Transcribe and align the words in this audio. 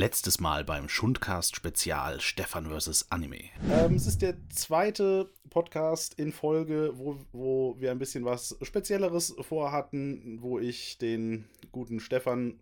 Letztes 0.00 0.40
Mal 0.40 0.64
beim 0.64 0.88
Schundcast 0.88 1.56
Spezial 1.56 2.22
Stefan 2.22 2.70
vs. 2.70 3.08
Anime. 3.10 3.50
Ähm, 3.70 3.96
es 3.96 4.06
ist 4.06 4.22
der 4.22 4.34
zweite 4.48 5.28
Podcast 5.50 6.18
in 6.18 6.32
Folge, 6.32 6.92
wo, 6.94 7.18
wo 7.32 7.76
wir 7.78 7.90
ein 7.90 7.98
bisschen 7.98 8.24
was 8.24 8.56
Spezielleres 8.62 9.34
vorhatten, 9.42 10.38
wo 10.40 10.58
ich 10.58 10.96
den 10.96 11.44
guten 11.70 12.00
Stefan 12.00 12.60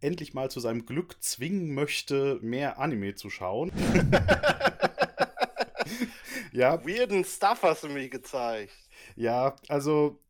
endlich 0.00 0.34
mal 0.34 0.52
zu 0.52 0.60
seinem 0.60 0.86
Glück 0.86 1.20
zwingen 1.20 1.74
möchte, 1.74 2.38
mehr 2.42 2.78
Anime 2.78 3.16
zu 3.16 3.28
schauen. 3.28 3.72
ja. 6.52 6.86
Weirden 6.86 7.24
Stuff 7.24 7.64
hast 7.64 7.82
du 7.82 7.88
mir 7.88 8.08
gezeigt. 8.08 8.72
Ja, 9.16 9.56
also 9.66 10.20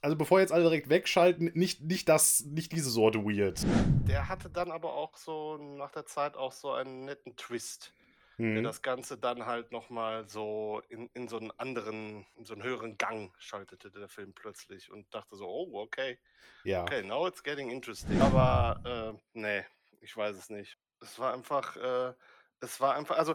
also 0.00 0.16
bevor 0.16 0.40
jetzt 0.40 0.52
alle 0.52 0.62
direkt 0.64 0.88
wegschalten, 0.88 1.50
nicht, 1.54 1.82
nicht 1.82 2.08
das, 2.08 2.44
nicht 2.44 2.72
diese 2.72 2.90
Sorte 2.90 3.24
weird. 3.24 3.60
Der 4.06 4.28
hatte 4.28 4.48
dann 4.50 4.70
aber 4.70 4.94
auch 4.94 5.16
so 5.16 5.56
nach 5.56 5.90
der 5.90 6.06
Zeit 6.06 6.36
auch 6.36 6.52
so 6.52 6.72
einen 6.72 7.04
netten 7.04 7.36
Twist. 7.36 7.92
Mhm. 8.36 8.54
Der 8.54 8.62
das 8.62 8.82
Ganze 8.82 9.18
dann 9.18 9.46
halt 9.46 9.72
nochmal 9.72 10.28
so 10.28 10.80
in, 10.88 11.10
in 11.14 11.26
so 11.26 11.38
einen 11.38 11.50
anderen, 11.58 12.24
in 12.36 12.44
so 12.44 12.54
einen 12.54 12.62
höheren 12.62 12.96
Gang 12.96 13.32
schaltete, 13.38 13.90
der 13.90 14.08
Film 14.08 14.32
plötzlich 14.32 14.90
und 14.92 15.12
dachte 15.12 15.36
so, 15.36 15.46
oh, 15.48 15.80
okay. 15.80 16.18
Ja. 16.62 16.82
Okay, 16.82 17.02
now 17.02 17.26
it's 17.26 17.42
getting 17.42 17.70
interesting. 17.70 18.20
Aber 18.20 19.16
äh, 19.16 19.20
nee, 19.32 19.64
ich 20.00 20.16
weiß 20.16 20.36
es 20.36 20.50
nicht. 20.50 20.78
Es 21.00 21.18
war 21.18 21.34
einfach, 21.34 21.76
äh, 21.76 22.14
es 22.60 22.80
war 22.80 22.94
einfach, 22.94 23.18
also 23.18 23.34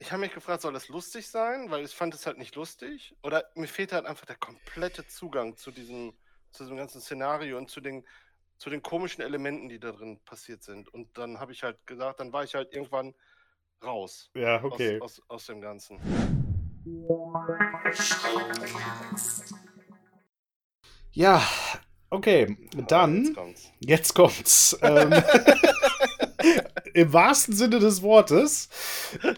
ich 0.00 0.10
habe 0.10 0.22
mich 0.22 0.32
gefragt, 0.32 0.62
soll 0.62 0.72
das 0.72 0.88
lustig 0.88 1.28
sein? 1.28 1.70
Weil 1.70 1.84
ich 1.84 1.94
fand 1.94 2.14
es 2.14 2.26
halt 2.26 2.38
nicht 2.38 2.56
lustig. 2.56 3.14
Oder 3.22 3.44
mir 3.54 3.68
fehlt 3.68 3.92
halt 3.92 4.06
einfach 4.06 4.24
der 4.24 4.36
komplette 4.36 5.06
Zugang 5.06 5.56
zu 5.56 5.70
diesem, 5.70 6.14
zu 6.50 6.64
diesem 6.64 6.78
ganzen 6.78 7.02
Szenario 7.02 7.58
und 7.58 7.70
zu 7.70 7.82
den, 7.82 8.06
zu 8.56 8.70
den 8.70 8.82
komischen 8.82 9.22
Elementen, 9.22 9.68
die 9.68 9.78
da 9.78 9.92
drin 9.92 10.18
passiert 10.24 10.62
sind. 10.62 10.88
Und 10.88 11.16
dann 11.18 11.38
habe 11.38 11.52
ich 11.52 11.62
halt 11.62 11.86
gesagt, 11.86 12.20
dann 12.20 12.32
war 12.32 12.44
ich 12.44 12.54
halt 12.54 12.72
irgendwann 12.72 13.14
raus. 13.84 14.30
Ja, 14.34 14.64
okay. 14.64 14.98
Aus, 15.02 15.20
aus, 15.20 15.24
aus 15.28 15.46
dem 15.46 15.60
Ganzen. 15.60 16.00
Ja, 21.12 21.42
okay. 22.08 22.56
Dann. 22.88 23.24
Jetzt 23.24 23.34
kommt's. 23.34 23.72
Jetzt 23.80 24.14
kommt's. 24.14 24.78
ähm, 24.80 25.12
Im 26.94 27.12
wahrsten 27.12 27.54
Sinne 27.54 27.78
des 27.78 28.02
Wortes. 28.02 28.68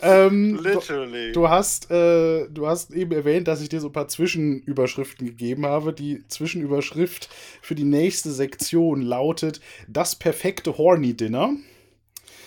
Ähm, 0.03 0.58
Literally. 0.62 1.33
Du, 1.33 1.41
du 1.41 1.48
hast, 1.48 1.91
äh, 1.91 2.48
du 2.48 2.67
hast 2.67 2.92
eben 2.92 3.12
erwähnt, 3.12 3.48
dass 3.48 3.61
ich 3.61 3.69
dir 3.69 3.81
so 3.81 3.89
ein 3.89 3.92
paar 3.92 4.08
Zwischenüberschriften 4.08 5.27
gegeben 5.27 5.67
habe. 5.67 5.92
Die 5.92 6.27
Zwischenüberschrift 6.28 7.28
für 7.61 7.75
die 7.75 7.84
nächste 7.84 8.30
Sektion 8.30 9.03
lautet 9.03 9.61
Das 9.89 10.17
perfekte 10.17 10.77
Horny 10.78 11.14
Dinner. 11.14 11.55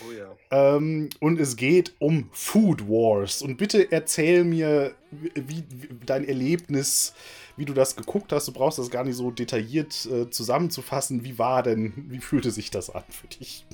Oh 0.07 0.11
ja. 0.11 0.35
Ähm, 0.51 1.09
und 1.19 1.39
es 1.39 1.55
geht 1.55 1.95
um 1.99 2.29
Food 2.31 2.87
Wars. 2.87 3.41
Und 3.41 3.57
bitte 3.57 3.91
erzähl 3.91 4.43
mir, 4.43 4.93
wie, 5.11 5.63
wie 5.69 5.87
dein 6.05 6.27
Erlebnis 6.27 7.13
wie 7.57 7.65
du 7.65 7.73
das 7.73 7.95
geguckt 7.95 8.31
hast. 8.31 8.47
Du 8.47 8.51
brauchst 8.51 8.79
das 8.79 8.89
gar 8.89 9.03
nicht 9.03 9.15
so 9.15 9.31
detailliert 9.31 10.05
äh, 10.05 10.29
zusammenzufassen. 10.29 11.23
Wie 11.23 11.37
war 11.37 11.63
denn, 11.63 11.93
wie 12.09 12.19
fühlte 12.19 12.51
sich 12.51 12.71
das 12.71 12.89
an 12.89 13.03
für 13.09 13.27
dich? 13.27 13.65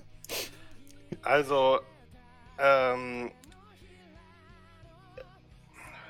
Also, 1.21 1.79
ähm, 2.57 3.31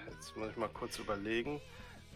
jetzt 0.10 0.36
muss 0.38 0.50
ich 0.50 0.58
mal 0.58 0.70
kurz 0.70 1.00
überlegen, 1.00 1.60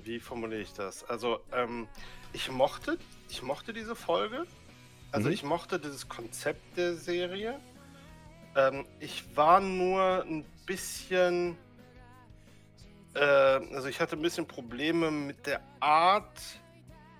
wie 0.03 0.19
formuliere 0.19 0.61
ich 0.61 0.73
das? 0.73 1.03
Also, 1.03 1.39
ähm, 1.51 1.87
ich 2.33 2.49
mochte, 2.51 2.97
ich 3.29 3.41
mochte 3.41 3.73
diese 3.73 3.95
Folge. 3.95 4.45
Also, 5.11 5.27
mhm. 5.27 5.33
ich 5.33 5.43
mochte 5.43 5.79
dieses 5.79 6.07
Konzept 6.07 6.77
der 6.77 6.95
Serie. 6.95 7.59
Ähm, 8.55 8.85
ich 8.99 9.35
war 9.35 9.59
nur 9.59 10.23
ein 10.23 10.45
bisschen, 10.65 11.57
äh, 13.13 13.19
also 13.19 13.87
ich 13.87 13.99
hatte 13.99 14.15
ein 14.15 14.21
bisschen 14.21 14.47
Probleme 14.47 15.11
mit 15.11 15.45
der 15.45 15.61
Art, 15.79 16.39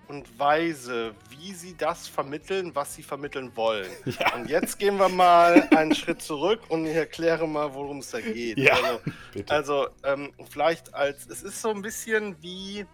und 0.08 0.38
Weise, 0.38 1.14
wie 1.30 1.52
sie 1.52 1.76
das 1.76 2.06
vermitteln, 2.08 2.74
was 2.74 2.94
sie 2.94 3.02
vermitteln 3.02 3.52
wollen. 3.54 3.90
Ja. 4.18 4.34
Und 4.34 4.48
jetzt 4.48 4.78
gehen 4.78 4.96
wir 4.98 5.08
mal 5.08 5.68
einen 5.72 5.94
Schritt 5.94 6.22
zurück 6.22 6.60
und 6.68 6.86
ich 6.86 6.94
erkläre 6.94 7.46
mal, 7.46 7.74
worum 7.74 7.98
es 7.98 8.10
da 8.10 8.20
geht. 8.20 8.56
Ja, 8.56 8.74
also, 8.74 9.00
also 9.48 9.88
ähm, 10.04 10.32
vielleicht 10.48 10.94
als, 10.94 11.26
es 11.26 11.42
ist 11.42 11.60
so 11.60 11.70
ein 11.70 11.82
bisschen 11.82 12.40
wie, 12.40 12.86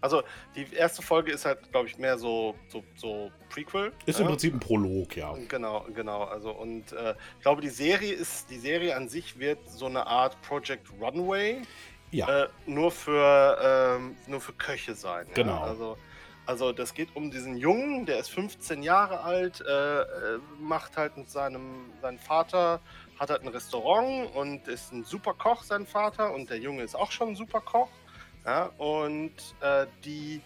also 0.00 0.22
die 0.54 0.66
erste 0.74 1.02
Folge 1.02 1.32
ist 1.32 1.44
halt, 1.44 1.70
glaube 1.72 1.88
ich, 1.88 1.98
mehr 1.98 2.18
so, 2.18 2.54
so, 2.68 2.84
so 2.94 3.32
Prequel. 3.48 3.92
Ist 4.06 4.18
ja? 4.18 4.24
im 4.24 4.28
Prinzip 4.28 4.54
ein 4.54 4.60
Prolog, 4.60 5.16
ja. 5.16 5.34
Genau, 5.48 5.86
genau. 5.94 6.24
Also 6.24 6.52
und 6.52 6.92
äh, 6.92 7.14
ich 7.36 7.42
glaube, 7.42 7.62
die 7.62 7.68
Serie 7.68 8.12
ist, 8.12 8.48
die 8.50 8.58
Serie 8.58 8.96
an 8.96 9.08
sich 9.08 9.38
wird 9.38 9.58
so 9.68 9.86
eine 9.86 10.06
Art 10.06 10.40
Project 10.42 10.86
Runway 11.00 11.62
ja. 12.10 12.44
Äh, 12.44 12.48
nur, 12.66 12.90
für, 12.90 13.58
ähm, 13.98 14.16
nur 14.26 14.40
für 14.40 14.52
Köche 14.52 14.94
sein. 14.94 15.26
Genau. 15.34 15.56
Ja? 15.56 15.62
Also, 15.62 15.96
also 16.46 16.72
das 16.72 16.94
geht 16.94 17.14
um 17.14 17.30
diesen 17.30 17.56
Jungen, 17.56 18.06
der 18.06 18.18
ist 18.18 18.30
15 18.30 18.82
Jahre 18.82 19.20
alt, 19.20 19.60
äh, 19.60 20.00
äh, 20.00 20.04
macht 20.58 20.96
halt 20.96 21.16
mit 21.16 21.30
seinem, 21.30 21.92
seinem 22.00 22.18
Vater, 22.18 22.80
hat 23.18 23.30
halt 23.30 23.42
ein 23.42 23.48
Restaurant 23.48 24.34
und 24.34 24.66
ist 24.66 24.92
ein 24.92 25.04
super 25.04 25.34
Koch, 25.34 25.62
sein 25.62 25.86
Vater, 25.86 26.32
und 26.32 26.50
der 26.50 26.58
Junge 26.58 26.82
ist 26.82 26.96
auch 26.96 27.12
schon 27.12 27.30
ein 27.30 27.36
super 27.36 27.60
Koch. 27.60 27.90
Ja? 28.44 28.70
Und 28.78 29.32
äh, 29.60 29.86
die, 30.04 30.40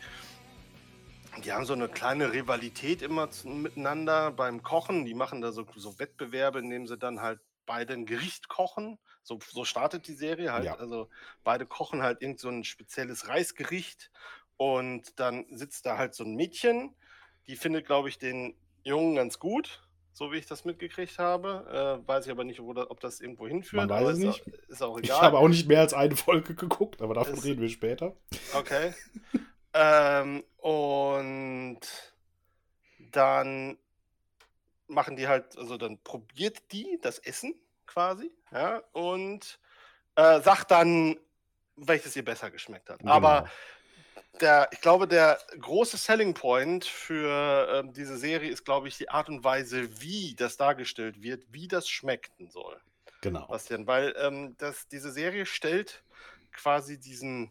die 1.43 1.53
haben 1.53 1.65
so 1.65 1.73
eine 1.73 1.89
kleine 1.89 2.33
Rivalität 2.33 3.01
immer 3.01 3.29
miteinander 3.45 4.31
beim 4.31 4.63
Kochen. 4.63 5.05
Die 5.05 5.15
machen 5.15 5.41
da 5.41 5.53
so, 5.53 5.65
so 5.77 5.99
Wettbewerbe, 5.99 6.59
indem 6.59 6.87
sie 6.87 6.99
dann 6.99 7.21
halt 7.21 7.41
beide 7.67 7.95
ein 7.95 8.07
Gericht 8.07 8.49
kochen. 8.49 8.99
So, 9.25 9.39
so 9.51 9.65
startet 9.65 10.07
die 10.07 10.13
Serie 10.13 10.53
halt. 10.53 10.67
Ja. 10.67 10.77
Also 10.77 11.09
beide 11.43 11.67
kochen 11.67 12.03
halt 12.03 12.23
irgend 12.23 12.39
so 12.39 12.49
ein 12.51 12.63
spezielles 12.63 13.27
Reisgericht 13.27 14.11
und 14.57 15.19
dann 15.19 15.47
sitzt 15.51 15.87
da 15.87 15.99
halt 15.99 16.15
so 16.15 16.25
ein 16.25 16.35
Mädchen, 16.35 16.95
die 17.47 17.57
findet, 17.57 17.87
glaube 17.87 18.11
ich, 18.11 18.19
den 18.19 18.55
Jungen 18.85 19.17
ganz 19.17 19.39
gut, 19.39 19.83
so 20.13 20.31
wie 20.31 20.37
ich 20.37 20.47
das 20.47 20.67
mitgekriegt 20.67 21.19
habe. 21.19 22.01
Äh, 22.05 22.07
weiß 22.07 22.27
ich 22.27 22.31
aber 22.31 22.45
nicht, 22.45 22.61
das, 22.75 22.91
ob 22.91 23.01
das 23.01 23.21
irgendwo 23.21 23.49
hinführt. 23.49 23.89
Man 23.89 23.89
weiß 23.89 24.11
es 24.11 24.19
nicht. 24.19 24.47
Ist, 24.47 24.69
ist 24.69 24.83
auch 24.83 24.99
egal. 24.99 25.17
Ich 25.17 25.23
habe 25.23 25.39
auch 25.39 25.49
nicht 25.49 25.67
mehr 25.67 25.81
als 25.81 25.95
eine 25.95 26.17
Folge 26.17 26.55
geguckt, 26.55 27.01
aber 27.01 27.15
davon 27.15 27.35
ist, 27.35 27.45
reden 27.45 27.63
wir 27.63 27.71
später. 27.71 28.15
Okay. 28.53 28.95
ähm, 29.73 30.45
und 30.59 31.81
dann 33.11 33.79
machen 34.87 35.17
die 35.17 35.29
halt, 35.29 35.57
also 35.57 35.79
dann 35.79 35.99
probiert 36.03 36.73
die 36.73 36.99
das 37.01 37.19
Essen 37.19 37.55
quasi, 37.95 38.31
ja, 38.53 38.83
und 38.93 39.59
äh, 40.17 40.41
sagt 40.41 40.71
dann, 40.71 41.17
welches 41.77 42.17
ihr 42.17 42.25
besser 42.25 42.51
geschmeckt 42.51 42.91
hat. 42.91 42.99
Genau. 42.99 43.13
Aber 43.13 43.49
der, 44.41 44.69
ich 44.73 44.81
glaube, 44.81 45.07
der 45.07 45.39
große 45.61 45.97
Selling 45.97 46.35
Point 46.35 46.85
für 46.85 47.69
ähm, 47.73 47.93
diese 47.93 48.17
Serie 48.17 48.51
ist, 48.51 48.65
glaube 48.65 48.89
ich, 48.89 48.99
die 48.99 49.09
Art 49.09 49.29
und 49.29 49.45
Weise, 49.45 50.01
wie 50.01 50.35
das 50.35 50.57
dargestellt 50.57 51.23
wird, 51.23 51.45
wie 51.53 51.69
das 51.69 51.89
schmecken 51.89 52.51
soll. 52.51 52.81
Genau. 53.21 53.47
Bastian, 53.47 53.87
weil 53.87 54.15
ähm, 54.19 54.57
das, 54.59 54.89
diese 54.89 55.13
Serie 55.13 55.47
stellt 55.47 56.03
quasi 56.53 56.99
diesen, 56.99 57.51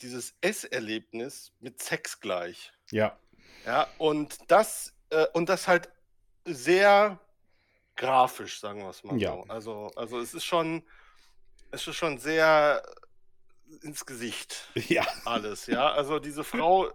dieses 0.00 0.34
Esserlebnis 0.40 1.52
mit 1.60 1.82
Sex 1.82 2.20
gleich. 2.20 2.72
Ja. 2.90 3.18
Ja, 3.66 3.88
und 3.98 4.38
das, 4.48 4.94
äh, 5.10 5.26
und 5.34 5.48
das 5.48 5.68
halt 5.68 5.90
sehr 6.44 7.18
grafisch, 8.00 8.60
sagen 8.60 8.80
wir 8.80 8.88
es 8.88 9.04
mal 9.04 9.20
ja. 9.20 9.34
so. 9.34 9.44
Also, 9.48 9.90
also 9.94 10.20
es 10.20 10.32
ist 10.32 10.44
schon, 10.44 10.82
es 11.70 11.86
ist 11.86 11.96
schon 11.96 12.18
sehr 12.18 12.82
ins 13.82 14.06
Gesicht. 14.06 14.68
Ja. 14.88 15.06
Alles, 15.24 15.66
ja. 15.66 15.92
Also 15.92 16.18
diese 16.18 16.42
Frau, 16.42 16.88
äh, 16.88 16.92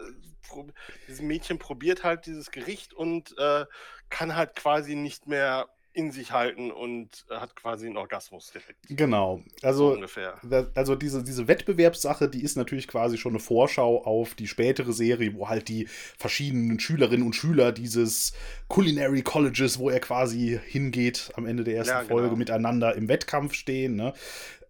dieses 1.08 1.22
Mädchen 1.22 1.60
probiert 1.60 2.04
halt 2.04 2.26
dieses 2.26 2.50
Gericht 2.50 2.94
und 2.94 3.38
äh, 3.38 3.66
kann 4.10 4.36
halt 4.36 4.56
quasi 4.56 4.96
nicht 4.96 5.28
mehr 5.28 5.70
in 5.96 6.12
sich 6.12 6.32
halten 6.32 6.72
und 6.72 7.26
hat 7.30 7.56
quasi 7.56 7.88
einen 7.88 7.98
Orgasmus 7.98 8.52
direkt. 8.52 8.80
Genau. 8.90 9.42
Also, 9.62 9.90
so 9.90 9.94
ungefähr. 9.94 10.40
also 10.76 10.96
diese, 10.96 11.24
diese 11.24 11.48
Wettbewerbssache, 11.48 12.28
die 12.28 12.44
ist 12.44 12.58
natürlich 12.58 12.88
quasi 12.88 13.18
schon 13.18 13.32
eine 13.32 13.40
Vorschau 13.40 14.04
auf 14.04 14.36
die 14.36 14.48
spätere 14.48 14.92
Serie, 14.92 15.34
wo 15.36 15.48
halt 15.48 15.70
die 15.70 15.88
verschiedenen 16.18 16.80
Schülerinnen 16.80 17.26
und 17.26 17.36
Schüler 17.36 17.72
dieses 17.72 18.34
Culinary 18.68 19.22
Colleges, 19.22 19.80
wo 19.80 19.90
er 19.90 20.00
quasi 20.00 20.60
hingeht 20.66 21.32
am 21.36 21.46
Ende 21.46 21.64
der 21.64 21.78
ersten 21.78 21.94
ja, 21.94 22.02
genau. 22.02 22.14
Folge, 22.14 22.36
miteinander 22.36 22.96
im 22.96 23.08
Wettkampf 23.08 23.54
stehen. 23.54 23.96
Ne? 23.96 24.14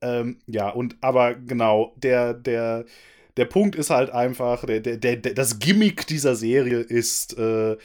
Ähm, 0.01 0.37
ja, 0.45 0.69
und 0.69 0.95
aber 1.01 1.33
genau, 1.33 1.93
der, 1.97 2.35
der, 2.35 2.85
der 3.37 3.45
Punkt 3.45 3.75
ist 3.75 3.89
halt 3.89 4.11
einfach, 4.11 4.65
der, 4.65 4.79
der, 4.79 4.97
der, 4.97 5.17
das 5.17 5.59
Gimmick 5.59 6.05
dieser 6.07 6.35
Serie 6.35 6.79
ist, 6.79 7.37
äh, 7.37 7.77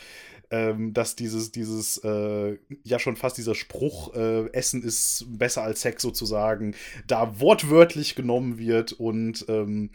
ähm, 0.50 0.93
dass 0.93 1.17
dieses, 1.17 1.52
dieses, 1.52 1.99
äh, 1.99 2.58
ja 2.82 2.99
schon 2.99 3.17
fast 3.17 3.38
dieser 3.38 3.55
Spruch, 3.55 4.14
äh, 4.14 4.50
Essen 4.52 4.82
ist 4.82 5.26
besser 5.29 5.62
als 5.62 5.82
Sex 5.82 6.02
sozusagen, 6.02 6.75
da 7.06 7.41
wortwörtlich 7.41 8.14
genommen 8.14 8.58
wird 8.58 8.93
und 8.93 9.44
ähm, 9.49 9.91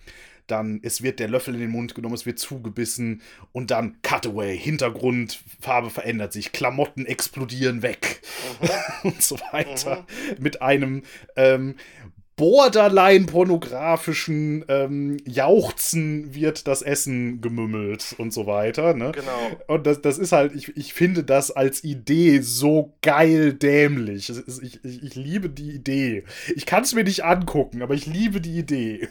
dann 0.47 0.79
es 0.83 1.01
wird 1.01 1.19
der 1.19 1.27
Löffel 1.27 1.55
in 1.55 1.59
den 1.59 1.71
Mund 1.71 1.95
genommen, 1.95 2.15
es 2.15 2.25
wird 2.25 2.39
zugebissen 2.39 3.21
und 3.51 3.71
dann 3.71 3.97
Cutaway, 4.03 4.57
Hintergrund, 4.57 5.39
Farbe 5.59 5.89
verändert 5.89 6.33
sich, 6.33 6.51
Klamotten 6.51 7.05
explodieren 7.05 7.81
weg 7.81 8.21
mhm. 8.61 8.69
und 9.11 9.21
so 9.21 9.37
weiter. 9.51 10.05
Mhm. 10.37 10.43
Mit 10.43 10.61
einem 10.61 11.03
ähm, 11.35 11.75
borderline 12.35 13.25
pornografischen 13.25 14.65
ähm, 14.67 15.17
Jauchzen 15.25 16.33
wird 16.33 16.67
das 16.67 16.81
Essen 16.81 17.39
gemümmelt 17.39 18.15
und 18.17 18.31
so 18.31 18.45
weiter. 18.45 18.93
Ne? 18.93 19.11
Genau. 19.13 19.51
Und 19.67 19.87
das, 19.87 20.01
das 20.01 20.17
ist 20.17 20.33
halt, 20.33 20.53
ich, 20.53 20.75
ich 20.75 20.93
finde 20.93 21.23
das 21.23 21.51
als 21.51 21.83
Idee 21.83 22.41
so 22.41 22.93
geil 23.01 23.53
dämlich. 23.53 24.29
Ich, 24.29 24.83
ich, 24.83 24.83
ich 24.83 25.15
liebe 25.15 25.49
die 25.49 25.71
Idee. 25.71 26.25
Ich 26.55 26.65
kann 26.65 26.83
es 26.83 26.93
mir 26.93 27.05
nicht 27.05 27.23
angucken, 27.23 27.81
aber 27.81 27.93
ich 27.93 28.05
liebe 28.05 28.41
die 28.41 28.57
Idee. 28.57 29.07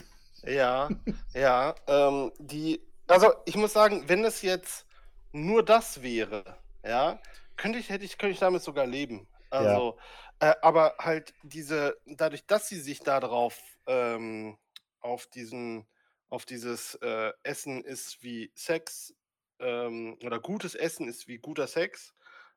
Ja, 0.47 0.91
ja. 1.35 1.75
Ähm, 1.87 2.31
die, 2.39 2.81
also 3.07 3.33
ich 3.47 3.57
muss 3.57 3.73
sagen, 3.73 4.05
wenn 4.07 4.25
es 4.25 4.43
jetzt 4.43 4.85
nur 5.33 5.65
das 5.65 6.03
wäre, 6.03 6.45
ja, 6.85 7.19
könnte 7.57 7.79
ich, 7.79 7.89
hätte 7.89 8.05
ich, 8.05 8.19
könnte 8.19 8.35
ich 8.35 8.41
damit 8.41 8.63
sogar 8.63 8.87
leben. 8.87 9.27
Also, 9.51 9.97
ja 9.97 10.03
äh, 10.45 10.55
aber 10.61 10.97
halt 10.99 11.33
diese, 11.43 11.97
dadurch, 12.05 12.47
dass 12.47 12.69
sie 12.69 12.81
sich 12.81 13.01
darauf 13.01 13.59
ähm, 13.87 14.59
auf 15.01 15.27
diesen, 15.27 15.87
auf 16.29 16.45
dieses 16.45 16.97
äh, 16.97 17.33
Essen 17.43 17.83
ist 17.83 18.23
wie 18.23 18.53
Sex 18.55 19.15
ähm, 19.59 20.19
oder 20.23 20.41
gutes 20.41 20.75
Essen 20.75 21.09
ist 21.09 21.29
wie 21.29 21.39
guter 21.39 21.67
Sex, 21.67 22.15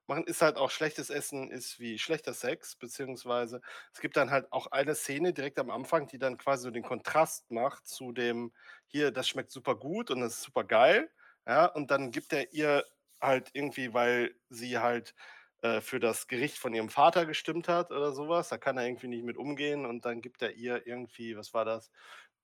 machen, 0.07 0.25
ist 0.25 0.41
halt 0.41 0.57
auch 0.57 0.69
schlechtes 0.69 1.09
Essen 1.09 1.49
ist 1.49 1.79
wie 1.79 1.97
schlechter 1.97 2.33
Sex, 2.33 2.75
beziehungsweise 2.75 3.61
es 3.93 4.01
gibt 4.01 4.17
dann 4.17 4.31
halt 4.31 4.51
auch 4.51 4.67
eine 4.67 4.95
Szene 4.95 5.31
direkt 5.31 5.57
am 5.59 5.69
Anfang, 5.69 6.07
die 6.07 6.19
dann 6.19 6.37
quasi 6.37 6.63
so 6.63 6.71
den 6.71 6.83
Kontrast 6.83 7.51
macht 7.51 7.87
zu 7.87 8.11
dem, 8.11 8.51
hier, 8.87 9.11
das 9.11 9.29
schmeckt 9.29 9.51
super 9.51 9.75
gut 9.75 10.11
und 10.11 10.19
das 10.19 10.33
ist 10.33 10.43
super 10.43 10.65
geil, 10.65 11.09
ja, 11.47 11.65
und 11.67 11.89
dann 11.91 12.11
gibt 12.11 12.33
er 12.33 12.51
ihr 12.53 12.83
halt 13.21 13.49
irgendwie, 13.53 13.93
weil 13.93 14.35
sie 14.49 14.77
halt 14.77 15.15
äh, 15.61 15.81
für 15.81 15.99
das 15.99 16.27
Gericht 16.27 16.57
von 16.57 16.73
ihrem 16.73 16.89
Vater 16.89 17.25
gestimmt 17.25 17.67
hat 17.67 17.91
oder 17.91 18.11
sowas. 18.11 18.49
Da 18.49 18.57
kann 18.57 18.77
er 18.77 18.85
irgendwie 18.85 19.07
nicht 19.07 19.23
mit 19.23 19.37
umgehen 19.37 19.85
und 19.85 20.05
dann 20.05 20.21
gibt 20.21 20.41
er 20.41 20.53
ihr 20.53 20.85
irgendwie, 20.85 21.35
was 21.35 21.53
war 21.53 21.65
das? 21.65 21.91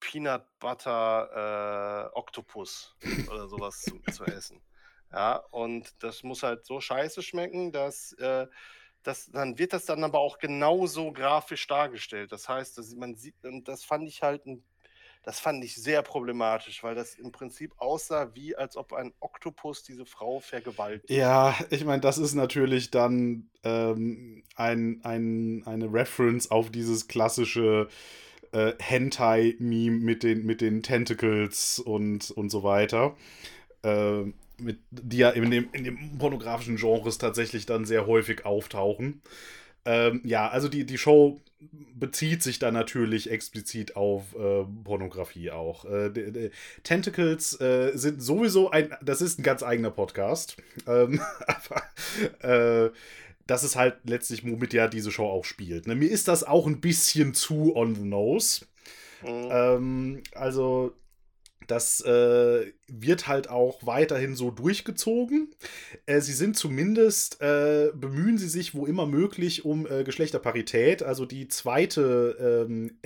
Peanut 0.00 0.44
Butter 0.58 2.10
äh, 2.12 2.18
Octopus 2.18 2.96
oder 3.30 3.48
sowas 3.48 3.80
zu, 3.82 4.00
zu, 4.12 4.24
essen. 4.24 4.60
Ja, 5.12 5.36
und 5.50 6.02
das 6.02 6.22
muss 6.24 6.42
halt 6.42 6.66
so 6.66 6.80
scheiße 6.80 7.22
schmecken, 7.22 7.70
dass, 7.72 8.12
äh, 8.14 8.48
dass 9.04 9.26
dann 9.26 9.58
wird 9.58 9.72
das 9.72 9.84
dann 9.84 10.02
aber 10.02 10.18
auch 10.18 10.38
genauso 10.38 11.12
grafisch 11.12 11.66
dargestellt. 11.68 12.32
Das 12.32 12.48
heißt, 12.48 12.76
dass 12.76 12.94
man 12.96 13.14
sieht, 13.14 13.36
und 13.44 13.68
das 13.68 13.84
fand 13.84 14.08
ich 14.08 14.22
halt 14.22 14.44
ein 14.46 14.64
das 15.24 15.40
fand 15.40 15.64
ich 15.64 15.74
sehr 15.74 16.02
problematisch, 16.02 16.82
weil 16.82 16.94
das 16.94 17.14
im 17.14 17.32
Prinzip 17.32 17.72
aussah, 17.78 18.34
wie 18.34 18.54
als 18.54 18.76
ob 18.76 18.92
ein 18.92 19.12
Oktopus 19.20 19.82
diese 19.82 20.04
Frau 20.04 20.40
vergewaltigt. 20.40 21.10
Ja, 21.10 21.56
ich 21.70 21.84
meine, 21.84 22.00
das 22.00 22.18
ist 22.18 22.34
natürlich 22.34 22.90
dann 22.90 23.48
ähm, 23.62 24.42
ein, 24.54 25.00
ein, 25.02 25.62
eine 25.64 25.92
Reference 25.92 26.50
auf 26.50 26.70
dieses 26.70 27.08
klassische 27.08 27.88
äh, 28.52 28.74
Hentai-Meme 28.78 29.98
mit 29.98 30.22
den, 30.22 30.44
mit 30.44 30.60
den 30.60 30.82
Tentacles 30.82 31.78
und, 31.78 32.30
und 32.30 32.50
so 32.50 32.62
weiter. 32.62 33.16
Äh, 33.82 34.24
mit, 34.58 34.78
die 34.90 35.18
ja 35.18 35.30
in 35.30 35.50
dem, 35.50 35.68
in 35.72 35.84
dem 35.84 36.18
pornografischen 36.18 36.76
Genres 36.76 37.18
tatsächlich 37.18 37.66
dann 37.66 37.86
sehr 37.86 38.06
häufig 38.06 38.44
auftauchen. 38.44 39.22
Ähm, 39.84 40.20
ja, 40.24 40.48
also 40.48 40.68
die, 40.68 40.84
die 40.84 40.98
Show 40.98 41.40
bezieht 41.94 42.42
sich 42.42 42.58
da 42.58 42.70
natürlich 42.70 43.30
explizit 43.30 43.96
auf 43.96 44.34
äh, 44.34 44.64
Pornografie 44.84 45.50
auch. 45.50 45.84
Äh, 45.84 46.50
Tentacles 46.82 47.60
äh, 47.60 47.92
sind 47.94 48.22
sowieso 48.22 48.70
ein, 48.70 48.94
das 49.02 49.22
ist 49.22 49.38
ein 49.38 49.42
ganz 49.42 49.62
eigener 49.62 49.90
Podcast. 49.90 50.56
Ähm, 50.86 51.20
aber 51.46 52.86
äh, 52.86 52.90
das 53.46 53.64
ist 53.64 53.76
halt 53.76 53.96
letztlich, 54.04 54.44
womit 54.44 54.72
ja 54.72 54.88
diese 54.88 55.10
Show 55.10 55.26
auch 55.26 55.44
spielt. 55.44 55.86
Ne? 55.86 55.94
Mir 55.94 56.10
ist 56.10 56.28
das 56.28 56.44
auch 56.44 56.66
ein 56.66 56.80
bisschen 56.80 57.34
zu 57.34 57.76
on 57.76 57.94
the 57.94 58.04
nose. 58.04 58.66
Mhm. 59.22 59.48
Ähm, 59.50 60.22
also 60.34 60.94
das 61.66 62.00
äh, 62.02 62.72
wird 62.88 63.26
halt 63.26 63.48
auch 63.48 63.86
weiterhin 63.86 64.36
so 64.36 64.50
durchgezogen. 64.50 65.54
Äh, 66.06 66.20
sie 66.20 66.32
sind 66.32 66.56
zumindest, 66.56 67.40
äh, 67.40 67.90
bemühen 67.94 68.38
sie 68.38 68.48
sich 68.48 68.74
wo 68.74 68.86
immer 68.86 69.06
möglich 69.06 69.64
um 69.64 69.86
äh, 69.86 70.04
Geschlechterparität. 70.04 71.02
Also 71.02 71.26
die 71.26 71.48
zweite 71.48 72.66
ähm, 72.68 72.98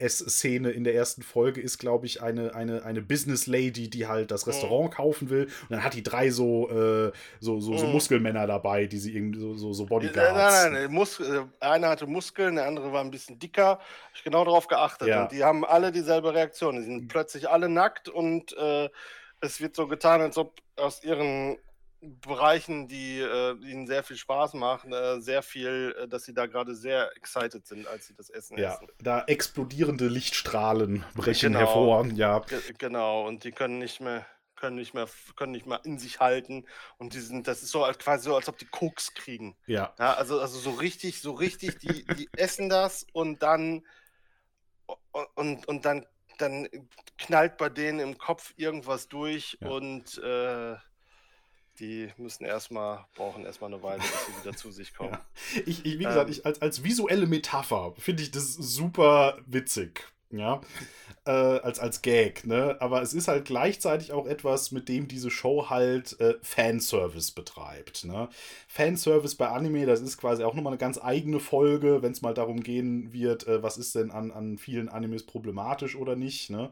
Essens-Szene 0.00 0.70
in 0.70 0.84
der 0.84 0.94
ersten 0.94 1.22
Folge 1.22 1.60
ist, 1.60 1.78
glaube 1.78 2.06
ich, 2.06 2.22
eine, 2.22 2.54
eine, 2.54 2.84
eine 2.84 3.02
Business 3.02 3.46
Lady, 3.46 3.90
die 3.90 4.06
halt 4.06 4.30
das 4.30 4.46
Restaurant 4.46 4.94
kaufen 4.94 5.30
will. 5.30 5.44
Und 5.44 5.70
dann 5.70 5.84
hat 5.84 5.94
die 5.94 6.02
drei 6.02 6.30
so, 6.30 6.68
äh, 6.70 7.12
so, 7.40 7.60
so, 7.60 7.76
so 7.76 7.86
mhm. 7.86 7.92
Muskelmänner 7.92 8.46
dabei, 8.46 8.86
die 8.86 8.98
sie 8.98 9.14
irgendwie 9.14 9.40
so, 9.40 9.54
so, 9.54 9.72
so 9.72 9.86
Bodyguards. 9.86 10.32
Nein, 10.32 10.72
nein, 10.72 10.82
nein. 10.82 10.92
Mus 10.92 11.20
äh, 11.20 11.42
einer 11.60 11.88
hatte 11.88 12.06
Muskeln, 12.06 12.56
der 12.56 12.66
andere 12.66 12.92
war 12.92 13.02
ein 13.02 13.10
bisschen 13.10 13.38
dicker. 13.38 13.68
Hab 13.68 13.80
ich 14.14 14.24
genau 14.24 14.44
darauf 14.44 14.66
geachtet. 14.66 15.08
Ja. 15.08 15.22
Und 15.22 15.32
die 15.32 15.44
haben 15.44 15.64
alle 15.64 15.92
dieselbe 15.92 16.34
Reaktion. 16.34 16.76
Die 16.76 16.84
sind 16.84 17.08
plötzlich 17.08 17.48
alle 17.48 17.68
nackt 17.68 18.08
und 18.08 18.56
äh, 18.56 18.88
es 19.40 19.60
wird 19.60 19.76
so 19.76 19.86
getan, 19.86 20.20
als 20.20 20.36
ob 20.36 20.60
aus 20.76 21.02
ihren 21.04 21.58
Bereichen, 22.00 22.88
die 22.88 23.20
äh, 23.20 23.52
ihnen 23.62 23.86
sehr 23.86 24.02
viel 24.02 24.16
Spaß 24.16 24.54
machen, 24.54 24.92
äh, 24.92 25.20
sehr 25.20 25.42
viel, 25.42 25.94
äh, 25.98 26.08
dass 26.08 26.24
sie 26.24 26.32
da 26.32 26.46
gerade 26.46 26.74
sehr 26.74 27.14
excited 27.16 27.66
sind, 27.66 27.86
als 27.86 28.06
sie 28.06 28.14
das 28.14 28.30
Essen 28.30 28.58
ja, 28.58 28.74
essen. 28.74 28.88
Da 29.02 29.24
explodierende 29.24 30.08
Lichtstrahlen 30.08 31.04
brechen 31.14 31.52
genau, 31.52 31.58
hervor, 31.58 32.06
ja. 32.06 32.42
Genau, 32.78 33.26
und 33.26 33.44
die 33.44 33.52
können 33.52 33.78
nicht 33.78 34.00
mehr, 34.00 34.24
können 34.56 34.76
nicht 34.76 34.94
mehr, 34.94 35.08
können 35.36 35.52
nicht 35.52 35.66
mehr 35.66 35.80
in 35.84 35.98
sich 35.98 36.20
halten. 36.20 36.64
Und 36.96 37.12
die 37.12 37.20
sind, 37.20 37.46
das 37.46 37.62
ist 37.62 37.70
so 37.70 37.86
quasi 37.98 38.24
so, 38.24 38.34
als 38.34 38.48
ob 38.48 38.56
die 38.56 38.66
Koks 38.66 39.12
kriegen. 39.12 39.56
Ja. 39.66 39.94
ja 39.98 40.14
also, 40.14 40.40
also 40.40 40.58
so 40.58 40.70
richtig, 40.70 41.20
so 41.20 41.32
richtig, 41.32 41.78
die, 41.80 42.06
die 42.06 42.30
essen 42.36 42.70
das 42.70 43.06
und 43.12 43.42
dann 43.42 43.82
und, 45.34 45.68
und 45.68 45.84
dann 45.84 46.06
dann 46.38 46.68
knallt 47.18 47.58
bei 47.58 47.68
denen 47.68 48.00
im 48.00 48.16
Kopf 48.16 48.54
irgendwas 48.56 49.08
durch 49.08 49.58
ja. 49.60 49.68
und 49.68 50.16
äh, 50.16 50.76
die 51.80 52.08
müssen 52.16 52.44
erstmal, 52.44 53.04
brauchen 53.14 53.44
erstmal 53.44 53.72
eine 53.72 53.82
Weile, 53.82 54.00
bis 54.00 54.26
sie 54.26 54.42
wieder 54.42 54.56
zu 54.56 54.70
sich 54.70 54.94
kommen. 54.96 55.12
Ja. 55.12 55.24
Ich, 55.66 55.84
ich, 55.84 55.98
wie 55.98 56.04
gesagt, 56.04 56.28
ähm, 56.28 56.32
ich, 56.32 56.46
als, 56.46 56.62
als 56.62 56.84
visuelle 56.84 57.26
Metapher 57.26 57.94
finde 57.98 58.22
ich 58.22 58.30
das 58.30 58.54
super 58.54 59.38
witzig 59.46 60.04
ja, 60.32 60.60
äh, 61.24 61.30
als, 61.30 61.80
als 61.80 62.02
Gag, 62.02 62.46
ne? 62.46 62.76
Aber 62.80 63.02
es 63.02 63.14
ist 63.14 63.26
halt 63.26 63.46
gleichzeitig 63.46 64.12
auch 64.12 64.26
etwas, 64.26 64.70
mit 64.70 64.88
dem 64.88 65.08
diese 65.08 65.30
Show 65.30 65.68
halt 65.70 66.18
äh, 66.20 66.34
Fanservice 66.42 67.32
betreibt, 67.32 68.04
ne? 68.04 68.28
Fanservice 68.68 69.34
bei 69.34 69.48
Anime, 69.48 69.86
das 69.86 70.00
ist 70.00 70.18
quasi 70.18 70.44
auch 70.44 70.54
nochmal 70.54 70.72
eine 70.72 70.78
ganz 70.78 70.98
eigene 71.02 71.40
Folge, 71.40 72.02
wenn 72.02 72.12
es 72.12 72.22
mal 72.22 72.34
darum 72.34 72.62
gehen 72.62 73.12
wird, 73.12 73.46
äh, 73.48 73.62
was 73.62 73.76
ist 73.76 73.94
denn 73.96 74.10
an, 74.12 74.30
an 74.30 74.56
vielen 74.56 74.88
Animes 74.88 75.26
problematisch 75.26 75.96
oder 75.96 76.14
nicht, 76.14 76.50
ne? 76.50 76.70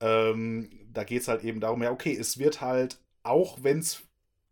Ähm, 0.00 0.70
da 0.92 1.02
geht 1.04 1.22
es 1.22 1.28
halt 1.28 1.42
eben 1.42 1.60
darum, 1.60 1.82
ja, 1.82 1.90
okay, 1.90 2.16
es 2.16 2.38
wird 2.38 2.60
halt, 2.60 2.98
auch 3.24 3.58
wenn 3.62 3.78
es 3.80 4.02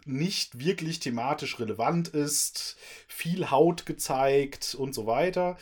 nicht 0.06 0.58
wirklich 0.58 1.00
thematisch 1.00 1.58
relevant 1.58 2.08
ist, 2.08 2.76
viel 3.08 3.50
Haut 3.50 3.86
gezeigt 3.86 4.74
und 4.74 4.94
so 4.94 5.06
weiter. 5.06 5.56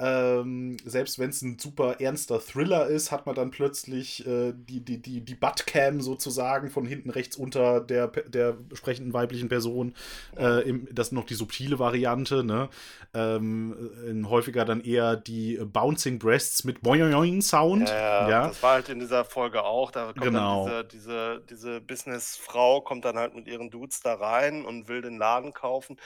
Ähm, 0.00 0.76
selbst 0.84 1.18
wenn 1.18 1.30
es 1.30 1.42
ein 1.42 1.58
super 1.58 2.00
ernster 2.00 2.40
Thriller 2.40 2.86
ist, 2.86 3.10
hat 3.10 3.26
man 3.26 3.34
dann 3.34 3.50
plötzlich 3.50 4.24
äh, 4.26 4.52
die, 4.54 4.80
die, 4.80 5.02
die, 5.02 5.22
die 5.22 5.34
Buttcam 5.34 6.00
sozusagen 6.00 6.70
von 6.70 6.86
hinten 6.86 7.10
rechts 7.10 7.36
unter 7.36 7.80
der, 7.80 8.06
der 8.06 8.56
sprechenden 8.74 9.12
weiblichen 9.12 9.48
Person. 9.48 9.94
Äh, 10.36 10.68
im, 10.68 10.88
das 10.92 11.08
ist 11.08 11.12
noch 11.12 11.24
die 11.24 11.34
subtile 11.34 11.80
Variante. 11.80 12.44
Ne? 12.44 12.68
Ähm, 13.12 14.26
häufiger 14.28 14.64
dann 14.64 14.82
eher 14.82 15.16
die 15.16 15.56
Bouncing 15.56 16.20
Breasts 16.20 16.62
mit 16.62 16.80
Boing 16.82 17.42
Sound. 17.42 17.88
Ja, 17.88 18.28
ja, 18.28 18.48
das 18.48 18.62
war 18.62 18.74
halt 18.74 18.88
in 18.88 19.00
dieser 19.00 19.24
Folge 19.24 19.64
auch. 19.64 19.90
Da 19.90 20.12
kommt 20.12 20.22
genau. 20.22 20.68
dann 20.68 20.88
diese, 20.88 21.40
diese, 21.40 21.42
diese 21.50 21.80
Businessfrau 21.80 22.82
kommt 22.82 23.04
dann 23.04 23.16
halt 23.16 23.34
mit 23.34 23.48
ihren 23.48 23.70
Dudes 23.70 24.00
da 24.00 24.14
rein 24.14 24.64
und 24.64 24.86
will 24.86 25.02
den 25.02 25.18
Laden 25.18 25.52
kaufen 25.52 25.96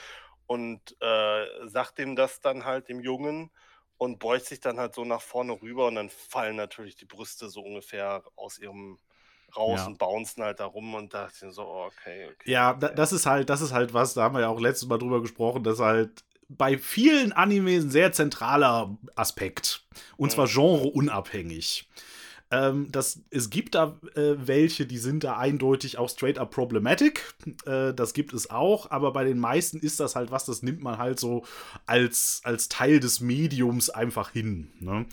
und 0.47 0.95
äh, 0.99 1.67
sagt 1.67 1.97
dem 1.99 2.15
das 2.15 2.41
dann 2.41 2.65
halt 2.65 2.89
dem 2.89 2.99
Jungen 2.99 3.51
und 4.03 4.19
beugt 4.19 4.45
sich 4.45 4.59
dann 4.59 4.79
halt 4.79 4.93
so 4.93 5.05
nach 5.05 5.21
vorne 5.21 5.59
rüber 5.61 5.87
und 5.87 5.95
dann 5.95 6.09
fallen 6.09 6.55
natürlich 6.55 6.95
die 6.95 7.05
Brüste 7.05 7.49
so 7.49 7.61
ungefähr 7.61 8.23
aus 8.35 8.59
ihrem 8.59 8.99
raus 9.55 9.81
ja. 9.81 9.87
und 9.87 9.97
bouncen 9.97 10.43
halt 10.43 10.59
da 10.59 10.65
rum 10.65 10.93
und 10.95 11.13
da 11.13 11.25
dachte 11.25 11.51
so, 11.51 11.63
oh, 11.63 11.85
okay, 11.85 12.29
okay. 12.31 12.51
Ja, 12.51 12.75
okay. 12.75 12.91
das 12.95 13.13
ist 13.13 13.25
halt, 13.25 13.49
das 13.49 13.61
ist 13.61 13.71
halt 13.71 13.93
was, 13.93 14.13
da 14.13 14.23
haben 14.23 14.35
wir 14.35 14.41
ja 14.41 14.49
auch 14.49 14.59
letztes 14.59 14.87
Mal 14.87 14.97
drüber 14.97 15.21
gesprochen, 15.21 15.63
dass 15.63 15.79
halt 15.79 16.23
bei 16.49 16.77
vielen 16.77 17.31
Animes 17.31 17.85
ein 17.85 17.89
sehr 17.89 18.11
zentraler 18.11 18.97
Aspekt. 19.15 19.85
Und 20.17 20.31
zwar 20.31 20.47
mhm. 20.47 20.53
genreunabhängig. 20.53 21.87
Ähm, 22.53 22.91
das, 22.91 23.19
es 23.31 23.49
gibt 23.49 23.73
da 23.73 23.99
äh, 24.15 24.35
welche, 24.37 24.85
die 24.85 24.99
sind 24.99 25.23
da 25.23 25.37
eindeutig 25.37 25.97
auch 25.97 26.09
straight 26.09 26.37
up 26.37 26.51
problematic. 26.51 27.33
Äh, 27.65 27.93
das 27.93 28.13
gibt 28.13 28.31
es 28.33 28.51
auch, 28.51 28.91
aber 28.91 29.11
bei 29.11 29.23
den 29.23 29.39
meisten 29.39 29.79
ist 29.79 29.99
das 29.99 30.15
halt 30.15 30.29
was, 30.29 30.45
das 30.45 30.61
nimmt 30.61 30.83
man 30.83 30.99
halt 30.99 31.19
so 31.19 31.45
als, 31.87 32.41
als 32.43 32.69
Teil 32.69 32.99
des 32.99 33.21
Mediums 33.21 33.89
einfach 33.89 34.29
hin. 34.29 34.69
Ne? 34.79 35.07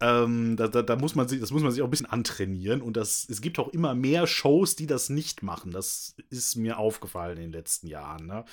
Ähm, 0.00 0.56
da, 0.56 0.68
da, 0.68 0.82
da, 0.82 0.96
muss 0.96 1.14
man 1.14 1.28
sich, 1.28 1.40
das 1.40 1.50
muss 1.50 1.62
man 1.62 1.72
sich 1.72 1.82
auch 1.82 1.86
ein 1.86 1.90
bisschen 1.90 2.10
antrainieren. 2.10 2.82
Und 2.82 2.96
das, 2.96 3.26
es 3.28 3.40
gibt 3.40 3.58
auch 3.58 3.68
immer 3.68 3.94
mehr 3.94 4.26
Shows, 4.26 4.76
die 4.76 4.86
das 4.86 5.10
nicht 5.10 5.42
machen. 5.42 5.70
Das 5.70 6.14
ist 6.30 6.56
mir 6.56 6.78
aufgefallen 6.78 7.36
in 7.36 7.44
den 7.44 7.52
letzten 7.52 7.86
Jahren. 7.86 8.26
Ne? 8.26 8.44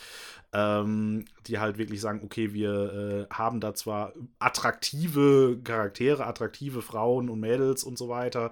Ähm, 0.54 1.26
die 1.48 1.60
halt 1.60 1.78
wirklich 1.78 2.02
sagen, 2.02 2.22
okay, 2.24 2.54
wir 2.54 3.28
äh, 3.30 3.34
haben 3.34 3.60
da 3.60 3.74
zwar 3.74 4.14
attraktive 4.40 5.60
Charaktere, 5.64 6.26
attraktive 6.26 6.82
Frauen 6.82 7.30
und 7.30 7.40
Mädels 7.40 7.84
und 7.84 7.98
so 7.98 8.10
weiter, 8.10 8.52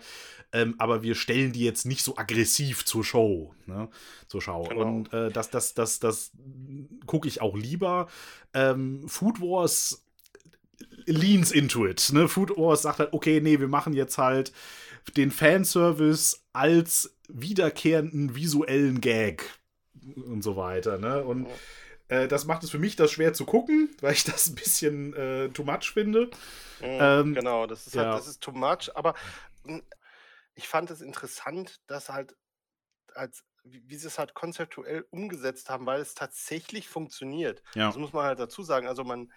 ähm, 0.54 0.76
aber 0.78 1.04
wir 1.04 1.16
stellen 1.16 1.52
die 1.52 1.64
jetzt 1.64 1.86
nicht 1.86 2.04
so 2.04 2.18
aggressiv 2.18 2.86
zur 2.86 3.04
Show, 3.04 3.54
ne? 3.66 3.90
zur 4.28 4.42
Schau. 4.42 4.64
Genau. 4.64 4.82
Und 4.82 5.14
äh, 5.14 5.30
das, 5.30 5.50
das, 5.50 5.74
das, 5.74 6.00
das 6.00 6.32
gucke 7.06 7.28
ich 7.28 7.42
auch 7.42 7.56
lieber. 7.56 8.08
Ähm, 8.54 9.08
Food 9.08 9.42
Wars 9.42 10.04
leans 11.10 11.52
into 11.52 11.86
it. 11.86 12.10
Ne? 12.14 12.28
Food 12.28 12.56
Wars 12.58 12.84
sagt 12.84 13.00
halt, 13.00 13.14
okay, 13.14 13.42
nee, 13.42 13.60
wir 13.60 13.68
machen 13.68 13.94
jetzt 13.94 14.18
halt 14.18 14.52
den 15.18 15.32
Fanservice 15.32 16.40
als 16.54 17.16
wiederkehrenden 17.28 18.36
visuellen 18.36 19.02
Gag 19.02 19.44
und 20.16 20.44
so 20.44 20.56
weiter. 20.56 20.98
Ne? 20.98 21.24
Und 21.24 21.48
äh, 22.08 22.28
das 22.28 22.46
macht 22.46 22.64
es 22.64 22.70
für 22.70 22.80
mich 22.80 22.96
das 22.96 23.12
schwer 23.12 23.34
zu 23.34 23.46
gucken, 23.46 23.90
weil 24.02 24.14
ich 24.14 24.24
das 24.24 24.48
ein 24.48 24.56
bisschen 24.56 25.14
äh, 25.14 25.50
too 25.50 25.64
much 25.64 25.92
finde. 25.92 26.26
Mhm, 26.80 26.98
ähm, 27.00 27.34
genau, 27.34 27.66
das 27.68 27.88
ist 27.88 27.96
halt, 27.96 28.06
ja. 28.06 28.12
halt, 28.12 28.22
das 28.22 28.28
ist 28.28 28.42
too 28.42 28.52
much. 28.52 28.96
Aber 28.96 29.16
hm, 29.66 29.82
ich 30.56 30.68
fand 30.68 30.92
es 30.92 31.02
interessant, 31.02 31.80
dass 31.88 32.10
halt 32.10 32.36
als 33.16 33.44
wie, 33.64 33.84
wie 33.88 33.96
sie 33.96 34.08
es 34.08 34.20
halt 34.20 34.34
konzeptuell 34.34 35.06
umgesetzt 35.10 35.70
haben, 35.70 35.86
weil 35.86 36.02
es 36.02 36.14
tatsächlich 36.14 36.88
funktioniert. 36.88 37.62
Ja. 37.76 37.88
Das 37.88 37.98
muss 37.98 38.14
man 38.14 38.26
halt 38.26 38.40
dazu 38.40 38.64
sagen. 38.64 38.88
Also 38.88 39.04
man, 39.04 39.32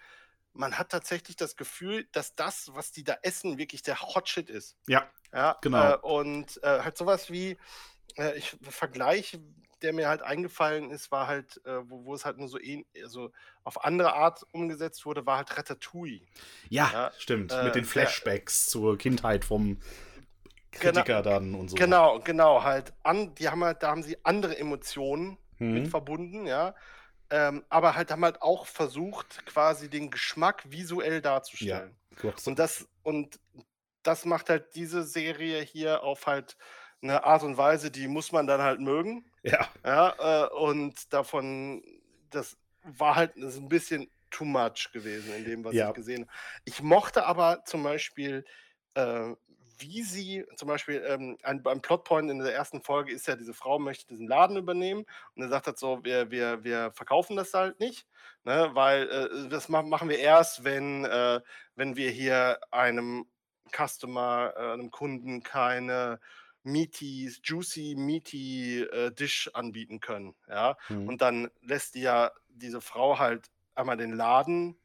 man 0.53 0.77
hat 0.77 0.89
tatsächlich 0.89 1.35
das 1.35 1.55
Gefühl, 1.55 2.07
dass 2.11 2.35
das, 2.35 2.71
was 2.73 2.91
die 2.91 3.03
da 3.03 3.17
essen, 3.21 3.57
wirklich 3.57 3.81
der 3.81 3.99
Hotshit 4.01 4.49
ist. 4.49 4.77
Ja, 4.87 5.09
ja 5.33 5.57
genau. 5.61 5.93
Äh, 5.93 5.97
und 5.97 6.63
äh, 6.63 6.79
halt 6.81 6.97
sowas 6.97 7.31
wie, 7.31 7.57
äh, 8.17 8.37
ich 8.37 8.55
Vergleich, 8.61 9.39
der 9.81 9.93
mir 9.93 10.07
halt 10.07 10.21
eingefallen 10.21 10.91
ist, 10.91 11.11
war 11.11 11.27
halt, 11.27 11.61
äh, 11.65 11.79
wo, 11.89 12.05
wo, 12.05 12.15
es 12.15 12.23
halt 12.23 12.37
nur 12.37 12.47
so 12.47 12.59
ähn, 12.59 12.85
also 13.03 13.31
auf 13.63 13.83
andere 13.83 14.13
Art 14.13 14.45
umgesetzt 14.51 15.05
wurde, 15.05 15.25
war 15.25 15.37
halt 15.37 15.57
Ratatouille. 15.57 16.21
Ja, 16.69 16.89
ja 16.91 17.11
stimmt. 17.17 17.53
Mit 17.63 17.75
den 17.75 17.83
äh, 17.83 17.87
Flashbacks 17.87 18.67
zur 18.67 18.97
Kindheit 18.97 19.43
vom 19.43 19.77
Kritiker 20.71 21.03
genau, 21.03 21.21
dann 21.21 21.55
und 21.55 21.69
so. 21.69 21.75
Genau, 21.75 22.19
genau, 22.19 22.63
halt. 22.63 22.93
An, 23.03 23.35
die 23.35 23.49
haben 23.49 23.63
halt, 23.63 23.83
da 23.83 23.89
haben 23.89 24.03
sie 24.03 24.17
andere 24.23 24.57
Emotionen 24.57 25.37
mhm. 25.59 25.73
mit 25.73 25.87
verbunden, 25.89 26.45
ja. 26.45 26.75
Ähm, 27.33 27.63
aber 27.69 27.95
halt 27.95 28.11
haben 28.11 28.23
halt 28.23 28.43
auch 28.43 28.67
versucht, 28.67 29.43
quasi 29.47 29.89
den 29.89 30.11
Geschmack 30.11 30.61
visuell 30.69 31.19
darzustellen. 31.19 31.95
Ja, 32.21 32.31
und 32.45 32.59
das, 32.59 32.87
und 33.01 33.39
das 34.03 34.25
macht 34.25 34.51
halt 34.51 34.75
diese 34.75 35.03
Serie 35.03 35.59
hier 35.63 36.03
auf 36.03 36.27
halt 36.27 36.55
eine 37.01 37.23
Art 37.23 37.41
und 37.41 37.57
Weise, 37.57 37.89
die 37.89 38.07
muss 38.07 38.31
man 38.31 38.45
dann 38.45 38.61
halt 38.61 38.81
mögen. 38.81 39.25
Ja. 39.41 39.67
ja 39.83 40.45
äh, 40.45 40.49
und 40.49 41.11
davon, 41.11 41.83
das 42.29 42.55
war 42.83 43.15
halt 43.15 43.31
das 43.35 43.57
ein 43.57 43.67
bisschen 43.67 44.11
too 44.29 44.45
much 44.45 44.91
gewesen 44.93 45.33
in 45.33 45.43
dem, 45.43 45.63
was 45.63 45.73
ja. 45.73 45.89
ich 45.89 45.95
gesehen 45.95 46.27
habe. 46.27 46.31
Ich 46.65 46.83
mochte 46.83 47.25
aber 47.25 47.65
zum 47.65 47.81
Beispiel 47.81 48.45
äh, 48.93 49.33
wie 49.83 50.01
sie 50.01 50.45
zum 50.55 50.67
Beispiel 50.67 51.03
ähm, 51.07 51.37
ein, 51.43 51.65
ein 51.65 51.81
Plotpoint 51.81 52.31
in 52.31 52.39
der 52.39 52.55
ersten 52.55 52.81
Folge 52.81 53.11
ist 53.11 53.27
ja, 53.27 53.35
diese 53.35 53.53
Frau 53.53 53.77
möchte 53.77 54.07
diesen 54.07 54.27
Laden 54.27 54.57
übernehmen 54.57 55.05
und 55.35 55.43
er 55.43 55.49
sagt 55.49 55.67
halt 55.67 55.77
so, 55.77 56.03
wir, 56.03 56.31
wir, 56.31 56.63
wir 56.63 56.91
verkaufen 56.93 57.35
das 57.35 57.53
halt 57.53 57.79
nicht, 57.79 58.07
ne, 58.43 58.71
weil 58.73 59.09
äh, 59.09 59.49
das 59.49 59.69
machen 59.69 60.09
wir 60.09 60.17
erst, 60.17 60.63
wenn, 60.63 61.05
äh, 61.05 61.41
wenn 61.75 61.95
wir 61.95 62.09
hier 62.09 62.59
einem 62.71 63.27
Customer, 63.71 64.53
äh, 64.55 64.73
einem 64.73 64.89
Kunden 64.89 65.43
keine 65.43 66.19
meaty, 66.63 67.31
juicy, 67.43 67.95
meaty 67.97 68.83
äh, 68.83 69.11
Dish 69.11 69.49
anbieten 69.53 69.99
können. 69.99 70.33
Ja? 70.47 70.77
Mhm. 70.89 71.07
Und 71.07 71.21
dann 71.21 71.49
lässt 71.61 71.95
die 71.95 72.01
ja 72.01 72.31
diese 72.47 72.81
Frau 72.81 73.19
halt 73.19 73.51
einmal 73.75 73.97
den 73.97 74.13
Laden 74.13 74.77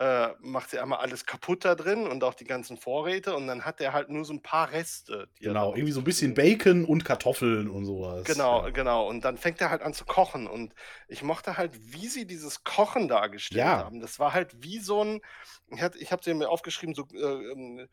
äh, 0.00 0.30
macht 0.40 0.70
sie 0.70 0.80
einmal 0.80 0.98
alles 0.98 1.24
kaputt 1.24 1.64
da 1.64 1.76
drin 1.76 2.08
und 2.08 2.24
auch 2.24 2.34
die 2.34 2.44
ganzen 2.44 2.76
Vorräte 2.76 3.34
und 3.36 3.46
dann 3.46 3.64
hat 3.64 3.80
er 3.80 3.92
halt 3.92 4.08
nur 4.08 4.24
so 4.24 4.32
ein 4.32 4.42
paar 4.42 4.72
Reste. 4.72 5.28
genau, 5.38 5.72
irgendwie 5.72 5.92
so 5.92 6.00
ein 6.00 6.04
bisschen 6.04 6.34
Bacon 6.34 6.84
und 6.84 7.04
Kartoffeln 7.04 7.68
und 7.68 7.84
sowas. 7.84 8.24
Genau, 8.24 8.64
ja. 8.64 8.70
genau. 8.70 9.08
Und 9.08 9.24
dann 9.24 9.38
fängt 9.38 9.60
er 9.60 9.70
halt 9.70 9.82
an 9.82 9.94
zu 9.94 10.04
kochen 10.04 10.48
und 10.48 10.74
ich 11.06 11.22
mochte 11.22 11.56
halt, 11.56 11.78
wie 11.92 12.08
sie 12.08 12.26
dieses 12.26 12.64
Kochen 12.64 13.06
dargestellt 13.06 13.60
ja. 13.60 13.78
haben. 13.78 14.00
Das 14.00 14.18
war 14.18 14.32
halt 14.32 14.64
wie 14.64 14.80
so 14.80 15.04
ein, 15.04 15.20
ich, 15.68 15.80
hatte, 15.80 15.98
ich 15.98 16.10
habe 16.10 16.24
sie 16.24 16.34
mir 16.34 16.48
aufgeschrieben, 16.48 16.94
so, 16.94 17.06
äh, 17.14 17.52
ähm, 17.52 17.88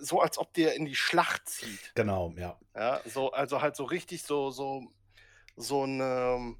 so 0.00 0.20
als 0.20 0.38
ob 0.38 0.54
der 0.54 0.76
in 0.76 0.86
die 0.86 0.96
Schlacht 0.96 1.46
zieht. 1.46 1.92
Genau, 1.94 2.32
ja. 2.38 2.58
Ja, 2.74 3.00
so, 3.04 3.32
also 3.32 3.60
halt 3.60 3.76
so 3.76 3.84
richtig 3.84 4.22
so, 4.22 4.50
so, 4.50 4.82
so 5.56 5.82
eine, 5.82 6.56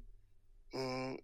mh, 0.71 1.17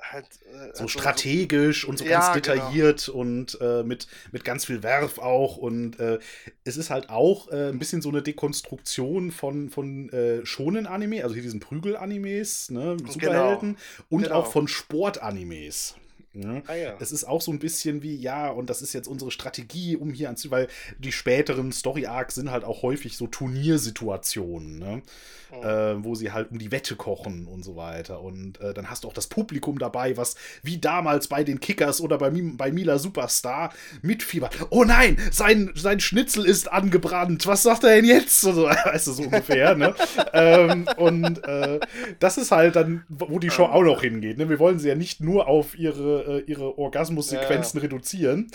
halt, 0.00 0.26
äh, 0.52 0.72
so 0.74 0.82
also 0.84 0.88
strategisch 0.88 1.82
so, 1.82 1.88
und 1.88 1.98
so 1.98 2.04
ja, 2.04 2.20
ganz 2.20 2.26
genau. 2.26 2.56
detailliert 2.56 3.06
genau. 3.06 3.18
und 3.18 3.58
äh, 3.60 3.82
mit, 3.82 4.06
mit 4.32 4.44
ganz 4.44 4.64
viel 4.64 4.82
Werf 4.82 5.18
auch. 5.18 5.56
Und 5.56 5.98
äh, 5.98 6.18
es 6.64 6.76
ist 6.76 6.90
halt 6.90 7.10
auch 7.10 7.50
äh, 7.50 7.68
ein 7.68 7.78
bisschen 7.78 8.02
so 8.02 8.08
eine 8.08 8.22
Dekonstruktion 8.22 9.30
von, 9.30 9.70
von 9.70 10.08
äh, 10.10 10.44
Shonen-Anime, 10.44 11.22
also 11.22 11.34
hier 11.34 11.42
diesen 11.42 11.60
Prügel-Animes, 11.60 12.70
ne, 12.70 12.96
genau. 12.98 13.12
Superhelden, 13.12 13.74
genau. 13.74 14.06
und 14.08 14.22
genau. 14.22 14.34
auch 14.36 14.52
von 14.52 14.68
Sport-Animes. 14.68 15.96
Ne? 16.38 16.62
Ah, 16.66 16.74
ja. 16.74 16.96
Es 17.00 17.12
ist 17.12 17.24
auch 17.24 17.40
so 17.40 17.52
ein 17.52 17.58
bisschen 17.58 18.02
wie, 18.02 18.16
ja, 18.16 18.50
und 18.50 18.70
das 18.70 18.82
ist 18.82 18.92
jetzt 18.92 19.08
unsere 19.08 19.30
Strategie, 19.30 19.96
um 19.96 20.12
hier 20.12 20.28
anzu, 20.28 20.50
weil 20.50 20.68
die 20.98 21.12
späteren 21.12 21.72
Story-Arcs 21.72 22.36
sind 22.36 22.50
halt 22.50 22.64
auch 22.64 22.82
häufig 22.82 23.16
so 23.16 23.26
Turniersituationen, 23.26 24.78
ne? 24.78 25.02
Oh. 25.50 25.62
Äh, 25.62 26.04
wo 26.04 26.14
sie 26.14 26.30
halt 26.30 26.50
um 26.50 26.58
die 26.58 26.70
Wette 26.70 26.94
kochen 26.94 27.46
und 27.46 27.64
so 27.64 27.74
weiter. 27.74 28.20
Und 28.20 28.60
äh, 28.60 28.74
dann 28.74 28.90
hast 28.90 29.04
du 29.04 29.08
auch 29.08 29.14
das 29.14 29.28
Publikum 29.28 29.78
dabei, 29.78 30.14
was 30.18 30.34
wie 30.62 30.76
damals 30.76 31.28
bei 31.28 31.42
den 31.42 31.58
Kickers 31.58 32.02
oder 32.02 32.18
bei, 32.18 32.30
bei 32.30 32.70
Mila 32.70 32.98
Superstar 32.98 33.72
mitfiebert. 34.02 34.54
Oh 34.68 34.84
nein, 34.84 35.16
sein, 35.30 35.70
sein 35.74 36.00
Schnitzel 36.00 36.44
ist 36.44 36.70
angebrannt. 36.70 37.46
Was 37.46 37.62
sagt 37.62 37.84
er 37.84 37.96
denn 37.96 38.04
jetzt? 38.04 38.42
So, 38.42 38.64
weißt 38.66 39.06
du, 39.06 39.12
so 39.12 39.22
ungefähr, 39.22 39.74
ne? 39.74 39.94
ähm, 40.34 40.86
und 40.98 41.42
äh, 41.44 41.80
das 42.18 42.36
ist 42.36 42.50
halt 42.50 42.76
dann, 42.76 43.04
wo 43.08 43.38
die 43.38 43.50
Show 43.50 43.64
auch 43.64 43.82
noch 43.82 44.02
hingeht. 44.02 44.36
Ne? 44.36 44.50
Wir 44.50 44.58
wollen 44.58 44.78
sie 44.78 44.88
ja 44.88 44.96
nicht 44.96 45.20
nur 45.20 45.48
auf 45.48 45.78
ihre 45.78 46.27
äh, 46.28 46.40
ihre 46.40 46.78
Orgasmussequenzen 46.78 47.78
ja, 47.78 47.82
ja. 47.82 47.90
reduzieren. 47.90 48.50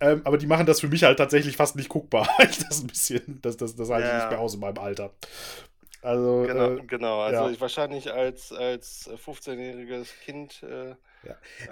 Ähm, 0.00 0.22
aber 0.24 0.38
die 0.38 0.46
machen 0.46 0.66
das 0.66 0.80
für 0.80 0.88
mich 0.88 1.04
halt 1.04 1.18
tatsächlich 1.18 1.56
fast 1.56 1.76
nicht 1.76 1.88
guckbar. 1.88 2.28
das 2.38 2.80
ein 2.80 2.86
bisschen, 2.86 3.40
das, 3.42 3.56
das, 3.56 3.74
das 3.74 3.90
halte 3.90 4.08
ich 4.08 4.14
nicht 4.14 4.30
mehr 4.30 4.40
aus 4.40 4.54
in 4.54 4.60
meinem 4.60 4.78
Alter. 4.78 5.10
Also, 6.02 6.44
genau, 6.46 6.76
äh, 6.76 6.82
genau. 6.86 7.20
Also 7.20 7.50
ich 7.50 7.60
wahrscheinlich 7.60 8.12
als, 8.12 8.52
als 8.52 9.10
15-jähriges 9.26 10.06
Kind. 10.24 10.62
Äh, 10.62 10.94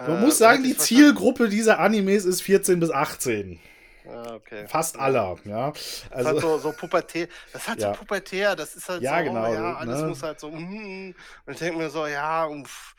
Man 0.09 0.21
muss 0.23 0.39
sagen, 0.39 0.65
die 0.65 0.77
Zielgruppe 0.77 1.49
dieser 1.49 1.79
Animes 1.79 2.25
ist 2.25 2.43
14 2.43 2.81
bis 2.81 2.91
18. 2.91 3.61
Ah, 4.07 4.35
okay. 4.35 4.67
Fast 4.67 4.99
aller, 4.99 5.37
ja. 5.45 5.73
Also, 6.11 6.11
das 6.11 6.27
hat 6.27 6.41
so, 6.41 6.59
so 6.59 6.73
pubertär, 6.73 7.29
das 7.53 7.67
hat 7.67 7.81
ja. 7.81 7.93
so 7.93 8.01
pubertär, 8.01 8.55
das 8.55 8.77
ist 8.77 8.89
halt 8.89 9.01
ja, 9.01 9.19
so, 9.19 9.25
genau, 9.25 9.53
ja, 9.55 9.77
alles 9.77 10.01
ne? 10.01 10.09
muss 10.09 10.23
halt 10.23 10.41
so, 10.41 10.51
mm, 10.51 11.15
und 11.47 11.53
ich 11.53 11.59
denke 11.59 11.79
mir 11.79 11.89
so, 11.89 12.07
ja, 12.07 12.47
uff, 12.47 12.95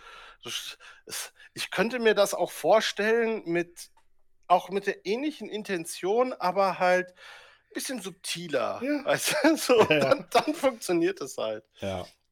ich 1.53 1.71
könnte 1.71 1.99
mir 1.99 2.13
das 2.13 2.33
auch 2.33 2.51
vorstellen 2.51 3.43
mit 3.45 3.89
auch 4.47 4.69
mit 4.69 4.87
der 4.87 5.05
ähnlichen 5.05 5.49
Intention, 5.49 6.33
aber 6.33 6.79
halt 6.79 7.09
ein 7.09 7.73
bisschen 7.73 8.01
subtiler. 8.01 8.79
Ja. 8.83 9.05
Weißt 9.05 9.35
du? 9.43 9.57
so, 9.57 9.81
ja, 9.81 9.89
ja. 9.89 9.99
Dann, 9.99 10.27
dann, 10.29 10.53
funktioniert 10.53 11.19
es 11.21 11.37
halt. 11.37 11.63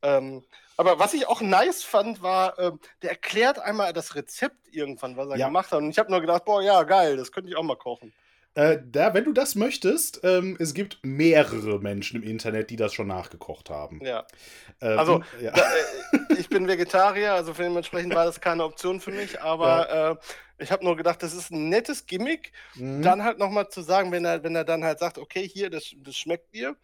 Ähm, 0.01 0.43
aber 0.77 0.99
was 0.99 1.13
ich 1.13 1.27
auch 1.27 1.41
nice 1.41 1.83
fand, 1.83 2.21
war, 2.21 2.59
ähm, 2.59 2.79
der 3.01 3.11
erklärt 3.11 3.59
einmal 3.59 3.93
das 3.93 4.15
Rezept 4.15 4.67
irgendwann, 4.69 5.17
was 5.17 5.29
er 5.29 5.37
gemacht 5.37 5.71
hat. 5.71 5.79
Und 5.79 5.89
ich 5.89 5.99
habe 5.99 6.11
nur 6.11 6.21
gedacht, 6.21 6.45
boah, 6.45 6.61
ja, 6.61 6.83
geil, 6.83 7.17
das 7.17 7.31
könnte 7.31 7.49
ich 7.49 7.55
auch 7.55 7.63
mal 7.63 7.77
kochen. 7.77 8.13
Äh, 8.55 8.79
da, 8.85 9.13
wenn 9.15 9.23
du 9.23 9.33
das 9.33 9.55
möchtest, 9.55 10.21
ähm, 10.23 10.57
es 10.59 10.75
gibt 10.75 10.99
mehrere 11.01 11.79
Menschen 11.79 12.21
im 12.21 12.29
Internet, 12.29 12.69
die 12.69 12.75
das 12.75 12.93
schon 12.93 13.07
nachgekocht 13.07 13.71
haben. 13.71 13.99
Ja. 14.05 14.25
Ähm, 14.79 14.99
also, 14.99 15.23
ja. 15.41 15.51
Da, 15.51 15.61
äh, 15.61 16.39
ich 16.39 16.49
bin 16.49 16.67
Vegetarier, 16.67 17.33
also 17.33 17.53
dementsprechend 17.53 18.13
war 18.13 18.25
das 18.25 18.39
keine 18.39 18.63
Option 18.63 18.99
für 18.99 19.11
mich, 19.11 19.41
aber 19.41 19.89
ja. 19.89 20.11
äh, 20.11 20.15
ich 20.59 20.71
habe 20.71 20.83
nur 20.83 20.95
gedacht, 20.95 21.23
das 21.23 21.33
ist 21.33 21.51
ein 21.51 21.69
nettes 21.69 22.05
Gimmick. 22.05 22.51
Mhm. 22.75 23.01
Dann 23.01 23.23
halt 23.23 23.39
nochmal 23.39 23.69
zu 23.69 23.81
sagen, 23.81 24.11
wenn 24.11 24.23
er, 24.23 24.43
wenn 24.43 24.55
er 24.55 24.63
dann 24.63 24.83
halt 24.83 24.99
sagt, 24.99 25.17
okay, 25.17 25.47
hier, 25.47 25.71
das, 25.71 25.95
das 25.97 26.15
schmeckt 26.15 26.53
dir. 26.53 26.75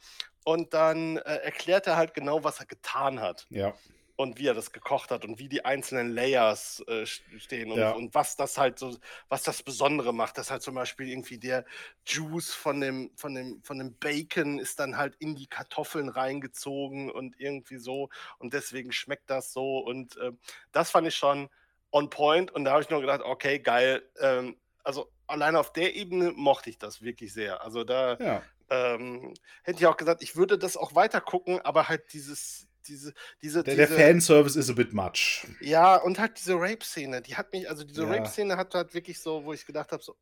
Und 0.43 0.73
dann 0.73 1.17
äh, 1.17 1.35
erklärt 1.35 1.85
er 1.85 1.97
halt 1.97 2.15
genau, 2.15 2.43
was 2.43 2.59
er 2.59 2.65
getan 2.65 3.19
hat. 3.19 3.45
Ja 3.51 3.75
und 4.19 4.38
wie 4.38 4.47
er 4.47 4.53
das 4.53 4.73
gekocht 4.73 5.11
hat 5.11 5.23
und 5.23 5.39
wie 5.39 5.47
die 5.47 5.63
einzelnen 5.63 6.09
Layers 6.09 6.83
äh, 6.88 7.05
stehen 7.05 7.71
und, 7.71 7.79
ja. 7.79 7.91
und, 7.91 8.13
was 8.13 8.35
das 8.35 8.57
halt 8.57 8.77
so, 8.77 8.97
was 9.29 9.43
das 9.43 9.63
Besondere 9.63 10.13
macht. 10.13 10.38
Dass 10.38 10.51
halt 10.51 10.61
zum 10.61 10.75
Beispiel 10.75 11.07
irgendwie 11.07 11.38
der 11.38 11.63
Juice 12.05 12.53
von 12.53 12.81
dem, 12.81 13.11
von 13.15 13.33
dem, 13.33 13.63
von 13.63 13.79
dem 13.79 13.97
Bacon 13.97 14.59
ist 14.59 14.77
dann 14.81 14.97
halt 14.97 15.15
in 15.19 15.35
die 15.35 15.47
Kartoffeln 15.47 16.09
reingezogen 16.09 17.09
und 17.09 17.39
irgendwie 17.39 17.77
so 17.77 18.09
und 18.39 18.53
deswegen 18.53 18.91
schmeckt 18.91 19.29
das 19.29 19.53
so 19.53 19.79
und 19.79 20.17
äh, 20.17 20.33
das 20.73 20.91
fand 20.91 21.07
ich 21.07 21.15
schon 21.15 21.47
on 21.93 22.09
point 22.09 22.51
und 22.51 22.65
da 22.65 22.71
habe 22.71 22.81
ich 22.81 22.89
nur 22.89 22.99
gedacht, 22.99 23.21
okay, 23.23 23.59
geil. 23.59 24.03
Ähm, 24.19 24.57
also 24.83 25.09
alleine 25.27 25.61
auf 25.61 25.71
der 25.71 25.95
Ebene 25.95 26.33
mochte 26.35 26.69
ich 26.69 26.77
das 26.77 27.01
wirklich 27.01 27.31
sehr. 27.31 27.63
Also 27.63 27.85
da 27.85 28.19
Ja. 28.19 28.43
ähm, 28.69 29.33
hätte 29.63 29.79
ich 29.79 29.88
auch 29.88 29.95
gesagt, 29.97 30.21
ich 30.23 30.35
würde 30.35 30.57
das 30.57 30.75
auch 30.75 30.93
weiter 30.93 31.21
gucken, 31.21 31.61
aber 31.61 31.88
halt 31.88 32.11
dieses, 32.13 32.68
diese, 32.89 33.13
diese, 33.41 33.63
Der, 33.63 33.75
diese 33.75 33.88
der 33.88 33.88
Fanservice 33.88 34.58
is 34.60 34.69
a 34.69 34.74
bit 34.74 34.93
much. 34.93 35.46
ja, 35.60 35.96
und 35.98 36.19
halt 36.19 36.38
diese 36.39 36.55
Rape-Szene, 36.55 37.22
die 37.22 37.36
hat 37.36 37.51
mich, 37.53 37.69
also 37.69 37.84
diese 37.84 38.03
Ja. 38.03 38.10
Rape-Szene 38.10 38.58
hat 38.58 38.74
halt 38.75 38.93
wirklich 38.93 39.19
so, 39.22 39.43
wo 39.46 39.53
ich 39.53 39.65
gedacht 39.65 39.91
habe, 39.91 40.03
so, 40.03 40.15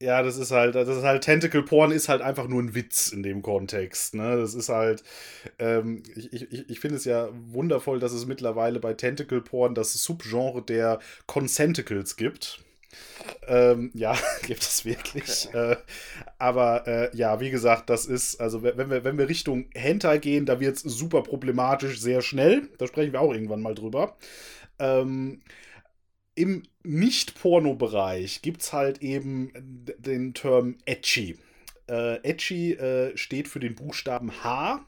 Ja, 0.00 0.22
das 0.22 0.36
ist 0.36 0.50
halt, 0.50 0.74
das 0.74 0.88
ist 0.88 1.04
halt, 1.04 1.22
Tentacle 1.24 1.62
Porn 1.62 1.92
ist 1.92 2.08
halt 2.08 2.20
einfach 2.20 2.48
nur 2.48 2.60
ein 2.62 2.74
Witz 2.74 3.08
in 3.12 3.22
dem 3.22 3.42
Kontext. 3.42 4.14
Ne? 4.14 4.36
Das 4.36 4.54
ist 4.54 4.68
halt, 4.68 5.02
ähm, 5.58 6.02
ich, 6.14 6.32
ich, 6.32 6.68
ich 6.68 6.80
finde 6.80 6.96
es 6.96 7.04
ja 7.04 7.28
wundervoll, 7.32 8.00
dass 8.00 8.12
es 8.12 8.26
mittlerweile 8.26 8.80
bei 8.80 8.92
Tentacle 8.94 9.40
Porn 9.40 9.74
das 9.74 9.92
Subgenre 9.94 10.62
der 10.62 10.98
Consentacles 11.26 12.16
gibt. 12.16 12.63
Ähm, 13.46 13.90
ja, 13.94 14.16
gibt 14.46 14.62
es 14.62 14.84
wirklich. 14.84 15.48
Äh, 15.54 15.76
aber 16.38 16.86
äh, 16.88 17.16
ja, 17.16 17.38
wie 17.38 17.50
gesagt, 17.50 17.88
das 17.88 18.06
ist, 18.06 18.40
also 18.40 18.62
wenn 18.62 18.90
wir, 18.90 19.04
wenn 19.04 19.18
wir 19.18 19.28
Richtung 19.28 19.66
Hentai 19.74 20.18
gehen, 20.18 20.46
da 20.46 20.58
wird 20.58 20.76
es 20.76 20.82
super 20.82 21.22
problematisch 21.22 22.00
sehr 22.00 22.22
schnell. 22.22 22.68
Da 22.78 22.86
sprechen 22.86 23.12
wir 23.12 23.20
auch 23.20 23.32
irgendwann 23.32 23.62
mal 23.62 23.74
drüber. 23.74 24.16
Ähm, 24.78 25.42
Im 26.34 26.64
Nicht-Porno-Bereich 26.82 28.42
gibt 28.42 28.62
es 28.62 28.72
halt 28.72 29.02
eben 29.02 29.52
den 29.54 30.34
Term 30.34 30.76
Etchy. 30.86 31.38
Äh, 31.88 32.16
Etchy 32.28 32.72
äh, 32.72 33.16
steht 33.16 33.46
für 33.46 33.60
den 33.60 33.74
Buchstaben 33.76 34.42
H, 34.42 34.84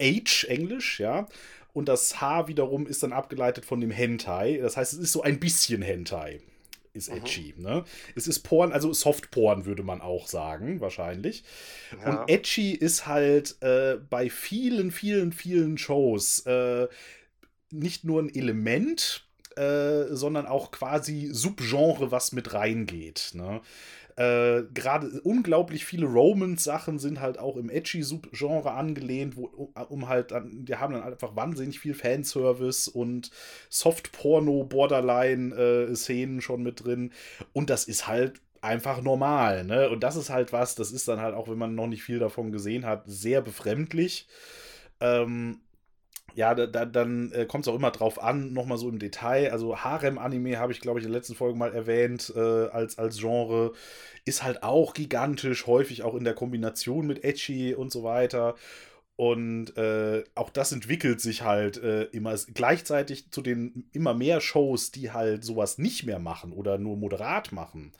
H 0.00 0.46
Englisch, 0.48 0.98
ja. 0.98 1.28
Und 1.72 1.88
das 1.88 2.20
H 2.20 2.48
wiederum 2.48 2.86
ist 2.86 3.02
dann 3.02 3.12
abgeleitet 3.12 3.64
von 3.64 3.80
dem 3.80 3.90
Hentai. 3.90 4.58
Das 4.58 4.76
heißt, 4.76 4.92
es 4.94 4.98
ist 4.98 5.12
so 5.12 5.22
ein 5.22 5.40
bisschen 5.40 5.82
Hentai. 5.82 6.40
Ist 6.94 7.10
Mhm. 7.10 7.16
Etchy, 7.16 7.54
ne? 7.58 7.84
Es 8.14 8.26
ist 8.28 8.40
Porn, 8.40 8.72
also 8.72 8.92
Soft-Porn 8.92 9.66
würde 9.66 9.82
man 9.82 10.00
auch 10.00 10.28
sagen, 10.28 10.80
wahrscheinlich. 10.80 11.44
ja. 12.00 12.22
Und 12.22 12.30
Etchy 12.30 12.72
ist 12.72 13.06
halt 13.06 13.60
äh, 13.62 13.98
bei 14.08 14.30
vielen, 14.30 14.90
vielen, 14.92 15.32
vielen 15.32 15.76
Shows 15.76 16.46
äh, 16.46 16.88
nicht 17.70 18.04
nur 18.04 18.22
ein 18.22 18.34
Element, 18.34 19.26
äh, 19.56 20.04
sondern 20.14 20.46
auch 20.46 20.70
quasi 20.70 21.28
Subgenre, 21.32 22.10
was 22.10 22.32
mit 22.32 22.54
reingeht. 22.54 23.32
Ne? 23.34 23.60
Äh, 24.16 24.62
Gerade 24.72 25.20
unglaublich 25.22 25.84
viele 25.84 26.06
Romance-Sachen 26.06 27.00
sind 27.00 27.20
halt 27.20 27.36
auch 27.38 27.56
im 27.56 27.68
Edgy-Subgenre 27.68 28.70
angelehnt, 28.72 29.36
wo, 29.36 29.46
um, 29.46 29.72
um 29.88 30.08
halt 30.08 30.30
dann, 30.30 30.64
die 30.64 30.76
haben 30.76 30.94
dann 30.94 31.02
einfach 31.02 31.34
wahnsinnig 31.34 31.80
viel 31.80 31.94
Fanservice 31.94 32.86
und 32.88 33.32
Soft-Porno-Borderline-Szenen 33.70 36.40
schon 36.40 36.62
mit 36.62 36.84
drin. 36.84 37.10
Und 37.52 37.70
das 37.70 37.84
ist 37.84 38.06
halt 38.06 38.40
einfach 38.60 39.02
normal, 39.02 39.64
ne? 39.64 39.90
Und 39.90 40.00
das 40.00 40.16
ist 40.16 40.30
halt 40.30 40.52
was, 40.52 40.74
das 40.74 40.90
ist 40.92 41.08
dann 41.08 41.20
halt 41.20 41.34
auch, 41.34 41.48
wenn 41.48 41.58
man 41.58 41.74
noch 41.74 41.86
nicht 41.86 42.02
viel 42.02 42.18
davon 42.18 42.52
gesehen 42.52 42.86
hat, 42.86 43.02
sehr 43.06 43.42
befremdlich. 43.42 44.26
Ähm, 45.00 45.60
ja, 46.34 46.54
da, 46.54 46.66
da, 46.66 46.84
dann 46.84 47.32
äh, 47.32 47.46
kommt 47.46 47.64
es 47.64 47.68
auch 47.68 47.76
immer 47.76 47.90
drauf 47.90 48.22
an, 48.22 48.52
nochmal 48.52 48.78
so 48.78 48.88
im 48.88 48.98
Detail. 48.98 49.52
Also 49.52 49.78
Harem-Anime 49.78 50.58
habe 50.58 50.72
ich, 50.72 50.80
glaube 50.80 50.98
ich, 50.98 51.04
in 51.04 51.12
der 51.12 51.18
letzten 51.18 51.34
Folge 51.34 51.58
mal 51.58 51.72
erwähnt, 51.72 52.32
äh, 52.34 52.40
als, 52.40 52.98
als 52.98 53.18
Genre. 53.18 53.72
Ist 54.24 54.42
halt 54.42 54.62
auch 54.62 54.94
gigantisch, 54.94 55.66
häufig 55.66 56.02
auch 56.02 56.14
in 56.14 56.24
der 56.24 56.34
Kombination 56.34 57.06
mit 57.06 57.24
Etchy 57.24 57.74
und 57.74 57.92
so 57.92 58.02
weiter. 58.04 58.54
Und 59.16 59.76
äh, 59.76 60.24
auch 60.34 60.50
das 60.50 60.72
entwickelt 60.72 61.20
sich 61.20 61.42
halt 61.42 61.76
äh, 61.76 62.04
immer 62.06 62.34
gleichzeitig 62.52 63.30
zu 63.30 63.42
den 63.42 63.88
immer 63.92 64.12
mehr 64.12 64.40
Shows, 64.40 64.90
die 64.90 65.12
halt 65.12 65.44
sowas 65.44 65.78
nicht 65.78 66.04
mehr 66.04 66.18
machen 66.18 66.52
oder 66.52 66.78
nur 66.78 66.96
moderat 66.96 67.52
machen. 67.52 67.92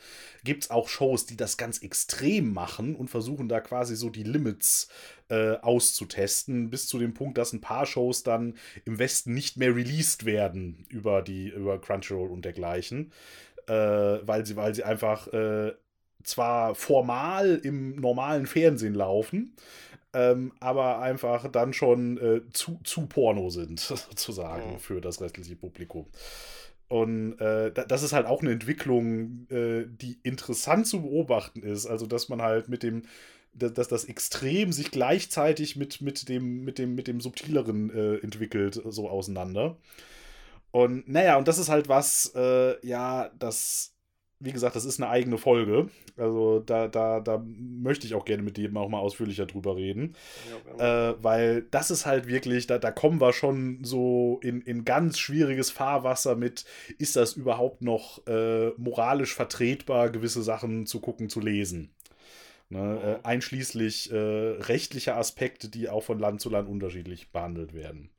Gibt 0.42 0.64
es 0.64 0.70
auch 0.70 0.88
Shows, 0.88 1.24
die 1.24 1.36
das 1.36 1.56
ganz 1.56 1.78
extrem 1.78 2.52
machen 2.52 2.96
und 2.96 3.10
versuchen 3.10 3.48
da 3.48 3.60
quasi 3.60 3.94
so 3.94 4.10
die 4.10 4.24
Limits 4.24 4.88
äh, 5.28 5.52
auszutesten, 5.58 6.68
bis 6.70 6.88
zu 6.88 6.98
dem 6.98 7.14
Punkt, 7.14 7.38
dass 7.38 7.52
ein 7.52 7.60
paar 7.60 7.86
Shows 7.86 8.24
dann 8.24 8.56
im 8.84 8.98
Westen 8.98 9.34
nicht 9.34 9.56
mehr 9.56 9.74
released 9.74 10.24
werden 10.24 10.84
über 10.88 11.22
die 11.22 11.48
über 11.48 11.80
Crunchyroll 11.80 12.28
und 12.28 12.44
dergleichen, 12.44 13.12
äh, 13.68 13.72
weil 13.72 14.44
sie 14.44 14.56
weil 14.56 14.74
sie 14.74 14.82
einfach 14.82 15.28
äh, 15.32 15.74
zwar 16.24 16.74
formal 16.74 17.60
im 17.62 17.96
normalen 17.96 18.46
Fernsehen 18.46 18.94
laufen, 18.94 19.54
ähm, 20.14 20.52
aber 20.60 21.00
einfach 21.00 21.48
dann 21.50 21.72
schon 21.72 22.16
äh, 22.18 22.40
zu, 22.52 22.80
zu 22.84 23.06
Porno 23.06 23.50
sind, 23.50 23.80
sozusagen, 23.80 24.74
Mhm. 24.74 24.78
für 24.78 25.00
das 25.00 25.20
restliche 25.20 25.56
Publikum. 25.56 26.06
Und 26.88 27.38
äh, 27.40 27.72
da- 27.72 27.84
das 27.84 28.02
ist 28.02 28.12
halt 28.12 28.26
auch 28.26 28.42
eine 28.42 28.52
Entwicklung, 28.52 29.46
äh, 29.50 29.84
die 29.88 30.18
interessant 30.22 30.86
zu 30.86 31.02
beobachten 31.02 31.62
ist. 31.62 31.86
Also, 31.86 32.06
dass 32.06 32.28
man 32.28 32.42
halt 32.42 32.68
mit 32.68 32.82
dem, 32.82 33.02
da- 33.54 33.68
dass 33.70 33.88
das 33.88 34.04
Extrem 34.04 34.70
sich 34.72 34.90
gleichzeitig 34.90 35.76
mit, 35.76 36.00
mit, 36.02 36.28
dem, 36.28 36.62
mit, 36.64 36.78
dem, 36.78 36.94
mit 36.94 37.08
dem 37.08 37.20
Subtileren 37.20 37.90
äh, 37.90 38.16
entwickelt, 38.18 38.80
so 38.88 39.08
auseinander. 39.08 39.76
Und 40.70 41.08
naja, 41.08 41.36
und 41.38 41.48
das 41.48 41.58
ist 41.58 41.68
halt 41.68 41.88
was, 41.88 42.32
äh, 42.34 42.84
ja, 42.86 43.30
das, 43.38 43.93
wie 44.40 44.52
gesagt, 44.52 44.76
das 44.76 44.84
ist 44.84 45.00
eine 45.00 45.10
eigene 45.10 45.38
Folge. 45.38 45.88
Also 46.16 46.60
da, 46.60 46.88
da, 46.88 47.20
da 47.20 47.42
möchte 47.46 48.06
ich 48.06 48.14
auch 48.14 48.24
gerne 48.24 48.42
mit 48.42 48.58
jedem 48.58 48.76
auch 48.76 48.88
mal 48.88 48.98
ausführlicher 48.98 49.46
drüber 49.46 49.76
reden. 49.76 50.14
Ja. 50.78 51.10
Äh, 51.10 51.16
weil 51.22 51.62
das 51.70 51.90
ist 51.90 52.06
halt 52.06 52.26
wirklich, 52.26 52.66
da, 52.66 52.78
da 52.78 52.90
kommen 52.90 53.20
wir 53.20 53.32
schon 53.32 53.84
so 53.84 54.40
in, 54.42 54.60
in 54.60 54.84
ganz 54.84 55.18
schwieriges 55.18 55.70
Fahrwasser 55.70 56.36
mit, 56.36 56.64
ist 56.98 57.16
das 57.16 57.34
überhaupt 57.34 57.82
noch 57.82 58.26
äh, 58.26 58.70
moralisch 58.76 59.34
vertretbar, 59.34 60.10
gewisse 60.10 60.42
Sachen 60.42 60.86
zu 60.86 61.00
gucken, 61.00 61.28
zu 61.28 61.40
lesen. 61.40 61.90
Ne? 62.68 63.20
Äh, 63.22 63.26
einschließlich 63.26 64.10
äh, 64.12 64.16
rechtlicher 64.16 65.16
Aspekte, 65.16 65.68
die 65.68 65.88
auch 65.88 66.02
von 66.02 66.18
Land 66.18 66.40
zu 66.40 66.50
Land 66.50 66.68
unterschiedlich 66.68 67.30
behandelt 67.30 67.74
werden. 67.74 68.10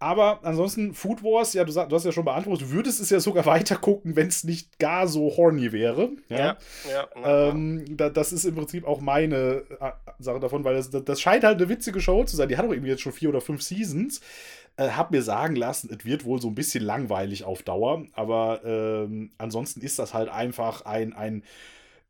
Aber 0.00 0.40
ansonsten, 0.44 0.94
Food 0.94 1.22
Wars, 1.22 1.52
ja, 1.52 1.62
du, 1.62 1.72
du 1.72 1.94
hast 1.94 2.04
ja 2.06 2.10
schon 2.10 2.24
beantwortet, 2.24 2.66
du 2.68 2.72
würdest 2.72 3.00
es 3.00 3.10
ja 3.10 3.20
sogar 3.20 3.44
weiter 3.54 3.76
gucken, 3.76 4.16
wenn 4.16 4.28
es 4.28 4.44
nicht 4.44 4.78
gar 4.78 5.06
so 5.06 5.36
horny 5.36 5.72
wäre. 5.72 6.08
Ja. 6.30 6.38
ja, 6.38 6.56
ja, 6.90 7.08
ja. 7.22 7.48
Ähm, 7.50 7.84
da, 7.96 8.08
das 8.08 8.32
ist 8.32 8.44
im 8.46 8.54
Prinzip 8.54 8.86
auch 8.86 9.00
meine 9.02 9.62
äh, 9.78 9.92
Sache 10.18 10.40
davon, 10.40 10.64
weil 10.64 10.74
das, 10.74 10.90
das 10.90 11.20
scheint 11.20 11.44
halt 11.44 11.58
eine 11.58 11.68
witzige 11.68 12.00
Show 12.00 12.24
zu 12.24 12.34
sein. 12.34 12.48
Die 12.48 12.56
hat 12.56 12.64
auch 12.64 12.72
irgendwie 12.72 12.90
jetzt 12.90 13.02
schon 13.02 13.12
vier 13.12 13.28
oder 13.28 13.42
fünf 13.42 13.60
Seasons. 13.62 14.22
Äh, 14.78 14.88
hab 14.88 15.10
mir 15.10 15.22
sagen 15.22 15.54
lassen, 15.54 15.90
es 15.96 16.04
wird 16.06 16.24
wohl 16.24 16.40
so 16.40 16.48
ein 16.48 16.54
bisschen 16.54 16.82
langweilig 16.82 17.44
auf 17.44 17.62
Dauer, 17.62 18.06
aber 18.14 18.62
ähm, 18.64 19.30
ansonsten 19.36 19.82
ist 19.82 19.98
das 19.98 20.14
halt 20.14 20.30
einfach 20.30 20.86
ein, 20.86 21.12
ein, 21.12 21.42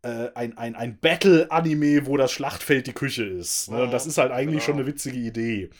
äh, 0.02 0.28
ein, 0.36 0.56
ein, 0.56 0.76
ein 0.76 0.98
Battle-Anime, 1.00 2.06
wo 2.06 2.16
das 2.16 2.30
Schlachtfeld 2.30 2.86
die 2.86 2.92
Küche 2.92 3.24
ist. 3.24 3.70
Ne? 3.70 3.82
Und 3.82 3.90
das 3.90 4.06
ist 4.06 4.18
halt 4.18 4.30
eigentlich 4.30 4.64
Genau. 4.64 4.64
schon 4.66 4.74
eine 4.74 4.86
witzige 4.86 5.18
Idee. 5.18 5.70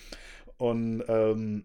Und 0.57 1.05
ähm, 1.09 1.65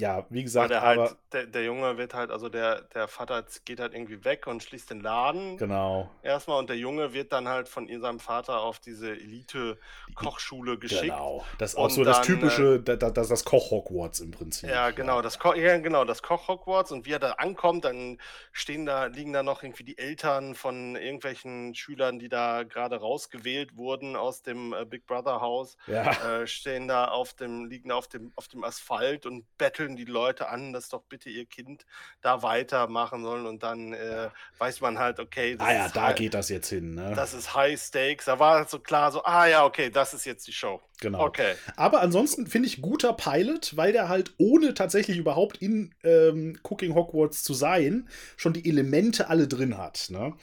ja, 0.00 0.26
wie 0.30 0.42
gesagt, 0.42 0.72
aber 0.72 1.02
halt, 1.02 1.16
der, 1.32 1.46
der 1.46 1.64
Junge 1.64 1.98
wird 1.98 2.14
halt, 2.14 2.30
also 2.30 2.48
der, 2.48 2.82
der 2.82 3.08
Vater 3.08 3.44
geht 3.64 3.80
halt 3.80 3.94
irgendwie 3.94 4.24
weg 4.24 4.46
und 4.46 4.62
schließt 4.62 4.90
den 4.90 5.00
Laden 5.00 5.56
genau. 5.56 6.10
erstmal 6.22 6.58
und 6.58 6.68
der 6.70 6.76
Junge 6.76 7.12
wird 7.12 7.32
dann 7.32 7.48
halt 7.48 7.68
von 7.68 7.88
seinem 8.00 8.20
Vater 8.20 8.60
auf 8.60 8.78
diese 8.78 9.10
Elite-Kochschule 9.10 10.78
geschickt. 10.78 11.02
Genau. 11.02 11.44
Das 11.58 11.70
ist 11.70 11.76
auch 11.76 11.84
Und 11.84 11.90
so 11.90 12.04
das 12.04 12.20
dann, 12.20 12.24
äh, 12.24 12.26
typische, 12.26 12.80
da, 12.80 12.96
da, 12.96 13.10
das, 13.10 13.28
das 13.28 13.44
Koch-Hogwarts 13.44 14.20
im 14.20 14.30
Prinzip. 14.30 14.70
Ja, 14.70 14.90
genau, 14.90 15.22
das 15.22 15.38
Ko 15.38 15.54
ja, 15.54 15.78
genau, 15.78 16.04
das 16.04 16.22
Koch 16.22 16.48
Hogwarts 16.48 16.92
und 16.92 17.06
wie 17.06 17.12
er 17.12 17.18
da 17.18 17.32
ankommt, 17.32 17.84
dann 17.84 18.18
stehen 18.52 18.86
da, 18.86 19.06
liegen 19.06 19.32
da 19.32 19.42
noch 19.42 19.62
irgendwie 19.62 19.84
die 19.84 19.98
Eltern 19.98 20.54
von 20.54 20.96
irgendwelchen 20.96 21.74
Schülern, 21.74 22.18
die 22.18 22.28
da 22.28 22.62
gerade 22.62 22.96
rausgewählt 22.96 23.76
wurden 23.76 24.16
aus 24.16 24.42
dem 24.42 24.72
äh, 24.72 24.84
Big 24.84 25.06
Brother 25.06 25.40
Haus, 25.40 25.76
Ja. 25.86 26.40
äh, 26.40 26.46
stehen 26.46 26.88
da 26.88 27.06
auf 27.06 27.34
dem, 27.34 27.66
liegen 27.66 27.90
da 27.90 27.96
auf 27.96 28.08
dem, 28.08 28.32
auf 28.36 28.48
dem 28.48 28.64
Asphalt 28.64 29.26
und 29.26 29.44
betteln 29.58 29.96
die 29.96 30.04
Leute 30.04 30.48
an, 30.48 30.72
dass 30.72 30.88
doch 30.88 31.02
bitte 31.02 31.17
ihr 31.26 31.46
Kind 31.46 31.86
da 32.20 32.42
weitermachen 32.42 33.22
sollen 33.22 33.46
und 33.46 33.62
dann 33.62 33.92
äh, 33.92 34.28
weiß 34.58 34.80
man 34.80 34.98
halt, 34.98 35.20
okay, 35.20 35.56
das 35.56 35.66
Ah 35.66 35.72
ja, 35.72 35.88
da 35.88 36.06
high, 36.08 36.16
geht 36.16 36.34
das 36.34 36.48
jetzt 36.48 36.68
hin, 36.68 36.94
ne? 36.94 37.12
das 37.14 37.34
ist 37.34 37.54
High 37.54 37.80
Stakes. 37.80 38.26
Da 38.26 38.38
war 38.38 38.58
halt 38.58 38.70
so 38.70 38.78
klar, 38.78 39.12
so, 39.12 39.22
ah 39.24 39.46
ja, 39.46 39.64
okay, 39.64 39.90
das 39.90 40.14
ist 40.14 40.24
jetzt 40.24 40.46
die 40.46 40.52
Show. 40.52 40.80
genau. 41.00 41.24
Okay. 41.24 41.54
Aber 41.76 42.00
ansonsten 42.00 42.46
finde 42.46 42.68
ich 42.68 42.80
guter 42.80 43.12
Pilot, 43.12 43.76
weil 43.76 43.92
der 43.92 44.08
halt 44.08 44.34
ohne 44.38 44.74
tatsächlich 44.74 45.18
überhaupt 45.18 45.58
in 45.58 45.94
ähm, 46.04 46.58
Cooking 46.62 46.94
Hogwarts 46.94 47.42
zu 47.42 47.54
sein, 47.54 48.08
schon 48.36 48.52
die 48.52 48.68
Elemente 48.68 49.28
alle 49.28 49.48
drin 49.48 49.78
hat, 49.78 50.06
ne? 50.10 50.34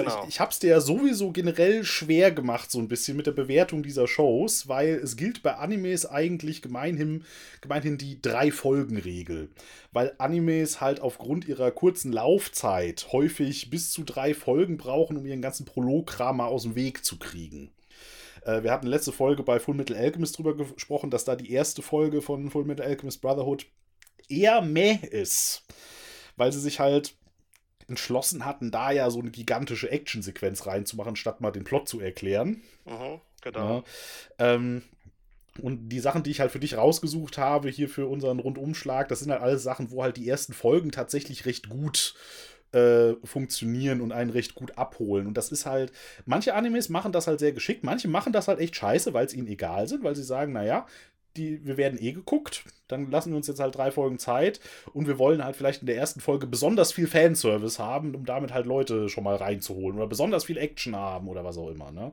Also 0.00 0.04
Genau. 0.04 0.22
ich, 0.22 0.28
ich 0.30 0.40
habe 0.40 0.50
es 0.50 0.58
dir 0.58 0.70
ja 0.70 0.80
sowieso 0.80 1.30
generell 1.32 1.84
schwer 1.84 2.32
gemacht, 2.32 2.70
so 2.70 2.78
ein 2.78 2.88
bisschen 2.88 3.16
mit 3.16 3.26
der 3.26 3.32
Bewertung 3.32 3.82
dieser 3.82 4.08
Shows, 4.08 4.68
weil 4.68 4.94
es 4.94 5.16
gilt 5.16 5.42
bei 5.42 5.56
Animes 5.56 6.06
eigentlich 6.06 6.62
gemeinhin, 6.62 7.24
gemeinhin 7.60 7.98
die 7.98 8.20
Drei-Folgen-Regel. 8.20 9.50
Weil 9.92 10.14
Animes 10.18 10.80
halt 10.80 11.00
aufgrund 11.00 11.46
ihrer 11.46 11.70
kurzen 11.70 12.12
Laufzeit 12.12 13.08
häufig 13.12 13.70
bis 13.70 13.90
zu 13.92 14.04
drei 14.04 14.34
Folgen 14.34 14.78
brauchen, 14.78 15.16
um 15.16 15.26
ihren 15.26 15.42
ganzen 15.42 15.66
Prologkram 15.66 16.38
mal 16.38 16.46
aus 16.46 16.62
dem 16.62 16.74
Weg 16.74 17.04
zu 17.04 17.18
kriegen. 17.18 17.70
Äh, 18.44 18.62
wir 18.62 18.72
hatten 18.72 18.86
letzte 18.86 19.12
Folge 19.12 19.42
bei 19.42 19.60
Full 19.60 19.74
Metal 19.74 19.96
Alchemist 19.96 20.38
drüber 20.38 20.56
gesprochen, 20.56 21.10
dass 21.10 21.24
da 21.24 21.36
die 21.36 21.52
erste 21.52 21.82
Folge 21.82 22.22
von 22.22 22.50
Full 22.50 22.64
Metal 22.64 22.86
Alchemist 22.86 23.20
Brotherhood 23.20 23.66
eher 24.28 24.62
meh 24.62 24.98
ist. 25.10 25.64
Weil 26.36 26.52
sie 26.52 26.60
sich 26.60 26.80
halt 26.80 27.14
entschlossen 27.92 28.44
hatten, 28.46 28.70
da 28.70 28.90
ja 28.90 29.10
so 29.10 29.20
eine 29.20 29.30
gigantische 29.30 29.90
Actionsequenz 29.90 30.66
reinzumachen, 30.66 31.14
statt 31.14 31.40
mal 31.40 31.50
den 31.50 31.64
Plot 31.64 31.88
zu 31.88 32.00
erklären. 32.00 32.62
Mhm, 32.86 33.20
genau. 33.42 33.84
Ja, 34.38 34.54
ähm, 34.54 34.82
und 35.60 35.90
die 35.90 36.00
Sachen, 36.00 36.22
die 36.22 36.30
ich 36.30 36.40
halt 36.40 36.50
für 36.50 36.58
dich 36.58 36.78
rausgesucht 36.78 37.36
habe, 37.36 37.68
hier 37.68 37.90
für 37.90 38.06
unseren 38.06 38.38
Rundumschlag, 38.38 39.08
das 39.08 39.20
sind 39.20 39.30
halt 39.30 39.42
alles 39.42 39.62
Sachen, 39.62 39.90
wo 39.90 40.02
halt 40.02 40.16
die 40.16 40.26
ersten 40.26 40.54
Folgen 40.54 40.90
tatsächlich 40.90 41.44
recht 41.44 41.68
gut 41.68 42.14
äh, 42.72 43.16
funktionieren 43.24 44.00
und 44.00 44.12
einen 44.12 44.30
recht 44.30 44.54
gut 44.54 44.78
abholen. 44.78 45.26
Und 45.26 45.36
das 45.36 45.52
ist 45.52 45.66
halt, 45.66 45.92
manche 46.24 46.54
Animes 46.54 46.88
machen 46.88 47.12
das 47.12 47.26
halt 47.26 47.38
sehr 47.38 47.52
geschickt, 47.52 47.84
manche 47.84 48.08
machen 48.08 48.32
das 48.32 48.48
halt 48.48 48.60
echt 48.60 48.74
scheiße, 48.74 49.12
weil 49.12 49.26
es 49.26 49.34
ihnen 49.34 49.46
egal 49.46 49.86
sind, 49.88 50.02
weil 50.02 50.16
sie 50.16 50.22
sagen, 50.22 50.54
naja, 50.54 50.86
die, 51.36 51.64
wir 51.64 51.76
werden 51.76 51.98
eh 52.00 52.12
geguckt, 52.12 52.64
dann 52.88 53.10
lassen 53.10 53.30
wir 53.30 53.36
uns 53.36 53.46
jetzt 53.46 53.60
halt 53.60 53.76
drei 53.76 53.90
Folgen 53.90 54.18
Zeit 54.18 54.60
und 54.92 55.06
wir 55.06 55.18
wollen 55.18 55.44
halt 55.44 55.56
vielleicht 55.56 55.82
in 55.82 55.86
der 55.86 55.96
ersten 55.96 56.20
Folge 56.20 56.46
besonders 56.46 56.92
viel 56.92 57.06
Fanservice 57.06 57.78
haben, 57.78 58.14
um 58.14 58.24
damit 58.24 58.52
halt 58.52 58.66
Leute 58.66 59.08
schon 59.08 59.24
mal 59.24 59.36
reinzuholen 59.36 59.96
oder 59.96 60.06
besonders 60.06 60.44
viel 60.44 60.58
Action 60.58 60.96
haben 60.96 61.28
oder 61.28 61.44
was 61.44 61.58
auch 61.58 61.70
immer, 61.70 61.90
ne? 61.90 62.12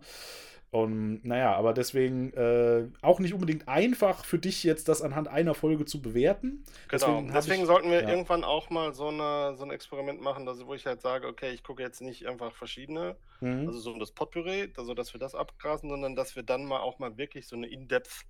Und 0.71 1.25
naja, 1.25 1.55
aber 1.55 1.73
deswegen 1.73 2.31
äh, 2.33 2.87
auch 3.01 3.19
nicht 3.19 3.33
unbedingt 3.33 3.67
einfach 3.67 4.23
für 4.23 4.37
dich 4.37 4.63
jetzt 4.63 4.87
das 4.87 5.01
anhand 5.01 5.27
einer 5.27 5.55
Folge 5.55 5.85
zu 5.85 5.99
bewerten. 5.99 6.63
Genau, 6.89 7.07
deswegen, 7.07 7.33
deswegen 7.33 7.61
ich, 7.61 7.67
sollten 7.67 7.89
wir 7.89 8.03
ja. 8.03 8.09
irgendwann 8.09 8.43
auch 8.43 8.69
mal 8.69 8.93
so, 8.93 9.07
eine, 9.07 9.55
so 9.57 9.63
ein 9.63 9.71
Experiment 9.71 10.21
machen, 10.21 10.45
dass, 10.45 10.63
wo 10.67 10.75
ich 10.75 10.85
halt 10.85 11.01
sage, 11.01 11.25
okay, 11.25 11.49
ich 11.51 11.63
gucke 11.63 11.81
jetzt 11.81 12.01
nicht 12.01 12.27
einfach 12.27 12.53
verschiedene, 12.53 13.15
mhm. 13.39 13.65
also 13.65 13.79
so 13.79 13.97
das 13.97 14.11
Potpourri, 14.11 14.71
also 14.77 14.93
dass 14.93 15.11
wir 15.13 15.19
das 15.19 15.33
abgrasen, 15.33 15.89
sondern 15.89 16.15
dass 16.15 16.35
wir 16.35 16.43
dann 16.43 16.65
mal 16.65 16.81
auch 16.81 16.99
mal 16.99 17.17
wirklich 17.17 17.47
so 17.47 17.55
eine 17.55 17.65
In-Depth 17.65 18.27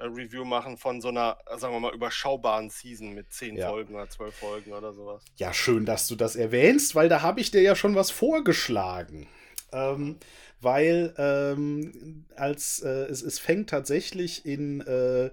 Review 0.00 0.44
machen 0.44 0.76
von 0.76 1.00
so 1.00 1.08
einer, 1.08 1.38
sagen 1.56 1.74
wir 1.74 1.80
mal, 1.80 1.94
überschaubaren 1.94 2.70
Season 2.70 3.12
mit 3.12 3.32
zehn 3.32 3.56
ja. 3.56 3.68
Folgen 3.68 3.94
oder 3.94 4.08
zwölf 4.08 4.34
Folgen 4.34 4.72
oder 4.72 4.92
sowas. 4.92 5.22
Ja, 5.36 5.52
schön, 5.52 5.84
dass 5.84 6.06
du 6.06 6.16
das 6.16 6.36
erwähnst, 6.36 6.94
weil 6.94 7.08
da 7.08 7.22
habe 7.22 7.40
ich 7.40 7.50
dir 7.50 7.62
ja 7.62 7.74
schon 7.74 7.94
was 7.94 8.10
vorgeschlagen. 8.10 9.26
Ähm, 9.72 10.16
weil 10.60 11.14
ähm, 11.18 12.24
als 12.34 12.80
äh, 12.80 12.88
es, 12.88 13.22
es 13.22 13.38
fängt 13.38 13.70
tatsächlich 13.70 14.46
in 14.46 14.80
äh, 14.80 15.30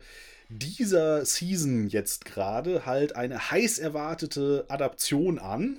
dieser 0.49 1.25
Season 1.25 1.87
jetzt 1.87 2.25
gerade 2.25 2.85
halt 2.85 3.15
eine 3.15 3.51
heiß 3.51 3.79
erwartete 3.79 4.65
Adaption 4.67 5.39
an. 5.39 5.77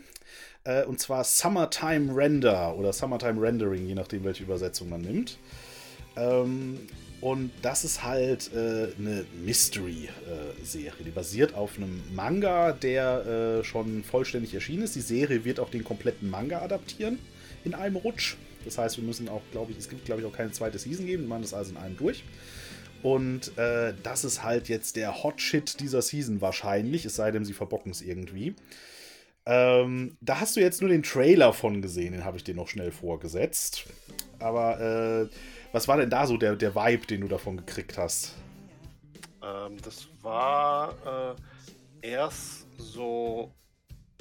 Äh, 0.64 0.85
und 0.85 0.99
zwar 0.99 1.22
Summertime 1.25 2.14
Render 2.16 2.77
oder 2.77 2.92
Summertime 2.92 3.40
Rendering, 3.40 3.87
je 3.87 3.94
nachdem, 3.94 4.25
welche 4.25 4.42
Übersetzung 4.42 4.88
man 4.88 5.03
nimmt. 5.03 5.38
Ähm, 6.16 6.88
und 7.20 7.50
das 7.62 7.85
ist 7.85 8.05
halt 8.05 8.50
äh, 8.55 8.88
eine 8.98 9.24
Mystery-Serie. 9.44 11.05
Die 11.05 11.11
basiert 11.11 11.55
auf 11.55 11.76
einem 11.76 12.02
Manga, 12.14 12.72
der 12.72 13.61
äh, 13.61 13.64
schon 13.64 14.05
vollständig 14.05 14.55
erschienen 14.55 14.83
ist. 14.83 14.94
Die 14.96 15.00
Serie 15.00 15.44
wird 15.44 15.59
auch 15.59 15.70
den 15.70 15.83
kompletten 15.83 16.29
Manga 16.29 16.61
adaptieren 16.61 17.18
in 17.64 17.74
einem 17.74 17.96
Rutsch. 17.96 18.37
Das 18.64 18.79
heißt, 18.79 18.98
wir 18.98 19.05
müssen 19.05 19.29
auch, 19.29 19.42
glaube 19.52 19.72
ich, 19.72 19.79
es 19.79 19.88
gibt, 19.88 20.05
glaube 20.05 20.20
ich, 20.20 20.26
auch 20.26 20.33
keine 20.33 20.52
zweite 20.52 20.79
Season 20.79 21.07
geben. 21.07 21.22
Wir 21.22 21.29
machen 21.29 21.42
das 21.42 21.55
also 21.55 21.70
in 21.70 21.79
einem 21.79 21.96
durch. 21.96 22.24
Und 23.02 23.57
äh, 23.57 23.94
das 24.02 24.24
ist 24.24 24.42
halt 24.42 24.68
jetzt 24.68 24.96
der 24.96 25.22
Hot 25.22 25.40
Shit 25.40 25.81
dieser 25.81 26.02
Season 26.02 26.40
wahrscheinlich, 26.40 27.05
es 27.05 27.16
sei 27.16 27.31
denn, 27.31 27.44
sie 27.44 27.52
verbocken 27.52 27.92
es 27.92 28.02
irgendwie. 28.02 28.55
Ähm, 29.46 30.16
da 30.20 30.40
hast 30.40 30.57
du 30.57 30.61
jetzt 30.61 30.81
nur 30.81 30.90
den 30.90 31.05
Trailer 31.05 31.52
von 31.52 31.81
gesehen, 31.81 32.12
den 32.12 32.24
habe 32.24 32.37
ich 32.37 32.44
dir 32.44 32.55
noch 32.55 32.68
schnell 32.68 32.90
vorgesetzt. 32.90 33.85
Aber 34.40 34.81
äh, 34.81 35.29
was 35.72 35.88
war 35.88 35.96
denn 35.96 36.11
da 36.11 36.26
so 36.26 36.37
der, 36.37 36.57
der 36.57 36.74
Vibe, 36.74 37.07
den 37.07 37.22
du 37.22 37.29
davon 37.29 37.57
gekriegt 37.57 37.98
hast? 37.98 38.35
Ähm, 39.42 39.76
das 39.83 40.09
war 40.22 41.37
äh, 42.02 42.09
erst 42.09 42.66
so. 42.79 43.52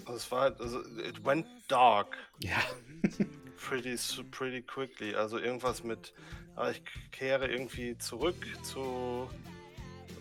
Also 0.05 0.17
es 0.17 0.31
war. 0.31 0.59
Also, 0.59 0.79
it 0.99 1.23
went 1.23 1.45
dark. 1.67 2.17
Ja. 2.39 2.57
pretty, 3.57 3.95
pretty 4.31 4.61
quickly. 4.61 5.15
Also 5.15 5.37
irgendwas 5.37 5.83
mit, 5.83 6.13
ah, 6.55 6.69
ich 6.69 6.81
kehre 7.11 7.47
irgendwie 7.47 7.97
zurück 7.97 8.35
zu, 8.63 9.29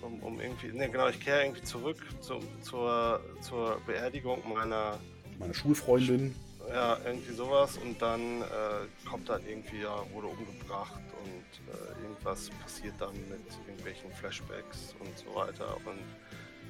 um, 0.02 0.20
um 0.20 0.40
irgendwie, 0.40 0.68
ne 0.68 0.88
genau, 0.88 1.08
ich 1.08 1.20
kehre 1.20 1.42
irgendwie 1.42 1.62
zurück 1.62 1.98
zu, 2.20 2.40
zur, 2.62 3.20
zur 3.40 3.80
Beerdigung 3.87 4.42
meiner 4.48 4.98
meine 5.38 5.54
Schulfreundin. 5.54 6.34
Ja, 6.68 6.98
irgendwie 7.04 7.34
sowas 7.34 7.76
und 7.76 8.00
dann 8.00 8.40
äh, 8.42 9.08
kommt 9.08 9.28
dann 9.28 9.46
irgendwie, 9.46 9.82
ja, 9.82 10.02
wurde 10.12 10.28
umgebracht 10.28 11.02
und 11.24 11.72
äh, 11.72 12.02
irgendwas 12.02 12.50
passiert 12.62 12.94
dann 12.98 13.14
mit 13.28 13.40
irgendwelchen 13.66 14.10
Flashbacks 14.12 14.94
und 15.00 15.18
so 15.18 15.34
weiter 15.34 15.76
und 15.84 15.98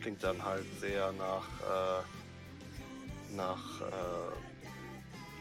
klingt 0.01 0.23
dann 0.23 0.43
halt 0.45 0.67
sehr 0.81 1.13
nach, 1.13 1.49
äh, 1.61 2.03
nach 3.37 3.81
äh, 3.81 4.33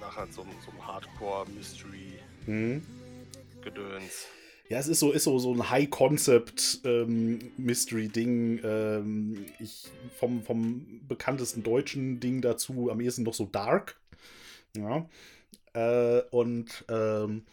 nach 0.04 0.16
halt 0.18 0.34
so, 0.34 0.46
so 0.66 0.72
einem 0.72 0.86
Hardcore-Mystery-Gedöns. 0.86 2.44
Mhm. 2.46 2.84
Ja, 4.70 4.80
es 4.80 4.88
ist 4.88 5.00
so, 5.00 5.12
ist 5.12 5.26
so, 5.26 5.38
so 5.40 5.54
ein 5.54 5.70
High-Concept-Mystery-Ding. 5.70 8.60
Ähm, 8.64 8.64
ähm, 8.64 9.46
ich 9.60 9.88
vom, 10.18 10.42
vom 10.44 11.02
bekanntesten 11.08 11.64
deutschen 11.64 12.20
Ding 12.20 12.42
dazu 12.42 12.92
am 12.92 13.00
ehesten 13.02 13.24
noch 13.24 13.34
so 13.34 13.46
Dark. 13.46 13.98
Ja. 14.76 15.08
Äh, 15.74 16.22
und 16.32 16.86
ähm, 16.90 17.46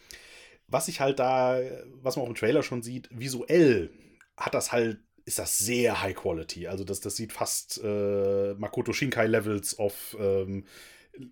was 0.71 0.89
ich 0.89 1.01
halt 1.01 1.19
da, 1.19 1.61
was 2.03 2.17
man 2.17 2.25
auch 2.25 2.29
im 2.29 2.35
Trailer 2.35 2.63
schon 2.63 2.83
sieht, 2.83 3.09
visuell 3.13 3.91
hat 4.37 4.55
das 4.55 4.73
halt, 4.73 4.99
ist 5.25 5.39
das 5.39 5.59
sehr 5.59 6.01
High 6.03 6.17
Quality. 6.17 6.67
Also 6.69 6.85
das, 6.85 7.01
das 7.01 7.17
sieht 7.17 7.33
fast 7.33 7.81
äh, 7.83 8.55
Makoto 8.55 8.93
Shinkai 8.93 9.27
Levels 9.27 9.79
of 9.79 10.17
ähm, 10.19 10.65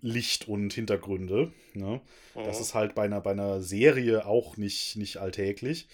Licht 0.01 0.47
und 0.47 0.73
Hintergründe. 0.73 1.51
Ne? 1.73 2.01
Mhm. 2.35 2.43
Das 2.43 2.59
ist 2.59 2.73
halt 2.73 2.95
bei 2.95 3.03
einer, 3.03 3.21
bei 3.21 3.31
einer 3.31 3.61
Serie 3.61 4.25
auch 4.25 4.57
nicht, 4.57 4.97
nicht 4.97 5.17
alltäglich. 5.17 5.87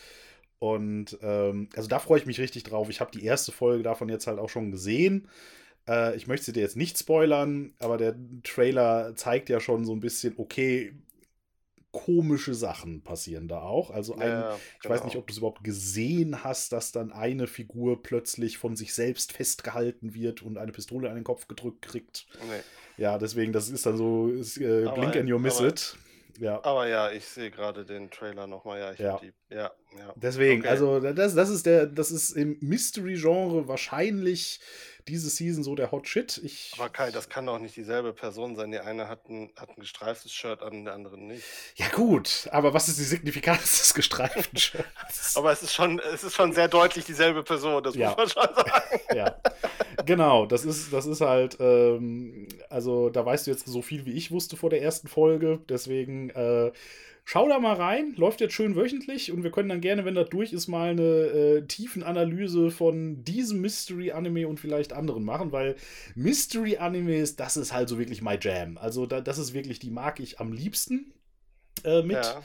Und 0.60 1.18
ähm, 1.22 1.70
also 1.76 1.88
da 1.88 2.00
freue 2.00 2.20
ich 2.20 2.26
mich 2.26 2.40
richtig 2.40 2.64
drauf. 2.64 2.90
Ich 2.90 3.00
habe 3.00 3.12
die 3.12 3.24
erste 3.24 3.52
Folge 3.52 3.84
davon 3.84 4.10
jetzt 4.10 4.28
halt 4.28 4.40
auch 4.40 4.50
schon 4.50 4.72
gesehen. 4.72 5.28
Äh, 5.88 6.16
ich 6.16 6.28
möchte 6.28 6.48
sie 6.48 6.54
dir 6.54 6.62
jetzt 6.62 6.78
nicht 6.78 6.98
spoilern, 6.98 7.74
aber 7.80 7.98
der 7.98 8.16
Trailer 8.44 9.16
zeigt 9.16 9.50
ja 9.50 9.60
schon 9.60 9.86
so 9.86 9.94
ein 9.94 10.00
bisschen, 10.00 10.34
okay, 10.38 10.94
komische 11.96 12.54
Sachen 12.54 13.04
passieren 13.04 13.48
da 13.48 13.62
auch. 13.62 13.90
Also 13.90 14.16
ein, 14.16 14.28
ja, 14.28 14.56
ich 14.56 14.82
genau. 14.82 14.96
weiß 14.96 15.06
nicht, 15.06 15.16
ob 15.16 15.28
du 15.28 15.32
es 15.32 15.38
überhaupt 15.38 15.64
gesehen 15.64 16.44
hast, 16.44 16.74
dass 16.74 16.92
dann 16.92 17.14
eine 17.14 17.48
Figur 17.48 18.04
plötzlich 18.04 18.58
von 18.58 18.76
sich 18.76 18.94
selbst 18.94 19.32
festgehalten 19.32 20.14
wird 20.14 20.42
und 20.42 20.58
eine 20.58 20.74
Pistole 20.74 21.08
an 21.10 21.16
den 21.16 21.24
Kopf 21.24 21.48
gedrückt 21.48 21.84
kriegt. 21.84 22.28
Nee. 22.50 23.02
Ja, 23.02 23.18
deswegen, 23.18 23.54
das 23.54 23.70
ist 23.70 23.86
dann 23.86 23.96
so 23.96 24.28
ist, 24.28 24.58
äh, 24.58 24.90
Blink 24.94 25.16
and 25.16 25.30
you 25.30 25.40
miss 25.40 25.60
aber, 25.60 25.70
it. 25.70 25.98
Ja. 26.38 26.62
Aber 26.66 26.86
ja, 26.86 27.12
ich 27.12 27.26
sehe 27.26 27.50
gerade 27.50 27.86
den 27.86 28.12
Trailer 28.12 28.46
nochmal. 28.46 28.80
Ja, 28.80 28.92
ich 28.92 29.00
ja. 29.00 29.18
Die, 29.20 29.32
ja, 29.50 29.72
ja. 29.98 30.14
Deswegen, 30.18 30.62
okay. 30.62 30.70
also 30.70 31.00
das, 31.00 31.34
das 31.34 31.50
ist 31.50 31.66
der, 31.66 31.86
das 31.88 32.12
ist 32.12 32.32
im 32.32 32.58
Mystery-Genre 32.60 33.70
wahrscheinlich 33.70 34.60
diese 35.08 35.30
Season 35.30 35.64
so 35.64 35.76
der 35.76 35.92
Hot 35.92 36.08
Shit. 36.08 36.40
Ich, 36.44 36.74
Aber 36.78 36.90
Kai, 36.90 37.12
das 37.12 37.30
kann 37.30 37.46
doch 37.46 37.60
nicht 37.60 37.76
dieselbe 37.76 38.14
Person 38.14 38.56
sein. 38.56 38.72
Die 38.72 38.80
eine 38.80 39.08
hat 39.08 39.30
ein, 39.30 39.52
hat 39.56 39.70
ein 39.70 39.82
gestreiftes 39.82 40.34
Shirt 40.34 40.62
an, 40.62 40.86
der 40.86 40.94
andere 40.94 41.18
nicht. 41.18 41.44
Ja, 41.76 41.88
gut, 41.90 42.48
aber 42.52 42.74
was 42.74 42.88
ist 42.88 42.98
die 43.00 43.04
Signifikanz 43.04 43.80
des 43.80 43.94
gestreiften 43.94 44.58
Shirts? 44.58 45.36
aber 45.36 45.52
es 45.52 45.62
ist 45.62 45.74
schon, 45.74 46.00
es 46.00 46.24
ist 46.24 46.36
schon 46.36 46.54
sehr 46.54 46.68
deutlich 46.68 47.06
dieselbe 47.06 47.44
Person, 47.44 47.84
das 47.84 47.96
ja. 47.96 48.10
muss 48.10 48.18
man 48.18 48.30
schon 48.30 48.56
sagen. 48.56 49.00
ja. 49.14 49.36
Genau, 50.06 50.46
das 50.46 50.66
ist, 50.66 50.92
das 50.92 51.06
ist 51.06 51.22
halt, 51.22 51.58
ähm, 51.60 52.48
also 52.70 53.10
da 53.10 53.26
weißt 53.26 53.48
du 53.48 53.52
jetzt 53.52 53.66
so 53.66 53.82
viel, 53.82 54.06
wie 54.06 54.14
ich 54.14 54.32
wusste 54.32 54.58
vor 54.58 54.70
der 54.70 54.82
ersten 54.82 55.08
Folge. 55.08 55.60
Deswegen 55.70 56.30
äh, 56.32 56.72
Schau 57.28 57.50
da 57.50 57.58
mal 57.58 57.74
rein, 57.74 58.14
läuft 58.18 58.40
jetzt 58.40 58.54
schön 58.54 58.76
wöchentlich 58.76 59.32
und 59.32 59.44
wir 59.44 59.50
können 59.50 59.70
dann 59.70 59.82
gerne, 59.82 60.06
wenn 60.06 60.14
das 60.14 60.30
durch 60.30 60.54
ist, 60.54 60.68
mal 60.68 60.92
eine 60.92 61.02
äh, 61.02 61.62
Tiefenanalyse 61.66 62.70
von 62.70 63.24
diesem 63.24 63.62
Mystery-Anime 63.62 64.48
und 64.48 64.60
vielleicht 64.60 64.94
anderen 64.94 65.24
machen, 65.24 65.52
weil 65.52 65.76
Mystery-Animes, 66.14 67.36
das 67.36 67.58
ist 67.58 67.74
halt 67.74 67.90
so 67.90 67.98
wirklich 67.98 68.22
my 68.22 68.38
Jam. 68.40 68.78
Also 68.78 69.08
da, 69.08 69.22
das 69.22 69.40
ist 69.40 69.56
wirklich, 69.56 69.80
die 69.80 69.90
mag 69.90 70.20
ich 70.20 70.40
am 70.40 70.54
liebsten. 70.54 71.14
Äh, 71.84 72.04
mit, 72.04 72.16
ja. 72.16 72.42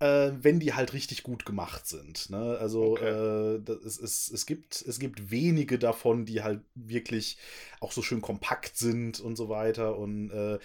äh, 0.00 0.32
wenn 0.40 0.60
die 0.60 0.72
halt 0.72 0.92
richtig 0.92 1.22
gut 1.22 1.44
gemacht 1.44 1.86
sind. 1.86 2.30
Ne? 2.30 2.58
Also 2.58 2.92
okay. 2.92 3.58
äh, 3.58 3.72
es, 3.86 3.98
es, 3.98 4.30
es, 4.30 4.46
gibt, 4.46 4.82
es 4.82 4.98
gibt 4.98 5.30
wenige 5.30 5.78
davon, 5.78 6.24
die 6.24 6.42
halt 6.42 6.60
wirklich 6.74 7.36
auch 7.80 7.92
so 7.92 8.02
schön 8.02 8.20
kompakt 8.22 8.76
sind 8.76 9.20
und 9.20 9.36
so 9.36 9.48
weiter. 9.48 9.96
Und 9.98 10.30
äh, 10.30 10.58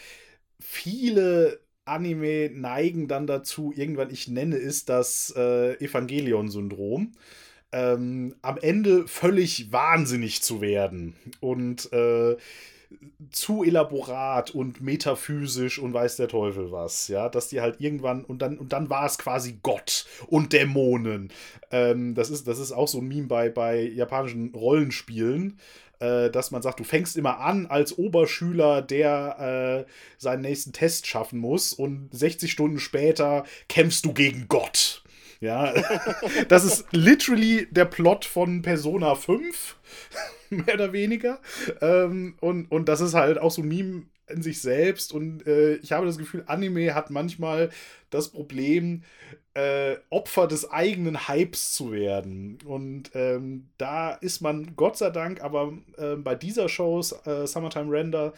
viele 0.60 1.60
Anime 1.88 2.50
neigen 2.54 3.08
dann 3.08 3.28
dazu, 3.28 3.74
irgendwann, 3.76 4.12
ich 4.12 4.28
nenne 4.28 4.58
es 4.58 4.86
das 4.86 5.34
äh, 5.36 5.74
Evangelion-Syndrom, 5.84 7.14
ähm, 7.72 8.36
am 8.42 8.58
Ende 8.58 9.08
völlig 9.08 9.72
wahnsinnig 9.72 10.42
zu 10.42 10.62
werden. 10.62 11.16
Und 11.40 11.92
äh, 11.94 12.38
zu 13.32 13.64
elaborat 13.64 14.52
und 14.52 14.82
metaphysisch 14.82 15.80
und 15.80 15.94
weiß 15.94 16.16
der 16.18 16.28
Teufel 16.28 16.72
was, 16.72 17.08
ja, 17.08 17.28
dass 17.30 17.50
die 17.50 17.60
halt 17.60 17.82
irgendwann 17.82 18.24
und 18.24 18.42
dann 18.42 18.58
und 18.58 18.72
dann 18.72 18.90
war 18.90 19.06
es 19.06 19.18
quasi 19.18 19.60
Gott 19.62 20.06
und 20.28 20.54
Dämonen. 20.54 21.30
Ähm, 21.72 22.16
das 22.16 22.30
ist 22.30 22.48
das 22.48 22.60
ist 22.60 22.72
auch 22.72 22.88
so 22.88 23.00
ein 23.00 23.08
Meme 23.08 23.28
bei 23.28 23.50
bei 23.50 23.82
japanischen 23.82 24.54
Rollenspielen, 24.56 25.60
äh, 26.00 26.30
dass 26.30 26.52
man 26.52 26.62
sagt, 26.62 26.80
du 26.80 26.84
fängst 26.86 27.18
immer 27.18 27.40
an 27.40 27.66
als 27.66 27.98
Oberschüler, 27.98 28.82
der 28.82 29.86
äh, 29.86 29.92
seinen 30.18 30.42
nächsten 30.44 30.72
Test 30.72 31.08
schaffen 31.08 31.40
muss 31.40 31.74
und 31.74 32.10
60 32.14 32.52
Stunden 32.52 32.80
später 32.80 33.44
kämpfst 33.68 34.06
du 34.06 34.14
gegen 34.14 34.48
Gott. 34.48 35.04
Ja, 35.40 35.74
das 36.48 36.64
ist 36.64 36.86
literally 36.92 37.68
der 37.72 37.86
Plot 37.86 38.26
von 38.26 38.62
Persona 38.62 39.16
5, 39.16 39.78
mehr 40.50 40.74
oder 40.74 40.94
weniger. 40.94 41.40
Ähm, 41.82 42.36
und, 42.42 42.72
und 42.72 42.90
das 42.90 43.02
ist 43.02 43.14
halt 43.14 43.38
auch 43.38 43.52
so 43.52 43.62
ein 43.62 43.68
Meme 43.68 44.04
in 44.28 44.42
sich 44.42 44.62
selbst. 44.62 45.14
Und 45.14 45.46
äh, 45.48 45.76
ich 45.76 45.92
habe 45.92 46.06
das 46.06 46.18
Gefühl, 46.18 46.44
Anime 46.48 46.94
hat 46.96 47.10
manchmal 47.10 47.70
das 48.10 48.30
Problem, 48.30 49.04
äh, 49.54 49.98
Opfer 50.10 50.48
des 50.48 50.70
eigenen 50.70 51.28
Hypes 51.28 51.74
zu 51.74 51.92
werden. 51.92 52.58
Und 52.66 53.12
ähm, 53.14 53.70
da 53.78 54.12
ist 54.12 54.42
man 54.42 54.76
Gott 54.76 54.98
sei 54.98 55.10
Dank, 55.10 55.42
aber 55.42 55.74
äh, 55.98 56.16
bei 56.16 56.36
dieser 56.36 56.70
Show, 56.70 57.00
äh, 57.26 57.48
Summertime 57.48 57.92
Render, 57.92 58.34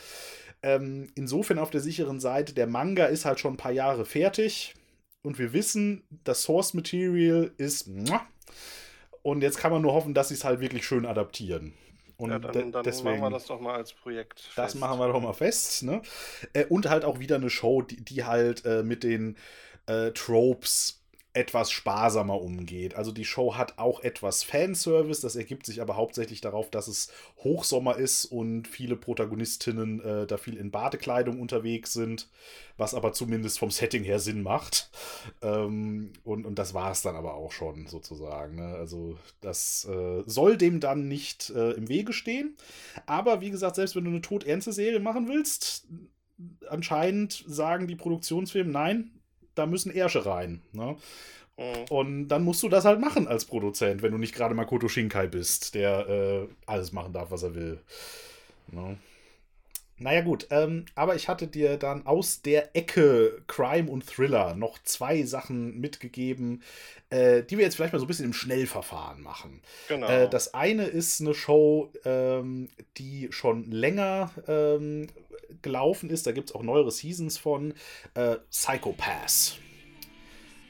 ähm, 0.61 1.07
insofern 1.15 1.59
auf 1.59 1.71
der 1.71 1.81
sicheren 1.81 2.19
Seite. 2.19 2.53
Der 2.53 2.67
Manga 2.67 3.05
ist 3.05 3.25
halt 3.25 3.39
schon 3.39 3.53
ein 3.53 3.57
paar 3.57 3.71
Jahre 3.71 4.05
fertig 4.05 4.75
und 5.21 5.39
wir 5.39 5.53
wissen, 5.53 6.03
das 6.23 6.43
Source 6.43 6.73
Material 6.73 7.51
ist. 7.57 7.89
Und 9.21 9.41
jetzt 9.41 9.57
kann 9.57 9.71
man 9.71 9.81
nur 9.81 9.93
hoffen, 9.93 10.13
dass 10.13 10.29
sie 10.29 10.35
es 10.35 10.43
halt 10.43 10.59
wirklich 10.59 10.85
schön 10.85 11.05
adaptieren. 11.05 11.73
Und 12.17 12.31
ja, 12.31 12.39
dann, 12.39 12.71
dann 12.71 12.83
deswegen, 12.83 13.19
machen 13.19 13.21
wir 13.21 13.29
das 13.29 13.45
doch 13.45 13.61
mal 13.61 13.75
als 13.75 13.93
Projekt. 13.93 14.41
Fest. 14.41 14.57
Das 14.57 14.75
machen 14.75 14.99
wir 14.99 15.07
doch 15.07 15.21
mal 15.21 15.33
fest. 15.33 15.83
Ne? 15.83 16.01
Äh, 16.53 16.65
und 16.65 16.89
halt 16.89 17.05
auch 17.05 17.19
wieder 17.19 17.37
eine 17.37 17.49
Show, 17.49 17.81
die, 17.81 18.03
die 18.03 18.25
halt 18.25 18.65
äh, 18.65 18.83
mit 18.83 19.03
den 19.03 19.37
äh, 19.85 20.11
Tropes 20.11 20.98
etwas 21.33 21.71
sparsamer 21.71 22.41
umgeht. 22.41 22.95
Also 22.95 23.11
die 23.11 23.25
Show 23.25 23.55
hat 23.55 23.77
auch 23.77 24.01
etwas 24.01 24.43
Fanservice, 24.43 25.21
das 25.21 25.35
ergibt 25.35 25.65
sich 25.65 25.79
aber 25.79 25.95
hauptsächlich 25.95 26.41
darauf, 26.41 26.71
dass 26.71 26.87
es 26.87 27.11
Hochsommer 27.43 27.97
ist 27.97 28.25
und 28.25 28.67
viele 28.67 28.95
Protagonistinnen 28.95 30.01
äh, 30.01 30.27
da 30.27 30.37
viel 30.37 30.57
in 30.57 30.71
Badekleidung 30.71 31.39
unterwegs 31.39 31.93
sind, 31.93 32.29
was 32.77 32.95
aber 32.95 33.13
zumindest 33.13 33.59
vom 33.59 33.69
Setting 33.69 34.03
her 34.03 34.19
Sinn 34.19 34.41
macht. 34.41 34.89
Ähm, 35.43 36.13
und, 36.23 36.47
und 36.47 36.57
das 36.57 36.73
war 36.73 36.91
es 36.91 37.03
dann 37.03 37.15
aber 37.15 37.35
auch 37.35 37.51
schon 37.51 37.85
sozusagen. 37.85 38.55
Ne? 38.55 38.75
Also 38.75 39.17
das 39.41 39.85
äh, 39.85 40.23
soll 40.25 40.57
dem 40.57 40.79
dann 40.79 41.07
nicht 41.07 41.51
äh, 41.51 41.71
im 41.71 41.89
Wege 41.89 42.11
stehen. 42.11 42.57
Aber 43.05 43.39
wie 43.39 43.51
gesagt, 43.51 43.75
selbst 43.75 43.95
wenn 43.95 44.05
du 44.05 44.09
eine 44.09 44.21
todernste 44.21 44.73
Serie 44.73 44.99
machen 44.99 45.27
willst, 45.27 45.87
anscheinend 46.69 47.43
sagen 47.47 47.87
die 47.87 47.95
Produktionsfirmen, 47.95 48.71
nein, 48.71 49.11
da 49.59 49.65
müssen 49.65 49.91
Ärsche 49.91 50.25
rein. 50.25 50.61
Ne? 50.71 50.95
Mhm. 51.57 51.85
Und 51.89 52.27
dann 52.29 52.43
musst 52.43 52.63
du 52.63 52.69
das 52.69 52.85
halt 52.85 52.99
machen 52.99 53.27
als 53.27 53.45
Produzent, 53.45 54.01
wenn 54.01 54.11
du 54.11 54.17
nicht 54.17 54.33
gerade 54.33 54.55
Makoto 54.55 54.87
Shinkai 54.87 55.27
bist, 55.27 55.75
der 55.75 56.07
äh, 56.07 56.47
alles 56.65 56.91
machen 56.91 57.13
darf, 57.13 57.31
was 57.31 57.43
er 57.43 57.53
will. 57.53 57.79
Ne? 58.71 58.97
Naja 60.01 60.21
gut, 60.21 60.47
ähm, 60.49 60.85
aber 60.95 61.15
ich 61.15 61.27
hatte 61.27 61.47
dir 61.47 61.75
dann 61.75 62.05
aus 62.05 62.41
der 62.41 62.73
Ecke 62.73 63.41
Crime 63.47 63.91
und 63.91 64.07
Thriller 64.07 64.55
noch 64.55 64.81
zwei 64.83 65.23
Sachen 65.23 65.77
mitgegeben, 65.81 66.63
äh, 67.09 67.43
die 67.43 67.57
wir 67.57 67.65
jetzt 67.65 67.75
vielleicht 67.75 67.91
mal 67.91 67.99
so 67.99 68.05
ein 68.05 68.07
bisschen 68.07 68.25
im 68.25 68.33
Schnellverfahren 68.33 69.21
machen. 69.21 69.61
Genau. 69.89 70.07
Äh, 70.07 70.29
das 70.29 70.53
eine 70.53 70.85
ist 70.85 71.19
eine 71.19 71.33
Show, 71.33 71.91
ähm, 72.05 72.69
die 72.95 73.27
schon 73.31 73.69
länger 73.69 74.31
ähm, 74.47 75.07
gelaufen 75.61 76.09
ist. 76.09 76.27
Da 76.27 76.31
gibt 76.31 76.49
es 76.49 76.55
auch 76.55 76.63
neuere 76.63 76.91
Seasons 76.91 77.37
von 77.37 77.73
äh, 78.13 78.37
Psychopaths. 78.49 79.57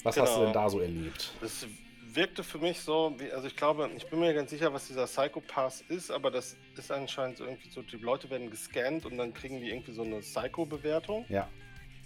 Was 0.04 0.16
genau. 0.16 0.28
hast 0.28 0.36
du 0.36 0.42
denn 0.42 0.54
genau. 0.54 0.64
da 0.64 0.70
so 0.70 0.80
erlebt? 0.80 1.34
Das 1.42 1.66
wirkte 2.14 2.44
für 2.44 2.58
mich 2.58 2.80
so, 2.80 3.14
wie, 3.18 3.32
also 3.32 3.48
ich 3.48 3.56
glaube, 3.56 3.90
ich 3.96 4.08
bin 4.08 4.20
mir 4.20 4.34
ganz 4.34 4.50
sicher, 4.50 4.74
was 4.74 4.88
dieser 4.88 5.06
Psychopath 5.06 5.82
ist, 5.90 6.12
aber 6.12 6.32
das 6.32 6.56
ist 6.76 6.92
anscheinend 6.92 7.38
so 7.38 7.46
irgendwie 7.46 7.70
so, 7.70 7.82
die 7.82 7.98
Leute 7.98 8.30
werden 8.30 8.50
gescannt 8.50 9.06
und 9.06 9.18
dann 9.18 9.34
kriegen 9.34 9.60
die 9.62 9.70
irgendwie 9.70 9.94
so 9.94 10.04
eine 10.04 10.20
Psycho-Bewertung. 10.20 11.26
Ja. 11.30 11.48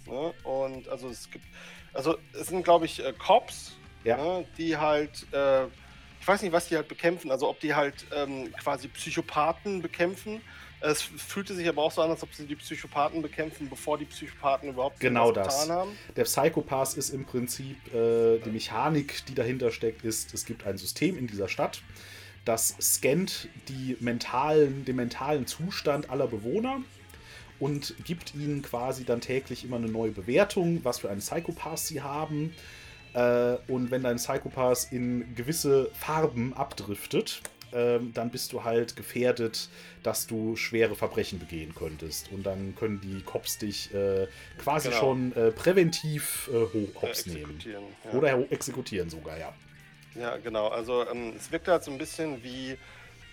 Ne? 0.06 0.34
Und 0.44 0.88
also 0.88 1.08
es 1.08 1.30
gibt, 1.30 1.44
also 1.92 2.16
es 2.38 2.48
sind 2.48 2.64
glaube 2.64 2.84
ich 2.86 3.04
äh, 3.04 3.12
Cops, 3.12 3.76
ja. 4.04 4.16
ne? 4.16 4.46
die 4.58 4.76
halt, 4.76 5.26
äh, 5.32 5.64
ich 6.20 6.28
weiß 6.28 6.42
nicht, 6.42 6.52
was 6.52 6.68
die 6.68 6.76
halt 6.76 6.88
bekämpfen, 6.88 7.30
also 7.30 7.48
ob 7.48 7.60
die 7.60 7.74
halt 7.74 8.06
ähm, 8.14 8.52
quasi 8.52 8.88
Psychopathen 8.88 9.80
bekämpfen 9.80 10.40
es 10.84 11.02
fühlte 11.02 11.54
sich 11.54 11.68
aber 11.68 11.82
auch 11.82 11.90
so 11.90 12.02
an, 12.02 12.10
als 12.10 12.22
ob 12.22 12.32
sie 12.34 12.46
die 12.46 12.56
Psychopathen 12.56 13.22
bekämpfen, 13.22 13.68
bevor 13.68 13.98
die 13.98 14.04
Psychopathen 14.04 14.68
überhaupt 14.68 15.00
genau 15.00 15.32
das. 15.32 15.62
getan 15.62 15.76
haben. 15.76 15.90
Der 16.16 16.24
Psychopath 16.24 16.94
ist 16.94 17.10
im 17.10 17.24
Prinzip 17.24 17.76
äh, 17.94 18.38
die 18.38 18.50
Mechanik, 18.50 19.24
die 19.26 19.34
dahinter 19.34 19.70
steckt, 19.70 20.04
ist, 20.04 20.34
es 20.34 20.44
gibt 20.44 20.66
ein 20.66 20.76
System 20.76 21.16
in 21.16 21.26
dieser 21.26 21.48
Stadt, 21.48 21.82
das 22.44 22.76
scannt 22.80 23.48
die 23.68 23.96
mentalen, 24.00 24.84
den 24.84 24.96
mentalen 24.96 25.46
Zustand 25.46 26.10
aller 26.10 26.26
Bewohner 26.26 26.82
und 27.58 27.94
gibt 28.04 28.34
ihnen 28.34 28.62
quasi 28.62 29.04
dann 29.04 29.20
täglich 29.20 29.64
immer 29.64 29.76
eine 29.76 29.88
neue 29.88 30.10
Bewertung, 30.10 30.84
was 30.84 30.98
für 30.98 31.08
einen 31.08 31.20
Psychopath 31.20 31.78
sie 31.78 32.02
haben. 32.02 32.54
Äh, 33.14 33.56
und 33.68 33.90
wenn 33.90 34.02
dein 34.02 34.16
Psychopath 34.16 34.88
in 34.90 35.34
gewisse 35.34 35.90
Farben 35.94 36.52
abdriftet, 36.52 37.40
ähm, 37.74 38.12
dann 38.14 38.30
bist 38.30 38.52
du 38.52 38.64
halt 38.64 38.96
gefährdet, 38.96 39.68
dass 40.02 40.26
du 40.26 40.56
schwere 40.56 40.94
Verbrechen 40.94 41.38
begehen 41.38 41.74
könntest. 41.74 42.30
Und 42.32 42.44
dann 42.44 42.74
können 42.76 43.00
die 43.00 43.22
Cops 43.22 43.58
dich 43.58 43.92
äh, 43.94 44.26
quasi 44.58 44.88
genau. 44.88 45.00
schon 45.00 45.36
äh, 45.36 45.50
präventiv 45.50 46.50
äh, 46.52 47.00
hops 47.00 47.26
nehmen. 47.26 47.58
Ja. 47.64 48.18
Oder 48.18 48.52
exekutieren 48.52 49.10
sogar, 49.10 49.38
ja. 49.38 49.52
Ja, 50.14 50.36
genau. 50.36 50.68
Also 50.68 51.06
ähm, 51.08 51.32
es 51.36 51.50
wirkt 51.50 51.68
halt 51.68 51.82
so 51.82 51.90
ein 51.90 51.98
bisschen 51.98 52.42
wie 52.44 52.76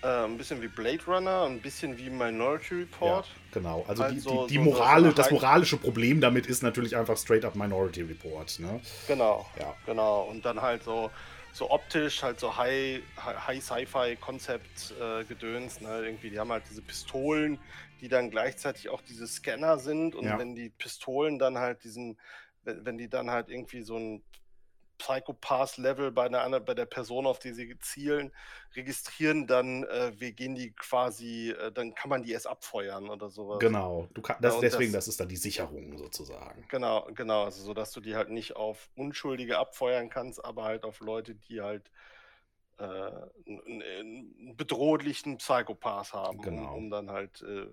äh, 0.04 0.08
ein 0.26 0.38
bisschen 0.38 0.62
wie 0.62 0.68
Blade 0.68 1.04
Runner, 1.06 1.44
ein 1.44 1.60
bisschen 1.60 1.98
wie 1.98 2.10
Minority 2.10 2.76
Report. 2.76 3.26
Ja, 3.26 3.34
genau. 3.54 3.86
Also 3.88 4.04
halt 4.04 4.16
die, 4.16 4.22
die, 4.22 4.48
die 4.48 4.56
so, 4.56 4.62
Morale, 4.62 5.10
so 5.10 5.16
das 5.16 5.32
moralische 5.32 5.78
Problem 5.78 6.22
damit 6.22 6.48
ist 6.48 6.64
natürlich 6.64 6.96
einfach 6.98 7.18
straight 7.18 7.46
up 7.46 7.56
Minority 7.56 8.02
Report. 8.02 8.60
Ne? 8.60 8.80
Genau. 9.08 9.46
Ja. 9.60 9.76
Genau. 9.86 10.24
Und 10.24 10.44
dann 10.44 10.62
halt 10.62 10.84
so 10.84 11.12
so 11.54 11.70
optisch 11.70 12.24
halt 12.24 12.40
so 12.40 12.56
High, 12.58 13.02
High 13.18 13.64
Sci-Fi 13.64 14.16
Konzept 14.16 14.94
äh, 15.00 15.24
Gedöns, 15.26 15.82
ne? 15.82 16.06
Irgendwie, 16.06 16.30
die 16.30 16.40
haben 16.40 16.52
halt 16.52 16.64
diese 16.70 16.82
Pistolen, 16.82 17.60
die 18.00 18.08
dann 18.08 18.30
gleichzeitig 18.30 18.90
auch 18.90 19.02
diese 19.02 19.28
Scanner 19.28 19.78
sind 19.78 20.16
und 20.16 20.26
ja. 20.26 20.38
wenn 20.40 20.56
die 20.56 20.70
Pistolen 20.70 21.40
dann 21.40 21.58
halt 21.58 21.84
diesen, 21.84 22.18
wenn, 22.64 22.86
wenn 22.86 22.98
die 22.98 23.10
dann 23.10 23.30
halt 23.30 23.50
irgendwie 23.50 23.82
so 23.82 23.98
ein 23.98 24.24
Psychopath-Level 25.02 26.12
bei 26.12 26.26
einer 26.26 26.60
bei 26.60 26.74
der 26.74 26.86
Person, 26.86 27.26
auf 27.26 27.40
die 27.40 27.54
sie 27.54 27.78
zielen, 27.80 28.32
registrieren, 28.76 29.48
dann 29.48 29.84
äh, 29.86 30.14
wir 30.16 30.32
gehen 30.32 30.56
die 30.56 30.72
quasi, 30.72 31.50
äh, 31.50 31.72
dann 31.72 31.96
kann 31.96 32.10
man 32.10 32.24
die 32.24 32.32
erst 32.32 32.48
abfeuern 32.48 33.10
oder 33.10 33.30
sowas. 33.30 33.60
Genau, 33.60 34.08
du 34.14 34.22
kann, 34.22 34.38
das, 34.40 34.56
ja, 34.56 34.62
deswegen, 34.62 34.94
das, 34.94 35.06
das, 35.06 35.14
ist 35.14 35.20
dann 35.20 35.28
die 35.28 35.38
Sicherung 35.38 35.98
sozusagen. 35.98 36.66
Genau, 36.70 37.08
genau, 37.14 37.46
also 37.46 37.64
so, 37.64 37.74
dass 37.74 37.92
du 37.92 38.00
die 38.00 38.16
halt 38.16 38.30
nicht 38.30 38.56
auf 38.56 38.90
Unschuldige 38.96 39.58
abfeuern 39.58 40.10
kannst, 40.10 40.44
aber 40.44 40.64
halt 40.64 40.84
auf 40.84 41.00
Leute, 41.00 41.34
die 41.34 41.62
halt 41.62 41.92
äh, 42.78 42.84
einen, 42.84 43.82
einen 43.82 44.56
bedrohlichen 44.56 45.38
Psychopath 45.38 46.14
haben, 46.14 46.42
genau. 46.42 46.74
um, 46.74 46.86
um 46.86 46.90
dann 46.92 47.10
halt 47.10 47.42
äh, 47.42 47.68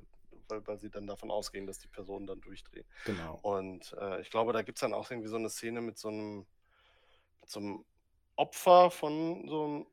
weil, 0.49 0.67
weil, 0.67 0.79
sie 0.79 0.91
dann 0.91 1.07
davon 1.07 1.31
ausgehen, 1.31 1.67
dass 1.67 1.79
die 1.79 1.89
Personen 1.89 2.27
dann 2.27 2.41
durchdrehen. 2.41 2.87
Genau. 3.05 3.39
Und 3.43 3.95
äh, 4.01 4.21
ich 4.23 4.31
glaube, 4.31 4.53
da 4.53 4.63
gibt 4.63 4.79
es 4.79 4.81
dann 4.81 4.95
auch 4.95 5.11
irgendwie 5.11 5.29
so 5.29 5.37
eine 5.37 5.51
Szene 5.51 5.83
mit 5.83 5.99
so 5.99 6.09
einem 6.09 6.47
zum 7.49 7.85
Opfer 8.37 8.91
von 8.91 9.49
so 9.49 9.65
einem 9.65 9.87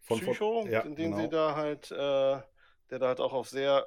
von, 0.00 0.20
Psycho, 0.20 0.62
von, 0.62 0.70
ja, 0.70 0.80
in 0.80 0.96
dem 0.96 1.12
genau. 1.12 1.22
sie 1.22 1.28
da 1.28 1.54
halt, 1.56 1.90
äh, 1.90 2.42
der 2.90 2.98
da 2.98 3.08
halt 3.08 3.20
auch 3.20 3.32
auf 3.32 3.48
sehr 3.48 3.86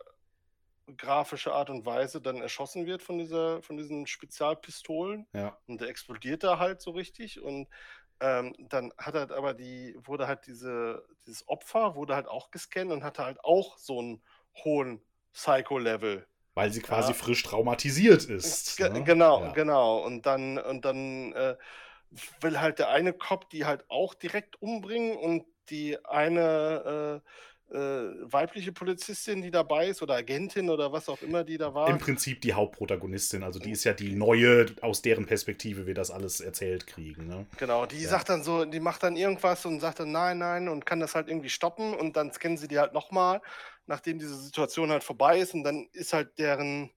grafische 0.98 1.54
Art 1.54 1.70
und 1.70 1.86
Weise 1.86 2.22
dann 2.22 2.42
erschossen 2.42 2.86
wird 2.86 3.02
von 3.02 3.18
dieser, 3.18 3.62
von 3.62 3.78
diesen 3.78 4.08
Spezialpistolen. 4.08 5.28
Ja. 5.34 5.58
Und 5.68 5.82
der 5.82 5.90
explodiert 5.90 6.44
da 6.44 6.60
halt 6.60 6.82
so 6.82 6.92
richtig. 6.92 7.42
Und 7.42 7.68
ähm, 8.20 8.54
dann 8.60 8.92
hat 8.98 9.16
er 9.16 9.32
aber 9.32 9.54
die, 9.54 9.98
wurde 10.04 10.28
halt 10.28 10.46
diese, 10.48 11.06
dieses 11.26 11.48
Opfer, 11.48 11.96
wurde 11.96 12.16
halt 12.16 12.28
auch 12.28 12.52
gescannt 12.52 12.92
und 12.92 13.04
hatte 13.04 13.24
halt 13.24 13.44
auch 13.44 13.78
so 13.78 14.00
einen 14.00 14.24
hohen 14.64 15.02
Psycho-Level. 15.34 16.28
Weil 16.56 16.72
sie 16.72 16.82
quasi 16.82 17.12
ja. 17.12 17.18
frisch 17.18 17.44
traumatisiert 17.44 18.26
ist. 18.26 18.78
Ge 18.78 18.90
ne? 18.90 19.04
Genau, 19.04 19.42
ja. 19.42 19.52
genau. 19.54 20.04
Und 20.04 20.26
dann, 20.26 20.58
und 20.60 20.86
dann 20.86 21.34
äh, 21.34 21.56
will 22.42 22.60
halt 22.60 22.80
der 22.80 22.90
eine 22.90 23.14
Cop 23.14 23.50
die 23.50 23.66
halt 23.66 23.86
auch 23.90 24.14
direkt 24.14 24.62
umbringen 24.62 25.18
und 25.18 25.46
die 25.70 25.98
eine 26.06 27.22
äh, 27.72 27.76
äh, 27.76 28.32
weibliche 28.32 28.72
Polizistin, 28.72 29.42
die 29.42 29.50
dabei 29.50 29.88
ist, 29.88 30.02
oder 30.02 30.16
Agentin 30.16 30.70
oder 30.70 30.92
was 30.92 31.10
auch 31.10 31.22
immer 31.22 31.44
die 31.44 31.58
da 31.58 31.74
war. 31.74 31.90
Im 31.90 31.98
Prinzip 31.98 32.42
die 32.42 32.54
Hauptprotagonistin, 32.54 33.42
also 33.42 33.60
die 33.60 33.72
ist 33.72 33.84
ja 33.84 33.94
die 33.94 34.14
neue, 34.14 34.68
aus 34.82 35.02
deren 35.02 35.26
Perspektive 35.26 35.88
wir 35.88 35.94
das 35.94 36.12
alles 36.12 36.42
erzählt 36.42 36.86
kriegen. 36.86 37.28
Ne? 37.28 37.48
Genau, 37.58 37.86
die 37.86 38.02
ja. 38.02 38.10
sagt 38.10 38.30
dann 38.30 38.44
so, 38.44 38.66
die 38.66 38.80
macht 38.80 39.02
dann 39.04 39.16
irgendwas 39.16 39.66
und 39.66 39.80
sagt 39.80 40.02
dann 40.02 40.12
nein, 40.12 40.38
nein 40.38 40.68
und 40.68 40.86
kann 40.86 41.00
das 41.00 41.16
halt 41.16 41.30
irgendwie 41.30 41.50
stoppen 41.50 41.94
und 41.96 42.16
dann 42.16 42.32
scannen 42.32 42.58
sie 42.58 42.68
die 42.68 42.78
halt 42.78 42.94
nochmal 42.94 43.42
nachdem 43.86 44.20
diese 44.20 44.36
Situation 44.36 44.92
halt 44.92 45.04
vorbei 45.04 45.40
ist 45.40 45.54
und 45.54 45.64
dann 45.64 45.88
ist 45.92 46.14
halt 46.14 46.38
deren 46.38 46.92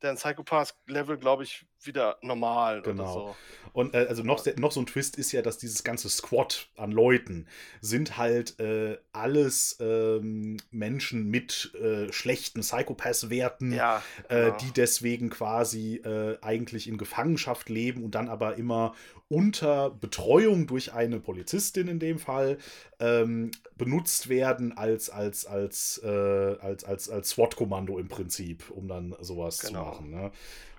deren 0.00 0.14
Psychopath-Level, 0.14 1.18
glaube 1.18 1.42
ich, 1.42 1.66
wieder 1.82 2.18
normal 2.22 2.82
Genau. 2.82 3.02
oder 3.02 3.12
so. 3.12 3.36
Und 3.72 3.94
äh, 3.94 4.06
also 4.08 4.22
noch, 4.22 4.44
noch 4.56 4.72
so 4.72 4.80
ein 4.80 4.86
Twist 4.86 5.16
ist 5.16 5.30
ja, 5.32 5.42
dass 5.42 5.58
dieses 5.58 5.84
ganze 5.84 6.08
Squad 6.08 6.68
an 6.76 6.90
Leuten 6.90 7.46
sind 7.80 8.16
halt 8.16 8.58
äh, 8.60 8.96
alles 9.12 9.76
ähm, 9.80 10.56
Menschen 10.70 11.28
mit 11.28 11.72
äh, 11.80 12.10
schlechten 12.12 12.60
Psychopath-Werten, 12.60 13.72
Ja, 13.72 14.02
äh, 14.28 14.46
genau. 14.46 14.56
die 14.56 14.72
deswegen 14.72 15.30
quasi 15.30 15.96
äh, 15.96 16.38
eigentlich 16.40 16.88
in 16.88 16.98
Gefangenschaft 16.98 17.68
leben 17.68 18.02
und 18.04 18.14
dann 18.14 18.28
aber 18.28 18.56
immer 18.56 18.94
unter 19.28 19.90
Betreuung 19.90 20.66
durch 20.66 20.94
eine 20.94 21.20
Polizistin 21.20 21.86
in 21.86 21.98
dem 21.98 22.18
Fall 22.18 22.56
ähm, 22.98 23.50
benutzt 23.76 24.28
werden 24.30 24.76
als, 24.76 25.10
als, 25.10 25.44
als, 25.46 26.00
äh, 26.02 26.08
als, 26.08 26.82
als, 26.84 27.10
als 27.10 27.28
SWAT-Kommando 27.30 27.98
im 27.98 28.08
Prinzip, 28.08 28.70
um 28.70 28.88
dann 28.88 29.14
sowas 29.20 29.58
Genau. 29.60 29.92
zu 29.92 30.02
machen. 30.02 30.10
Ne? 30.10 30.30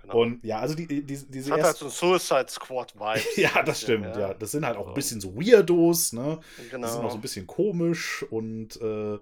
Genau. 0.02 0.22
Und 0.22 0.44
ja, 0.44 0.60
also 0.60 0.76
die, 0.76 0.88
die, 0.88 1.04
diese 1.04 1.26
es 1.28 1.52
hat 1.52 1.64
halt 1.64 1.78
so 1.78 1.90
Suicide 1.90 2.48
Squad-Vibes. 2.48 3.36
ja, 3.38 3.64
das 3.64 3.82
stimmt, 3.82 4.16
ja. 4.16 4.20
ja. 4.20 4.34
Das 4.34 4.52
sind 4.52 4.66
halt 4.66 4.78
auch 4.78 4.88
ein 4.88 4.94
bisschen 4.94 5.22
so 5.22 5.36
Weirdos, 5.36 6.14
ne? 6.14 6.40
Genau. 6.70 6.88
Die 6.88 6.94
sind 6.94 7.04
auch 7.04 7.12
so 7.12 7.18
ein 7.18 7.22
bisschen 7.22 7.48
komisch 7.48 8.24
und 8.30 8.80
äh, 8.82 9.20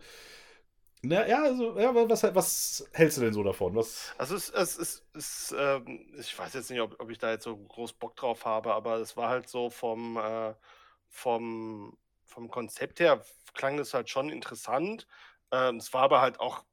na, 1.03 1.27
ja, 1.27 1.43
also, 1.43 1.79
ja, 1.79 1.93
was, 1.93 2.23
was 2.35 2.89
hältst 2.91 3.17
du 3.17 3.21
denn 3.21 3.33
so 3.33 3.43
davon? 3.43 3.75
Was, 3.75 4.13
Also 4.17 4.35
es, 4.35 4.49
es, 4.49 4.77
es, 4.77 5.03
es 5.13 5.55
ähm, 5.57 6.05
ich 6.17 6.37
weiß 6.37 6.53
jetzt 6.53 6.71
nicht, 6.71 6.81
ob, 6.81 6.99
ob 6.99 7.09
ich 7.11 7.19
da 7.19 7.29
jetzt 7.29 7.43
so 7.43 7.55
groß 7.55 7.93
Bock 7.93 8.15
drauf 8.15 8.45
habe, 8.45 8.73
aber 8.73 8.95
es 8.97 9.15
war 9.15 9.29
halt 9.29 9.47
so 9.47 9.69
vom, 9.69 10.17
äh, 10.17 10.53
vom, 11.07 11.95
vom 12.25 12.49
Konzept 12.49 12.99
her 12.99 13.23
klang 13.53 13.77
das 13.77 13.93
halt 13.93 14.09
schon 14.09 14.29
interessant. 14.29 15.07
Ähm, 15.51 15.77
es 15.77 15.93
war 15.93 16.03
aber 16.03 16.21
halt 16.21 16.39
auch, 16.39 16.63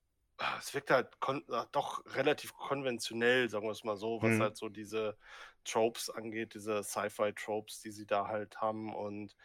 es 0.58 0.74
wirkte 0.74 0.94
halt 0.94 1.08
äh, 1.28 1.64
doch 1.72 2.04
relativ 2.14 2.54
konventionell, 2.54 3.48
sagen 3.48 3.66
wir 3.66 3.72
es 3.72 3.84
mal 3.84 3.96
so, 3.96 4.22
was 4.22 4.38
Mhm. 4.38 4.40
halt 4.40 4.56
so 4.56 4.68
diese 4.68 5.16
Tropes 5.64 6.10
angeht, 6.10 6.54
diese 6.54 6.82
Sci-Fi-Tropes, 6.82 7.80
die 7.80 7.90
sie 7.92 8.06
da 8.06 8.26
halt 8.28 8.60
haben. 8.60 8.94
Und 8.94 9.36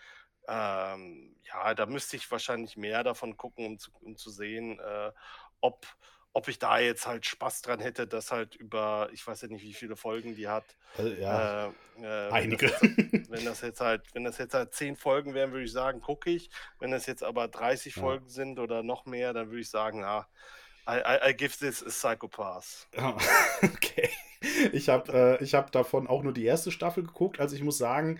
ähm, 0.48 1.36
ja, 1.44 1.74
da 1.76 1.86
müsste 1.86 2.16
ich 2.18 2.30
wahrscheinlich 2.32 2.78
mehr 2.78 3.04
davon 3.04 3.38
gucken, 3.38 3.66
um 3.68 3.80
zu, 3.80 3.92
um 4.02 4.16
zu 4.18 4.32
sehen, 4.32 4.80
äh, 4.80 5.12
ob, 5.62 5.86
ob 6.34 6.48
ich 6.48 6.60
da 6.60 6.80
jetzt 6.80 7.06
halt 7.08 7.26
Spaß 7.26 7.62
dran 7.62 7.80
hätte, 7.80 8.08
das 8.08 8.32
halt 8.32 8.56
über, 8.56 9.10
ich 9.14 9.26
weiß 9.26 9.42
ja 9.44 9.48
nicht, 9.50 9.64
wie 9.64 9.74
viele 9.74 9.96
Folgen 9.96 10.36
die 10.36 10.48
hat. 10.50 10.78
äh, 10.98 11.20
ja, 11.22 11.50
Äh, 11.56 11.68
äh, 11.68 11.74
wenn 12.38 12.50
einige. 12.50 12.68
Das 12.68 12.82
jetzt, 12.82 12.90
wenn 13.28 13.46
das 13.46 13.62
jetzt 13.62 13.82
halt, 13.82 14.08
wenn 14.16 14.24
das 14.24 14.38
jetzt 14.40 14.54
halt 14.56 14.74
zehn 14.74 14.96
Folgen 14.96 15.34
wären, 15.36 15.52
würde 15.52 15.66
ich 15.66 15.72
sagen, 15.72 16.02
gucke 16.02 16.32
ich. 16.32 16.50
Wenn 16.80 16.92
das 16.92 17.06
jetzt 17.06 17.24
aber 17.24 17.48
30 17.48 17.96
Ja. 17.96 18.20
Folgen 18.20 18.30
sind 18.30 18.60
oder 18.60 18.82
noch 18.84 19.06
mehr, 19.06 19.34
dann 19.34 19.50
würde 19.50 19.62
ich 19.62 19.70
sagen, 19.70 20.02
na, 20.02 20.22
I, 20.22 20.26
I, 20.98 21.30
I 21.30 21.34
give 21.34 21.58
this 21.60 21.84
a 21.84 21.90
Psychopath. 21.90 22.88
Ja, 22.96 23.18
okay. 23.62 24.10
Ich 24.72 24.90
habe 24.90 25.38
äh, 25.40 25.44
ich 25.44 25.54
hab 25.54 25.72
davon 25.72 26.08
auch 26.08 26.24
nur 26.24 26.34
die 26.34 26.46
erste 26.46 26.72
Staffel 26.72 27.04
geguckt. 27.04 27.40
Also 27.40 27.56
ich 27.56 27.64
muss 27.64 27.78
sagen, 27.78 28.20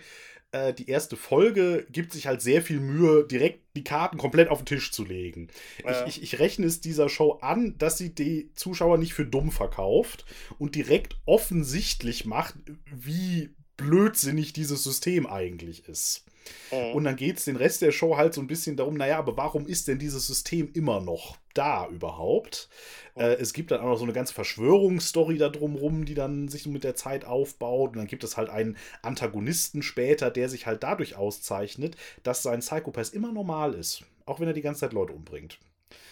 äh, 0.52 0.74
die 0.74 0.88
erste 0.88 1.16
Folge 1.16 1.86
gibt 1.90 2.12
sich 2.12 2.26
halt 2.26 2.42
sehr 2.42 2.60
viel 2.62 2.80
Mühe, 2.80 3.24
direkt 3.24 3.60
die 3.76 3.84
Karten 3.84 4.18
komplett 4.18 4.48
auf 4.48 4.60
den 4.60 4.66
Tisch 4.66 4.90
zu 4.90 5.04
legen. 5.04 5.48
Ja. 5.84 6.06
Ich, 6.06 6.16
ich, 6.16 6.22
ich 6.22 6.38
rechne 6.40 6.66
es 6.66 6.80
dieser 6.80 7.08
Show 7.08 7.38
an, 7.40 7.78
dass 7.78 7.98
sie 7.98 8.14
die 8.14 8.52
Zuschauer 8.54 8.98
nicht 8.98 9.14
für 9.14 9.24
dumm 9.24 9.52
verkauft 9.52 10.24
und 10.58 10.74
direkt 10.74 11.16
offensichtlich 11.24 12.26
macht, 12.26 12.56
wie 12.92 13.54
blödsinnig 13.76 14.52
dieses 14.52 14.82
System 14.82 15.26
eigentlich 15.26 15.88
ist. 15.88 16.24
Mhm. 16.70 16.94
Und 16.94 17.04
dann 17.04 17.16
geht 17.16 17.38
es 17.38 17.44
den 17.44 17.56
Rest 17.56 17.82
der 17.82 17.92
Show 17.92 18.16
halt 18.16 18.34
so 18.34 18.40
ein 18.40 18.46
bisschen 18.46 18.76
darum, 18.76 18.94
naja, 18.94 19.18
aber 19.18 19.36
warum 19.36 19.66
ist 19.66 19.88
denn 19.88 19.98
dieses 19.98 20.26
System 20.26 20.70
immer 20.74 21.00
noch 21.00 21.36
da 21.54 21.88
überhaupt? 21.88 22.68
Mhm. 23.14 23.22
Äh, 23.22 23.34
es 23.34 23.52
gibt 23.52 23.70
dann 23.70 23.80
auch 23.80 23.88
noch 23.88 23.98
so 23.98 24.04
eine 24.04 24.12
ganze 24.12 24.34
Verschwörungsstory 24.34 25.38
da 25.38 25.48
drumrum, 25.48 26.04
die 26.04 26.14
dann 26.14 26.48
sich 26.48 26.66
mit 26.66 26.84
der 26.84 26.94
Zeit 26.94 27.24
aufbaut. 27.24 27.90
Und 27.90 27.98
dann 27.98 28.06
gibt 28.06 28.24
es 28.24 28.36
halt 28.36 28.50
einen 28.50 28.76
Antagonisten 29.02 29.82
später, 29.82 30.30
der 30.30 30.48
sich 30.48 30.66
halt 30.66 30.82
dadurch 30.82 31.16
auszeichnet, 31.16 31.96
dass 32.22 32.42
sein 32.42 32.60
Psychopath 32.60 33.12
immer 33.12 33.32
normal 33.32 33.74
ist. 33.74 34.02
Auch 34.26 34.40
wenn 34.40 34.48
er 34.48 34.54
die 34.54 34.62
ganze 34.62 34.80
Zeit 34.80 34.92
Leute 34.92 35.12
umbringt. 35.12 35.58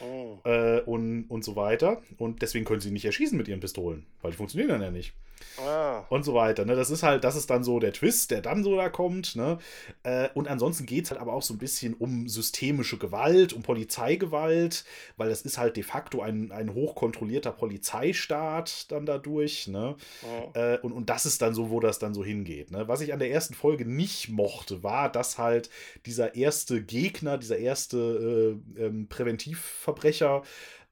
Mhm. 0.01 0.38
Äh, 0.45 0.81
und, 0.81 1.25
und 1.25 1.45
so 1.45 1.57
weiter. 1.57 2.03
Und 2.17 2.43
deswegen 2.43 2.64
können 2.64 2.81
sie 2.81 2.88
ihn 2.88 2.95
nicht 2.95 3.05
erschießen 3.05 3.38
mit 3.38 3.49
ihren 3.49 3.61
Pistolen, 3.61 4.07
weil 4.23 4.33
die 4.33 4.37
funktionieren 4.37 4.71
dann 4.71 4.83
ja 4.83 4.91
nicht 4.91 5.14
Ah, 5.59 6.05
und 6.09 6.24
so 6.24 6.35
weiter. 6.35 6.64
Ne? 6.64 6.77
Das 6.77 6.90
ist 6.90 7.03
halt, 7.03 7.24
das 7.24 7.37
ist 7.37 7.51
dann 7.51 7.64
so 7.64 7.79
der 7.79 7.92
Twist, 7.92 8.31
der 8.31 8.40
dann 8.40 8.62
so 8.62 8.77
da 8.77 8.88
kommt. 8.88 9.37
Ne? 9.37 9.59
Äh, 10.03 10.29
und 10.35 10.48
ansonsten 10.48 10.87
geht 10.87 11.05
es 11.05 11.11
halt 11.11 11.20
aber 11.20 11.33
auch 11.33 11.42
so 11.42 11.55
ein 11.55 11.59
bisschen 11.59 11.94
um 11.94 12.29
systemische 12.29 12.98
Gewalt, 12.98 13.53
um 13.53 13.62
Polizeigewalt, 13.62 14.85
weil 15.16 15.29
das 15.29 15.42
ist 15.42 15.59
halt 15.59 15.77
de 15.77 15.83
facto 15.83 16.20
ein, 16.20 16.53
ein 16.53 16.74
hochkontrollierter 16.74 17.53
Polizeistaat 17.53 18.90
dann 18.90 19.07
dadurch. 19.07 19.68
Ne? 19.68 19.96
mhm. 20.22 20.55
Äh, 20.55 20.79
und, 20.79 20.92
und 20.92 21.11
das 21.11 21.27
ist 21.27 21.42
dann 21.42 21.55
so, 21.55 21.70
wo 21.70 21.81
das 21.81 21.98
dann 21.98 22.14
so 22.14 22.24
hingeht. 22.24 22.70
Ne? 22.70 22.88
Was 22.88 23.01
ich 23.01 23.12
an 23.12 23.18
der 23.18 23.31
ersten 23.31 23.55
Folge 23.55 23.85
nicht 23.85 24.29
mochte, 24.29 24.83
war, 24.83 25.11
dass 25.11 25.38
halt 25.38 25.70
dieser 26.07 26.35
erste 26.35 26.83
Gegner, 26.83 27.38
dieser 27.38 27.59
erste 27.59 28.59
äh, 28.77 28.85
ähm, 28.85 29.09
Präventivverbrecher, 29.09 30.42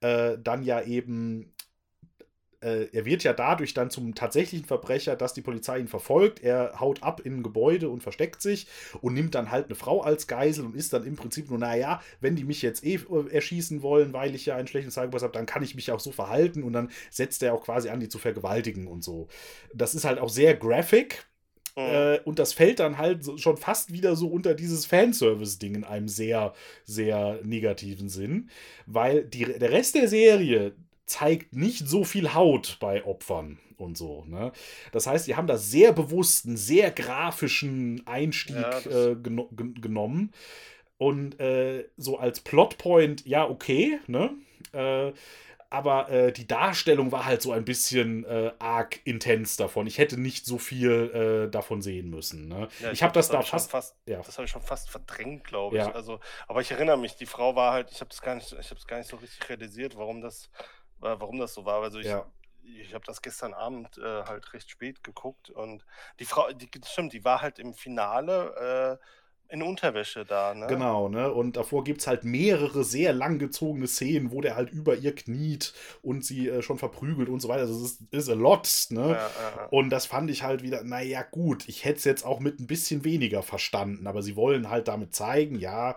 äh, 0.01 0.37
dann 0.43 0.63
ja 0.63 0.83
eben 0.83 1.53
äh, 2.67 2.89
er 2.93 3.05
wird 3.05 3.23
ja 3.23 3.33
dadurch 3.33 3.75
dann 3.75 3.91
zum 3.91 4.15
tatsächlichen 4.15 4.67
Verbrecher, 4.67 5.15
dass 5.15 5.35
die 5.35 5.41
Polizei 5.41 5.79
ihn 5.79 5.87
verfolgt. 5.89 6.43
Er 6.43 6.81
haut 6.81 7.03
ab 7.03 7.21
in 7.25 7.39
ein 7.39 7.43
Gebäude 7.43 7.89
und 7.89 8.03
versteckt 8.03 8.43
sich 8.43 8.67
und 9.01 9.15
nimmt 9.15 9.35
dann 9.37 9.53
halt 9.53 9.67
eine 9.67 9.77
Frau 9.77 10.01
als 10.03 10.27
Geisel 10.27 10.67
und 10.67 10.75
ist 10.75 10.93
dann 10.93 11.07
im 11.07 11.15
Prinzip 11.15 11.49
nur, 11.49 11.59
naja, 11.59 12.03
wenn 12.21 12.35
die 12.35 12.45
mich 12.45 12.63
jetzt 12.63 12.85
eh 12.85 12.97
äh, 12.97 13.31
erschießen 13.31 13.83
wollen, 13.83 14.13
weil 14.13 14.35
ich 14.35 14.47
ja 14.47 14.57
einen 14.57 14.67
schlechten 14.67 14.91
Psychopath 14.91 15.23
habe, 15.23 15.33
dann 15.33 15.47
kann 15.47 15.63
ich 15.63 15.77
mich 15.77 15.93
auch 15.93 16.01
so 16.01 16.11
verhalten 16.11 16.65
und 16.65 16.73
dann 16.73 16.91
setzt 17.11 17.43
er 17.43 17.55
auch 17.55 17.63
quasi 17.63 17.89
an, 17.89 18.01
die 18.01 18.09
zu 18.09 18.19
vergewaltigen 18.19 18.89
und 18.89 19.05
so. 19.05 19.29
Das 19.73 19.95
ist 19.95 20.05
halt 20.05 20.19
auch 20.19 20.31
sehr 20.31 20.55
graphic. 20.55 21.27
Mhm. 21.77 21.83
Äh, 21.83 22.21
und 22.25 22.39
das 22.39 22.53
fällt 22.53 22.81
dann 22.81 22.99
halt 22.99 23.27
schon 23.39 23.59
fast 23.59 23.93
wieder 23.93 24.17
so 24.17 24.29
unter 24.29 24.55
dieses 24.55 24.87
Fanservice-Ding 24.87 25.75
in 25.75 25.85
einem 25.85 26.09
sehr, 26.09 26.55
sehr 26.85 27.39
negativen 27.45 28.09
Sinn. 28.09 28.51
Weil 28.87 29.25
die, 29.25 29.45
der 29.45 29.71
Rest 29.71 29.95
der 29.95 30.09
Serie 30.09 30.75
zeigt 31.07 31.55
nicht 31.55 31.89
so 31.89 32.05
viel 32.05 32.35
Haut 32.35 32.77
bei 32.81 33.05
Opfern 33.05 33.59
und 33.77 33.97
so. 33.97 34.25
Ne? 34.27 34.53
Das 34.93 35.07
heißt, 35.07 35.27
die 35.27 35.37
haben 35.37 35.47
da 35.47 35.57
sehr 35.57 35.93
bewusst 35.93 36.47
einen 36.47 36.57
sehr 36.57 36.91
grafischen 36.91 38.07
Einstieg 38.07 38.57
Ja, 38.57 38.71
das- 38.81 38.87
äh, 38.87 39.17
geno 39.17 39.49
gen 39.53 39.75
genommen. 39.81 40.33
Und 40.99 41.39
äh, 41.41 41.89
so 41.99 42.19
als 42.19 42.41
Plotpoint, 42.41 43.27
ja, 43.27 43.47
okay, 43.49 43.99
ne? 44.07 44.31
Äh, 44.73 45.13
aber 45.69 46.09
äh, 46.11 46.33
die 46.33 46.47
Darstellung 46.47 47.11
war 47.13 47.27
halt 47.27 47.43
so 47.43 47.51
ein 47.53 47.65
bisschen 47.65 48.25
äh, 48.25 48.53
arg 48.61 49.01
intens 49.05 49.57
davon. 49.57 49.87
Ich 49.89 49.99
hätte 49.99 50.19
nicht 50.19 50.47
so 50.47 50.59
viel 50.59 51.47
äh, 51.49 51.51
davon 51.51 51.83
sehen 51.83 52.09
müssen. 52.09 52.49
Ne? 52.49 52.69
Ja, 52.81 52.93
ich 52.93 53.03
habe 53.03 53.13
das 53.13 53.29
da 53.29 53.41
ich 53.41 53.49
schon 53.49 53.59
fast. 53.59 53.71
fast 53.73 53.97
ja. 54.07 54.23
Das 54.23 54.39
habe 54.39 54.45
ich 54.47 54.51
schon 54.53 54.63
fast 54.63 54.89
verdrängt, 54.89 55.45
glaube 55.45 55.77
ich. 55.77 55.83
Ja. 55.85 55.91
Also, 55.93 56.21
aber 56.47 56.61
ich 56.61 56.71
erinnere 56.71 56.97
mich, 56.97 57.17
die 57.17 57.27
Frau 57.27 57.57
war 57.57 57.73
halt, 57.73 57.91
ich 57.91 58.01
habe 58.01 58.09
das 58.09 58.23
gar 58.23 58.37
nicht, 58.37 58.53
ich 58.53 58.71
habe 58.71 58.77
es 58.79 58.87
gar 58.87 58.99
nicht 58.99 59.11
so 59.11 59.17
richtig 59.17 59.49
realisiert, 59.51 59.97
warum 59.97 60.21
das, 60.21 60.51
warum 61.01 61.39
das 61.39 61.55
so 61.55 61.65
war. 61.65 61.83
Also 61.83 61.99
ich, 61.99 62.07
Ja. 62.07 62.27
ich 62.63 62.95
habe 62.95 63.05
das 63.07 63.23
gestern 63.23 63.55
Abend 63.55 63.99
äh, 63.99 64.23
halt 64.25 64.53
recht 64.53 64.71
spät 64.71 65.03
geguckt 65.05 65.51
und 65.51 65.85
die 66.19 66.25
Frau, 66.25 66.51
die 66.53 66.69
stimmt, 66.85 67.13
die 67.13 67.25
war 67.25 67.43
halt 67.43 67.59
im 67.59 67.75
Finale 67.75 68.99
äh, 69.01 69.05
in 69.49 69.63
Unterwäsche 69.63 70.25
da, 70.25 70.55
ne? 70.55 70.67
Genau, 70.67 71.09
ne? 71.09 71.33
Und 71.33 71.57
davor 71.57 71.85
gibt 71.85 72.01
es 72.01 72.07
halt 72.09 72.25
mehrere 72.25 72.83
sehr 72.83 73.13
langgezogene 73.13 73.87
Szenen, 73.87 74.33
wo 74.33 74.41
der 74.41 74.57
halt 74.57 74.71
über 74.71 74.97
ihr 74.97 75.15
kniet 75.15 75.73
und 76.03 76.25
sie 76.25 76.49
äh, 76.49 76.63
schon 76.63 76.79
verprügelt 76.79 77.29
und 77.29 77.41
so 77.41 77.49
weiter. 77.49 77.61
Also 77.61 77.85
es 77.85 77.93
ist, 77.93 78.13
ist 78.13 78.29
a 78.29 78.35
lot, 78.35 78.69
ne? 78.91 79.01
Ja, 79.01 79.13
ja, 79.13 79.29
ja. 79.57 79.67
Und 79.71 79.91
das 79.91 80.07
fand 80.07 80.31
ich 80.31 80.43
halt 80.43 80.63
wieder, 80.63 80.83
naja, 80.83 81.23
gut, 81.23 81.69
ich 81.69 81.85
hätte 81.85 81.99
es 81.99 82.05
jetzt 82.05 82.25
auch 82.25 82.41
mit 82.41 82.59
ein 82.59 82.67
bisschen 82.67 83.05
weniger 83.05 83.43
verstanden, 83.43 84.09
aber 84.09 84.23
sie 84.23 84.35
wollen 84.35 84.69
halt 84.69 84.89
damit 84.89 85.15
zeigen, 85.15 85.59
ja, 85.61 85.97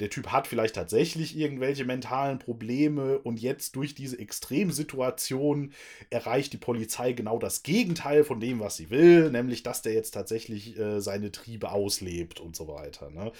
der 0.00 0.10
Typ 0.10 0.28
hat 0.28 0.46
vielleicht 0.46 0.74
tatsächlich 0.74 1.36
irgendwelche 1.36 1.84
mentalen 1.84 2.38
Probleme 2.38 3.18
und 3.18 3.40
jetzt 3.40 3.76
durch 3.76 3.94
diese 3.94 4.18
Extremsituation 4.18 5.72
erreicht 6.10 6.52
die 6.52 6.58
Polizei 6.58 7.12
genau 7.12 7.38
das 7.38 7.62
Gegenteil 7.62 8.24
von 8.24 8.40
dem, 8.40 8.60
was 8.60 8.76
sie 8.76 8.90
will, 8.90 9.30
nämlich 9.30 9.62
dass 9.62 9.82
der 9.82 9.92
jetzt 9.92 10.12
tatsächlich 10.12 10.78
äh, 10.78 11.00
seine 11.00 11.30
Triebe 11.30 11.70
auslebt 11.70 12.40
und 12.40 12.56
so 12.56 12.66
weiter. 12.68 13.10
Ne? 13.10 13.32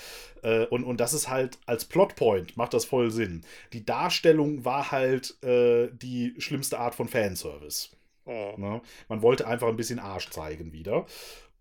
Äh, 0.43 0.67
und, 0.67 0.85
und 0.85 1.01
das 1.01 1.13
ist 1.13 1.29
halt 1.29 1.59
als 1.67 1.85
Plotpoint, 1.85 2.57
macht 2.57 2.75
das 2.75 2.85
voll 2.85 3.11
Sinn. 3.11 3.43
Die 3.73 3.85
Darstellung 3.85 4.65
war 4.65 4.93
halt 4.93 5.43
äh, 5.43 5.89
die 5.93 6.35
schlimmste 6.39 6.79
Art 6.79 6.95
von 6.95 7.09
Fanservice. 7.09 7.91
Mhm. 8.27 8.63
Ne? 8.63 8.81
Man 9.09 9.23
wollte 9.23 9.47
einfach 9.47 9.69
ein 9.69 9.77
bisschen 9.77 9.99
Arsch 9.99 10.31
zeigen 10.31 10.73
wieder. 10.73 11.07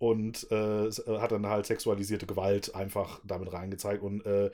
Und 0.04 0.48
äh, 0.52 0.88
äh, 0.88 1.20
hat 1.20 1.32
dann 1.32 1.48
halt 1.48 1.66
sexualisierte 1.66 2.26
Gewalt 2.26 2.76
einfach 2.76 3.22
damit 3.24 3.54
reingezeigt. 3.54 4.04
Und 4.04 4.26
äh, 4.26 4.52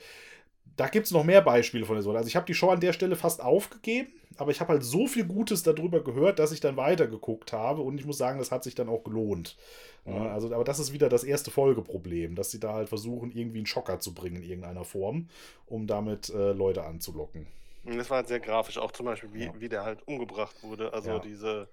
da 0.78 0.88
gibt 0.88 1.08
es 1.08 1.12
noch 1.12 1.24
mehr 1.24 1.42
Beispiele 1.42 1.86
von 1.86 1.96
der 1.96 2.04
Sorte. 2.04 2.20
Also 2.20 2.28
ich 2.28 2.36
habe 2.36 2.46
die 2.46 2.54
Show 2.54 2.70
an 2.70 2.80
der 2.80 2.94
Stelle 2.94 3.16
fast 3.16 3.42
aufgegeben, 3.42 4.10
aber 4.38 4.52
ich 4.52 4.60
habe 4.62 4.74
halt 4.74 4.84
so 4.84 5.08
viel 5.08 5.26
Gutes 5.26 5.64
darüber 5.64 6.04
gehört, 6.04 6.38
dass 6.38 6.52
ich 6.52 6.60
dann 6.60 6.78
weitergeguckt 6.78 7.52
habe. 7.52 7.82
Und 7.82 7.98
ich 8.00 8.06
muss 8.06 8.20
sagen, 8.20 8.38
das 8.38 8.52
hat 8.52 8.64
sich 8.64 8.76
dann 8.76 8.90
auch 8.90 9.04
gelohnt. 9.04 9.58
Mhm. 10.06 10.28
also, 10.28 10.54
aber 10.54 10.64
das 10.64 10.80
ist 10.80 10.94
wieder 10.94 11.10
das 11.10 11.24
erste 11.24 11.50
Folgeproblem, 11.52 12.36
dass 12.36 12.52
sie 12.52 12.60
da 12.60 12.74
halt 12.74 12.90
versuchen, 12.90 13.32
irgendwie 13.32 13.58
einen 13.58 13.66
Schocker 13.66 14.00
zu 14.00 14.14
bringen 14.14 14.38
in 14.38 14.44
irgendeiner 14.44 14.86
Form, 14.86 15.30
um 15.66 15.88
damit 15.88 16.30
äh, 16.30 16.52
Leute 16.54 16.84
anzulocken. 16.84 17.48
Das 17.86 18.10
war 18.10 18.18
halt 18.18 18.28
sehr 18.28 18.40
grafisch, 18.40 18.78
auch 18.78 18.92
zum 18.92 19.08
Beispiel, 19.08 19.34
wie, 19.34 19.46
Ja. 19.46 19.54
wie 19.58 19.70
der 19.70 19.84
halt 19.84 20.08
umgebracht 20.08 20.56
wurde. 20.62 20.94
Also 20.94 21.10
Ja. 21.10 21.20
diese, 21.20 21.68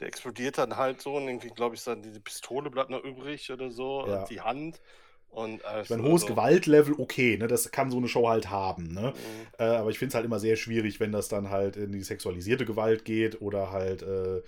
der 0.00 0.08
explodiert 0.08 0.58
dann 0.58 0.76
halt 0.76 1.00
so 1.02 1.14
und 1.16 1.28
irgendwie, 1.28 1.50
glaube 1.50 1.74
ich, 1.76 1.84
dann 1.84 2.02
diese 2.02 2.20
Pistole 2.20 2.70
bleibt 2.70 2.90
noch 2.90 3.04
übrig 3.04 3.50
oder 3.52 3.70
so 3.70 4.04
Ja. 4.04 4.06
und 4.06 4.30
die 4.30 4.40
Hand. 4.40 4.80
Und 5.28 5.64
also, 5.64 5.84
Ich 5.84 5.90
meine, 5.90 6.02
hohes 6.02 6.26
Gewaltlevel, 6.26 6.94
okay, 6.98 7.36
ne, 7.38 7.46
das 7.46 7.70
kann 7.70 7.90
so 7.90 7.98
eine 7.98 8.08
Show 8.08 8.28
halt 8.28 8.50
haben, 8.50 8.88
ne? 8.92 9.12
Mhm. 9.12 9.46
Äh, 9.58 9.64
aber 9.64 9.90
ich 9.90 9.98
finde 9.98 10.08
es 10.10 10.14
halt 10.14 10.24
immer 10.24 10.40
sehr 10.40 10.56
schwierig, 10.56 11.00
wenn 11.00 11.12
das 11.12 11.28
dann 11.28 11.50
halt 11.50 11.76
in 11.76 11.92
die 11.92 12.02
sexualisierte 12.02 12.64
Gewalt 12.66 13.04
geht 13.04 13.40
oder 13.40 13.70
halt 13.70 14.02
äh, 14.02 14.42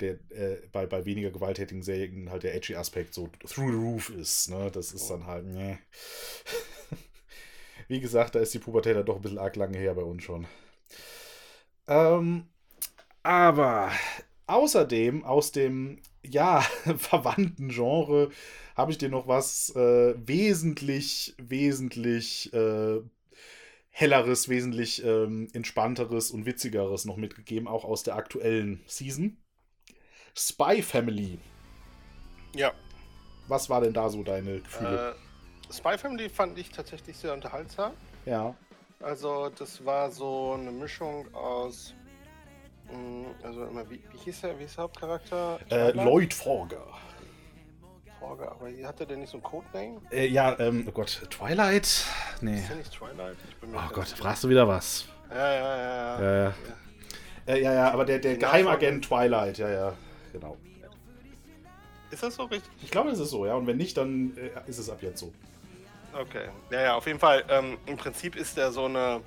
der, 0.00 0.12
äh, 0.30 0.58
bei, 0.72 0.86
bei 0.86 1.04
weniger 1.04 1.30
gewalttätigen 1.30 1.82
Serien 1.82 2.30
halt 2.30 2.42
der 2.44 2.54
edgy 2.54 2.76
Aspekt 2.76 3.14
so 3.14 3.28
through 3.46 3.70
the 3.72 3.76
roof 3.78 4.10
ist, 4.10 4.50
ne? 4.50 4.70
Das 4.72 4.92
ist 4.92 5.10
dann 5.10 5.26
halt, 5.26 5.46
ne. 5.46 5.78
Wie 7.88 8.00
gesagt, 8.00 8.34
da 8.34 8.40
ist 8.40 8.54
die 8.54 8.58
Pubertät 8.58 8.96
dann 8.96 9.06
doch 9.06 9.16
ein 9.16 9.22
bisschen 9.22 9.38
arg 9.38 9.56
lange 9.56 9.78
her 9.78 9.94
bei 9.94 10.02
uns 10.02 10.22
schon. 10.22 10.46
Ähm, 11.88 12.46
aber 13.22 13.90
außerdem 14.46 15.24
aus 15.24 15.52
dem, 15.52 16.00
ja, 16.24 16.60
verwandten 16.96 17.68
Genre 17.68 18.30
habe 18.76 18.92
ich 18.92 18.98
dir 18.98 19.08
noch 19.08 19.26
was 19.26 19.74
äh, 19.74 20.14
wesentlich, 20.26 21.34
wesentlich 21.38 22.52
äh, 22.52 23.00
helleres, 23.90 24.48
wesentlich 24.48 25.02
ähm, 25.04 25.48
entspannteres 25.54 26.30
und 26.30 26.44
witzigeres 26.44 27.06
noch 27.06 27.16
mitgegeben, 27.16 27.66
auch 27.68 27.84
aus 27.84 28.02
der 28.02 28.16
aktuellen 28.16 28.82
Season. 28.86 29.38
Spy 30.34 30.82
Family. 30.82 31.38
Ja, 32.54 32.72
Was 33.48 33.70
war 33.70 33.80
denn 33.80 33.94
da 33.94 34.08
so 34.10 34.22
deine 34.22 34.60
Gefühle? 34.60 35.14
äh, 35.14 35.72
Spy 35.72 35.96
Family 35.98 36.28
fand 36.28 36.58
ich 36.58 36.70
tatsächlich 36.70 37.16
sehr 37.16 37.32
unterhaltsam. 37.32 37.92
ja. 38.24 38.54
Also, 39.00 39.50
das 39.50 39.84
war 39.84 40.10
so 40.10 40.52
eine 40.58 40.72
Mischung 40.72 41.32
aus. 41.34 41.92
Mh, 42.92 43.28
Also, 43.42 43.64
immer, 43.66 43.88
wie, 43.90 44.02
wie 44.12 44.18
hieß 44.18 44.40
der, 44.42 44.58
wie 44.58 44.62
hieß 44.62 44.76
der 44.76 44.84
Hauptcharakter? 44.84 45.58
Äh? 45.70 45.92
Lloyd 45.92 46.34
Forger. 46.34 46.86
Forger, 48.18 48.52
aber 48.52 48.68
hatte 48.86 49.06
der 49.06 49.16
nicht 49.18 49.30
so 49.30 49.36
einen 49.36 49.42
Codename? 49.42 50.00
Äh, 50.10 50.26
ja, 50.26 50.58
ähm, 50.58 50.84
oh 50.88 50.92
Gott, 50.92 51.26
Twilight? 51.30 52.04
Nee. 52.40 52.58
Ist 52.58 52.68
der 52.68 52.76
nicht 52.76 52.92
Twilight? 52.92 53.36
Ich 53.48 53.56
bin 53.56 53.70
mir 53.70 53.78
Oh 53.78 53.92
Gott, 53.92 54.08
fragst 54.08 54.44
du 54.44 54.48
wieder 54.48 54.66
was? 54.66 55.06
Ja, 55.30 55.36
ja, 55.36 55.76
ja. 55.76 56.20
ja. 56.20 56.20
Ja, 56.20 56.44
ja. 56.44 56.54
Äh, 57.46 57.62
ja, 57.62 57.72
ja, 57.72 57.90
aber 57.92 58.04
der, 58.04 58.18
der 58.18 58.36
Geheimagent 58.36 59.04
Twilight, 59.04 59.58
ja, 59.58 59.68
ja, 59.68 59.92
genau. 60.32 60.56
Ist 62.10 62.22
das 62.22 62.36
so 62.36 62.44
richtig? 62.44 62.70
Ich 62.82 62.90
glaube, 62.90 63.10
es 63.10 63.18
ist 63.18 63.30
so, 63.30 63.46
ja. 63.46 63.54
Und 63.54 63.66
wenn 63.66 63.76
nicht, 63.76 63.96
dann 63.96 64.36
äh, 64.36 64.50
ist 64.68 64.78
es 64.78 64.88
ab 64.88 64.98
jetzt 65.02 65.20
so. 65.20 65.32
Okay. 66.12 66.48
Ja, 66.70 66.80
ja, 66.80 66.94
auf 66.94 67.06
jeden 67.06 67.18
Fall. 67.18 67.44
Ähm, 67.48 67.78
Im 67.86 67.96
Prinzip 67.96 68.36
ist 68.36 68.56
er 68.56 68.72
so 68.72 68.86
eine. 68.86 69.20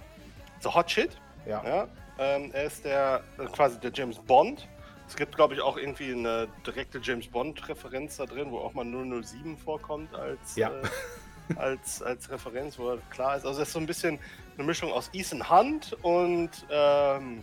So 0.60 0.74
Hot 0.74 0.90
Shit. 0.90 1.12
Ja. 1.46 1.64
Ja. 1.64 1.88
Ähm, 2.20 2.52
er 2.54 2.66
ist 2.66 2.84
der 2.86 3.22
äh, 3.38 3.46
quasi 3.46 3.80
der 3.80 3.92
James 3.94 4.18
Bond. 4.20 4.68
Es 5.08 5.16
gibt, 5.16 5.36
glaube 5.36 5.56
ich, 5.56 5.62
auch 5.62 5.78
irgendwie 5.78 6.12
eine 6.12 6.48
direkte 6.68 7.00
James 7.02 7.28
Bond-Referenz 7.28 8.18
da 8.18 8.26
drin, 8.26 8.52
wo 8.52 8.60
auch 8.60 8.74
mal 8.74 8.86
007 8.86 9.58
vorkommt 9.58 10.14
als, 10.14 10.56
Ja. 10.56 10.70
äh, 10.70 11.56
als, 11.56 12.04
als 12.04 12.30
Referenz, 12.30 12.78
wo 12.78 12.90
er 12.92 12.98
klar 13.10 13.36
ist. 13.38 13.46
Also 13.46 13.62
es 13.62 13.70
ist 13.70 13.74
so 13.74 13.80
ein 13.80 13.88
bisschen 13.88 14.20
eine 14.58 14.68
Mischung 14.68 14.92
aus 14.92 15.10
Ethan 15.14 15.50
Hunt 15.50 15.98
und 16.04 16.52
ähm, 16.70 17.42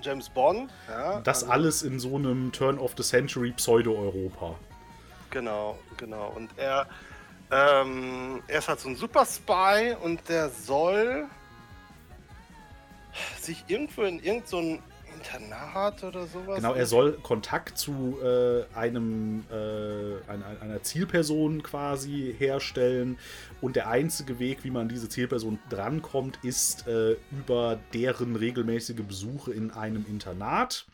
James 0.00 0.28
Bond. 0.28 0.70
Ja, 0.88 1.20
Das 1.22 1.42
also- 1.42 1.52
alles 1.52 1.82
in 1.82 1.98
so 1.98 2.14
einem 2.16 2.52
Turn 2.52 2.78
of 2.78 2.92
the 2.96 3.02
Century 3.02 3.50
Pseudo-Europa. 3.52 4.54
Genau, 5.30 5.78
genau. 5.96 6.32
Und 6.36 6.50
er, 6.56 6.86
ähm, 7.50 8.42
er 8.46 8.58
ist 8.60 8.68
halt 8.68 8.78
so 8.80 8.88
ein 8.90 8.96
Super 8.96 9.24
Spy 9.26 9.96
und 10.02 10.28
der 10.28 10.50
soll 10.50 11.26
sich 13.40 13.64
irgendwo 13.68 14.02
in 14.02 14.16
irgendein 14.16 14.46
so 14.46 14.78
Internat 15.14 16.02
oder 16.04 16.26
sowas. 16.26 16.56
Genau, 16.56 16.74
er 16.74 16.86
soll 16.86 17.12
Kontakt 17.22 17.76
zu 17.78 18.18
äh, 18.22 18.64
einem 18.74 19.44
äh, 19.50 20.30
einer, 20.30 20.46
einer 20.60 20.82
Zielperson 20.82 21.62
quasi 21.62 22.34
herstellen 22.38 23.18
und 23.60 23.76
der 23.76 23.88
einzige 23.88 24.38
Weg, 24.38 24.64
wie 24.64 24.70
man 24.70 24.82
an 24.82 24.88
diese 24.88 25.08
Zielperson 25.08 25.58
drankommt, 25.68 26.38
ist 26.42 26.86
äh, 26.88 27.16
über 27.30 27.78
deren 27.92 28.36
regelmäßige 28.36 29.02
Besuche 29.06 29.52
in 29.52 29.70
einem 29.70 30.06
Internat. 30.08 30.86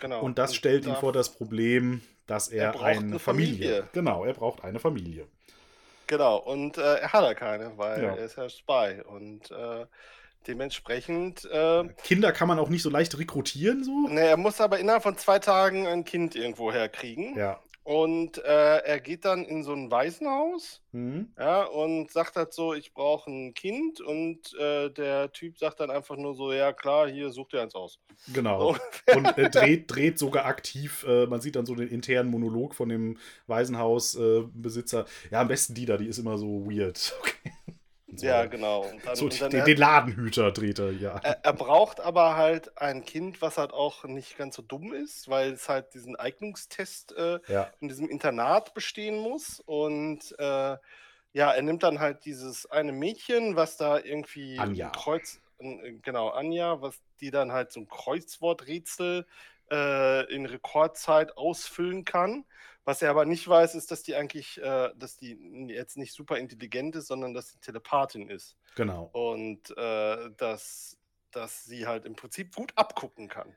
Genau. 0.00 0.20
Und 0.20 0.38
das 0.38 0.54
stellt 0.54 0.86
ihn 0.86 0.96
vor 0.96 1.12
das 1.12 1.30
Problem, 1.30 2.00
dass 2.26 2.48
er, 2.48 2.74
Er 2.74 2.82
eine 2.82 3.18
Familie. 3.18 3.54
Familie. 3.54 3.88
Genau, 3.92 4.24
er 4.24 4.32
braucht 4.32 4.64
eine 4.64 4.80
Familie. 4.80 5.26
Genau, 6.08 6.38
und 6.38 6.78
äh, 6.78 7.00
er 7.00 7.12
hat 7.12 7.24
ja 7.24 7.34
keine, 7.34 7.76
weil 7.76 8.02
Ja. 8.02 8.14
er 8.14 8.24
ist 8.24 8.36
ja 8.36 8.48
Spy. 8.48 9.00
Und 9.06 9.50
äh, 9.50 9.86
dementsprechend. 10.46 11.44
Äh, 11.50 11.84
Kinder 12.02 12.32
kann 12.32 12.48
man 12.48 12.58
auch 12.58 12.68
nicht 12.68 12.82
so 12.82 12.90
leicht 12.90 13.18
rekrutieren, 13.18 13.84
so. 13.84 14.08
ne, 14.08 14.20
er 14.20 14.36
muss 14.36 14.60
aber 14.60 14.78
innerhalb 14.78 15.02
von 15.02 15.16
zwei 15.16 15.38
Tagen 15.38 15.86
ein 15.86 16.04
Kind 16.04 16.34
irgendwo 16.34 16.72
herkriegen. 16.72 17.36
Ja. 17.36 17.60
Und 17.86 18.38
äh, 18.38 18.78
er 18.78 18.98
geht 18.98 19.24
dann 19.24 19.44
in 19.44 19.62
so 19.62 19.72
ein 19.72 19.92
Waisenhaus. 19.92 20.82
Mhm. 20.90 21.28
Ja, 21.38 21.62
und 21.62 22.10
sagt 22.10 22.34
halt 22.34 22.52
so, 22.52 22.74
ich 22.74 22.92
brauche 22.92 23.30
ein 23.30 23.54
Kind 23.54 24.00
und 24.00 24.52
äh, 24.58 24.90
der 24.90 25.30
Typ 25.30 25.56
sagt 25.56 25.78
dann 25.78 25.92
einfach 25.92 26.16
nur 26.16 26.34
so, 26.34 26.52
ja 26.52 26.72
klar, 26.72 27.06
hier 27.08 27.30
such 27.30 27.46
dir 27.50 27.62
eins 27.62 27.76
aus. 27.76 28.00
Genau. 28.34 28.74
So, 28.74 29.16
Und 29.16 29.38
äh, 29.38 29.50
dreht, 29.50 29.84
dreht 29.88 30.18
sogar 30.18 30.46
aktiv. 30.46 31.06
Äh, 31.08 31.26
man 31.26 31.40
sieht 31.40 31.54
dann 31.54 31.64
so 31.64 31.76
den 31.76 31.86
internen 31.86 32.28
Monolog 32.28 32.74
von 32.74 32.88
dem 32.88 33.18
Waisenhausbesitzer. 33.46 35.04
ja, 35.30 35.40
am 35.40 35.46
besten 35.46 35.74
die 35.74 35.86
da, 35.86 35.96
die 35.96 36.08
ist 36.08 36.18
immer 36.18 36.38
so 36.38 36.68
weird. 36.68 37.14
Okay. 37.20 37.52
Und 38.16 38.20
so. 38.20 38.26
ja, 38.26 38.46
genau. 38.46 38.90
Dann, 39.04 39.16
So, 39.16 39.28
dann 39.28 39.50
den, 39.50 39.60
er, 39.60 39.64
den 39.66 39.76
Ladenhüter 39.78 40.50
dreht 40.52 40.78
er, 40.78 40.90
ja. 40.92 41.18
er, 41.22 41.44
er 41.44 41.52
braucht 41.52 42.00
aber 42.00 42.36
halt 42.36 42.78
ein 42.78 43.04
Kind, 43.04 43.42
was 43.42 43.58
halt 43.58 43.72
auch 43.72 44.04
nicht 44.04 44.38
ganz 44.38 44.56
so 44.56 44.62
dumm 44.62 44.92
ist, 44.94 45.28
weil 45.28 45.52
es 45.52 45.68
halt 45.68 45.92
diesen 45.94 46.16
Eignungstest 46.16 47.12
äh, 47.12 47.40
ja. 47.48 47.70
in 47.80 47.88
diesem 47.88 48.08
Internat 48.08 48.74
bestehen 48.74 49.18
muss. 49.18 49.60
Und 49.60 50.34
äh, 50.38 50.76
ja, 51.32 51.52
er 51.52 51.62
nimmt 51.62 51.82
dann 51.82 52.00
halt 52.00 52.24
dieses 52.24 52.64
eine 52.70 52.92
Mädchen, 52.92 53.56
was 53.56 53.76
da 53.76 53.98
irgendwie 53.98 54.58
Anja. 54.58 54.86
ein 54.86 54.92
Kreuz, 54.92 55.38
ein- 55.60 56.00
genau, 56.02 56.30
Anja, 56.30 56.80
was 56.80 56.98
die 57.20 57.30
dann 57.30 57.52
halt 57.52 57.72
so 57.72 57.80
ein 57.80 57.88
Kreuzworträtsel 57.88 59.26
äh, 59.70 60.32
in 60.34 60.46
Rekordzeit 60.46 61.36
ausfüllen 61.36 62.04
kann. 62.04 62.44
Was 62.86 63.02
er 63.02 63.10
aber 63.10 63.24
nicht 63.26 63.46
weiß, 63.46 63.74
ist, 63.74 63.90
dass 63.90 64.02
die 64.04 64.14
eigentlich, 64.14 64.62
äh, 64.62 64.90
dass 64.96 65.16
die 65.16 65.36
jetzt 65.68 65.96
nicht 65.98 66.14
super 66.14 66.38
intelligent 66.38 66.94
ist, 66.96 67.08
sondern 67.08 67.34
dass 67.34 67.48
sie 67.50 67.58
Telepathin 67.58 68.28
ist. 68.30 68.56
Genau. 68.76 69.10
Und 69.12 69.76
äh, 69.76 70.30
dass, 70.36 70.96
dass 71.32 71.64
sie 71.64 71.86
halt 71.86 72.04
im 72.06 72.14
Prinzip 72.14 72.54
gut 72.54 72.72
abgucken 72.76 73.28
kann. 73.28 73.54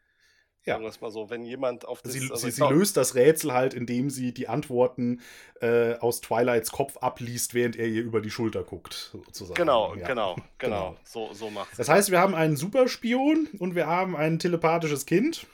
Ja. 0.66 0.74
Sagen 0.74 0.84
wir 0.84 0.90
es 0.90 1.00
mal 1.00 1.12
so, 1.12 1.30
wenn 1.30 1.46
jemand 1.46 1.86
auf 1.86 2.02
das. 2.02 2.12
Sie, 2.14 2.22
also 2.22 2.36
sie, 2.36 2.52
sie 2.52 2.58
glaub- 2.58 2.72
löst 2.72 2.98
das 2.98 3.14
Rätsel 3.16 3.54
halt, 3.54 3.74
indem 3.76 4.10
sie 4.10 4.34
die 4.34 4.48
Antworten 4.50 5.22
äh, 5.62 5.94
aus 6.00 6.22
Twilights 6.22 6.72
Kopf 6.72 6.98
abliest, 6.98 7.54
während 7.54 7.76
er 7.78 7.88
ihr 7.88 8.02
über 8.02 8.20
die 8.22 8.30
Schulter 8.32 8.64
guckt, 8.64 9.12
sozusagen. 9.14 9.54
Genau, 9.56 9.96
Ja. 9.96 10.08
genau, 10.08 10.36
Genau. 10.58 10.90
genau. 10.92 10.98
So, 11.06 11.34
so 11.34 11.50
macht's. 11.52 11.78
Das 11.78 11.88
heißt, 11.88 12.12
wir 12.12 12.20
haben 12.20 12.34
einen 12.36 12.58
Superspion 12.58 13.48
und 13.60 13.76
wir 13.76 13.86
haben 13.88 14.16
ein 14.18 14.38
telepathisches 14.40 15.06
Kind. 15.06 15.46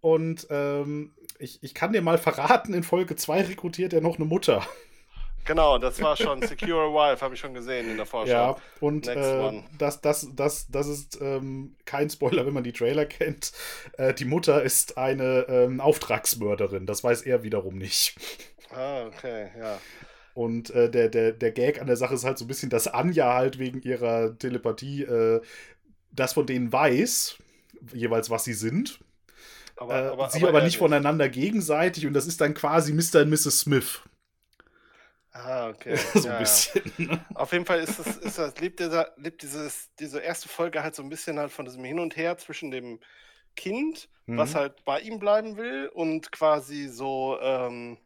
Und 0.00 0.46
ähm, 0.50 1.14
ich, 1.40 1.62
ich 1.62 1.74
kann 1.74 1.92
dir 1.92 2.02
mal 2.02 2.18
verraten, 2.18 2.74
in 2.74 2.82
Folge 2.82 3.16
2 3.16 3.42
rekrutiert 3.42 3.92
er 3.92 4.00
noch 4.00 4.16
eine 4.16 4.26
Mutter. 4.26 4.66
Genau, 5.46 5.78
das 5.78 6.00
war 6.02 6.16
schon 6.16 6.42
Secure 6.42 6.92
Wife, 6.92 7.24
habe 7.24 7.34
ich 7.34 7.40
schon 7.40 7.54
gesehen 7.54 7.90
in 7.90 7.96
der 7.96 8.06
Vorschau. 8.06 8.30
Ja, 8.30 8.56
und 8.80 9.08
äh, 9.08 9.62
das, 9.78 10.00
das, 10.00 10.28
das, 10.36 10.68
das 10.68 10.86
ist 10.86 11.18
ähm, 11.20 11.76
kein 11.86 12.10
Spoiler, 12.10 12.46
wenn 12.46 12.52
man 12.52 12.62
die 12.62 12.72
Trailer 12.72 13.06
kennt. 13.06 13.52
Äh, 13.96 14.12
die 14.14 14.26
Mutter 14.26 14.62
ist 14.62 14.98
eine 14.98 15.46
ähm, 15.48 15.80
Auftragsmörderin. 15.80 16.86
Das 16.86 17.02
weiß 17.02 17.22
er 17.22 17.42
wiederum 17.42 17.78
nicht. 17.78 18.16
Ah, 18.70 19.06
okay, 19.06 19.48
ja. 19.58 19.80
Und 20.34 20.70
äh, 20.70 20.90
der, 20.90 21.08
der, 21.08 21.32
der 21.32 21.50
Gag 21.50 21.80
an 21.80 21.86
der 21.86 21.96
Sache 21.96 22.14
ist 22.14 22.24
halt 22.24 22.38
so 22.38 22.44
ein 22.44 22.48
bisschen, 22.48 22.70
dass 22.70 22.86
Anja 22.86 23.34
halt 23.34 23.58
wegen 23.58 23.82
ihrer 23.82 24.38
Telepathie 24.38 25.02
äh, 25.02 25.40
das 26.12 26.34
von 26.34 26.46
denen 26.46 26.72
weiß, 26.72 27.38
jeweils 27.92 28.30
was 28.30 28.44
sie 28.44 28.52
sind. 28.52 29.00
Aber, 29.80 29.94
äh, 29.94 30.08
aber, 30.08 30.30
sie 30.30 30.46
aber, 30.46 30.58
er 30.58 30.64
nicht 30.64 30.76
voneinander 30.78 31.28
gegenseitig 31.28 32.06
und 32.06 32.12
das 32.12 32.26
ist 32.26 32.40
dann 32.40 32.52
quasi 32.54 32.92
Mr. 32.92 33.22
und 33.22 33.30
Mrs. 33.30 33.60
Smith. 33.60 34.00
Ah, 35.32 35.68
okay. 35.68 35.96
so 36.14 36.18
ja, 36.18 36.24
ein 36.24 36.32
ja. 36.32 36.38
bisschen. 36.40 36.92
ne? 36.98 37.24
Auf 37.34 37.52
jeden 37.52 37.64
Fall 37.64 37.80
ist 37.80 37.98
es, 37.98 38.16
ist 38.18 38.38
das, 38.38 38.58
lebt, 38.60 38.80
dieser, 38.80 39.12
lebt 39.16 39.42
dieses, 39.42 39.88
diese 39.98 40.20
erste 40.20 40.48
Folge 40.48 40.82
halt 40.82 40.94
so 40.94 41.02
ein 41.02 41.08
bisschen 41.08 41.38
halt 41.38 41.50
von 41.50 41.64
diesem 41.64 41.82
Hin 41.84 41.98
und 41.98 42.16
Her 42.16 42.36
zwischen 42.36 42.70
dem 42.70 43.00
Kind, 43.56 44.08
was 44.26 44.50
Mhm. 44.52 44.54
halt 44.54 44.84
bei 44.84 45.00
ihm 45.00 45.18
bleiben 45.18 45.56
will, 45.56 45.88
und 45.88 46.30
quasi 46.30 46.88
so, 46.88 47.38
ähm, 47.40 47.96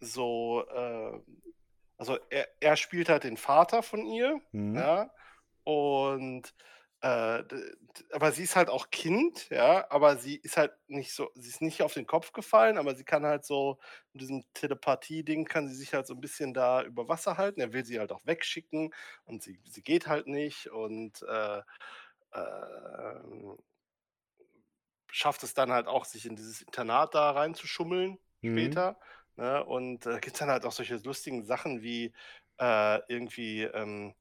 so, 0.00 0.64
äh, 0.74 1.12
also 1.96 2.18
er, 2.30 2.48
er 2.60 2.76
spielt 2.76 3.08
halt 3.08 3.24
den 3.24 3.36
Vater 3.36 3.82
von 3.82 4.04
ihr, 4.04 4.40
Mhm. 4.52 4.74
ja, 4.76 5.10
und 5.64 6.54
äh, 7.00 7.44
aber 8.12 8.32
sie 8.32 8.42
ist 8.44 8.56
halt 8.56 8.68
auch 8.70 8.90
Kind, 8.90 9.48
ja, 9.50 9.86
aber 9.90 10.16
sie 10.18 10.36
ist 10.36 10.56
halt 10.56 10.72
nicht 10.88 11.12
so, 11.12 11.30
sie 11.34 11.48
ist 11.48 11.62
nicht 11.62 11.82
auf 11.82 11.94
den 11.94 12.06
Kopf 12.06 12.32
gefallen, 12.32 12.78
aber 12.78 12.94
sie 12.96 13.04
kann 13.04 13.24
halt 13.24 13.44
so, 13.44 13.78
mit 14.12 14.22
diesem 14.22 14.44
Telepathie-Ding 14.54 15.44
kann 15.46 15.68
sie 15.68 15.74
sich 15.76 15.94
halt 15.94 16.06
so 16.06 16.14
ein 16.14 16.20
bisschen 16.20 16.54
da 16.54 16.82
über 16.82 17.08
Wasser 17.08 17.36
halten. 17.38 17.60
Er 17.60 17.72
will 17.72 17.84
sie 17.84 17.98
halt 18.00 18.12
auch 18.12 18.26
wegschicken 18.26 18.92
und 19.24 19.42
sie, 19.42 19.60
sie 19.64 19.82
geht 19.82 20.06
halt 20.08 20.26
nicht 20.26 20.68
und 20.70 21.22
äh, 21.22 21.62
ähm, 22.34 23.58
schafft 25.10 25.42
es 25.42 25.54
dann 25.54 25.72
halt 25.72 25.86
auch, 25.86 26.04
sich 26.04 26.26
in 26.26 26.36
dieses 26.36 26.60
Internat 26.62 27.14
da 27.14 27.30
reinzuschummeln 27.32 28.18
Mhm. 28.42 28.80
später. 28.80 28.98
Ne? 29.36 29.64
Und 29.64 30.06
da 30.06 30.16
äh, 30.16 30.20
gibt 30.20 30.34
es 30.36 30.40
dann 30.40 30.50
halt 30.50 30.64
auch 30.66 30.72
solche 30.72 30.96
lustigen 30.96 31.44
Sachen 31.44 31.82
wie 31.82 32.12
äh, 32.58 33.00
irgendwie, 33.12 33.62
ähm, 33.62 34.14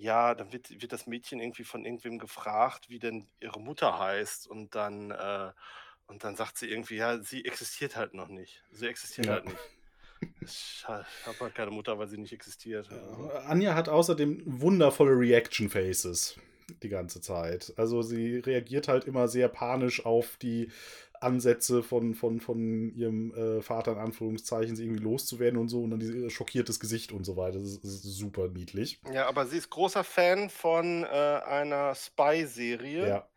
ja, 0.00 0.34
dann 0.34 0.52
wird, 0.52 0.70
wird 0.80 0.92
das 0.92 1.06
Mädchen 1.06 1.40
irgendwie 1.40 1.64
von 1.64 1.84
irgendwem 1.84 2.18
gefragt, 2.18 2.88
wie 2.88 2.98
denn 2.98 3.26
ihre 3.40 3.60
Mutter 3.60 3.98
heißt. 3.98 4.46
Und 4.46 4.74
dann, 4.74 5.10
äh, 5.10 5.52
und 6.06 6.24
dann 6.24 6.36
sagt 6.36 6.56
sie 6.58 6.70
irgendwie, 6.70 6.96
ja, 6.96 7.18
sie 7.22 7.44
existiert 7.44 7.96
halt 7.96 8.14
noch 8.14 8.28
nicht. 8.28 8.64
Sie 8.72 8.86
existiert 8.88 9.26
Ja. 9.26 9.34
halt 9.34 9.44
nicht. 9.46 9.60
Ich 10.42 10.84
habe 10.88 11.38
halt 11.40 11.54
keine 11.54 11.70
Mutter, 11.70 11.98
weil 11.98 12.08
sie 12.08 12.18
nicht 12.18 12.32
existiert. 12.32 12.90
Also, 12.90 13.30
Anja 13.46 13.74
hat 13.74 13.88
außerdem 13.88 14.42
wundervolle 14.46 15.12
Reaction 15.12 15.68
Faces 15.68 16.38
die 16.82 16.88
ganze 16.88 17.20
Zeit. 17.20 17.72
Also 17.76 18.00
sie 18.02 18.38
reagiert 18.38 18.88
halt 18.88 19.04
immer 19.04 19.28
sehr 19.28 19.48
panisch 19.48 20.06
auf 20.06 20.36
die 20.38 20.70
Ansätze 21.20 21.82
von, 21.82 22.14
von, 22.14 22.40
von 22.40 22.94
ihrem 22.94 23.34
äh, 23.34 23.62
Vater 23.62 23.92
in 23.92 23.98
Anführungszeichen, 23.98 24.76
sie 24.76 24.84
irgendwie 24.84 25.02
loszuwerden 25.02 25.58
und 25.60 25.68
so 25.68 25.82
und 25.82 25.90
dann 25.90 26.00
dieses 26.00 26.32
schockiertes 26.32 26.80
Gesicht 26.80 27.12
und 27.12 27.24
so 27.24 27.36
weiter. 27.36 27.58
Das 27.58 27.68
ist, 27.68 27.84
das 27.84 27.90
ist 27.92 28.16
super 28.16 28.48
niedlich. 28.48 29.00
Ja, 29.12 29.26
aber 29.28 29.46
sie 29.46 29.58
ist 29.58 29.68
großer 29.70 30.04
Fan 30.04 30.48
von 30.50 31.04
äh, 31.04 31.06
einer 31.06 31.94
Spy-Serie 31.94 33.14
Ja, 33.14 33.28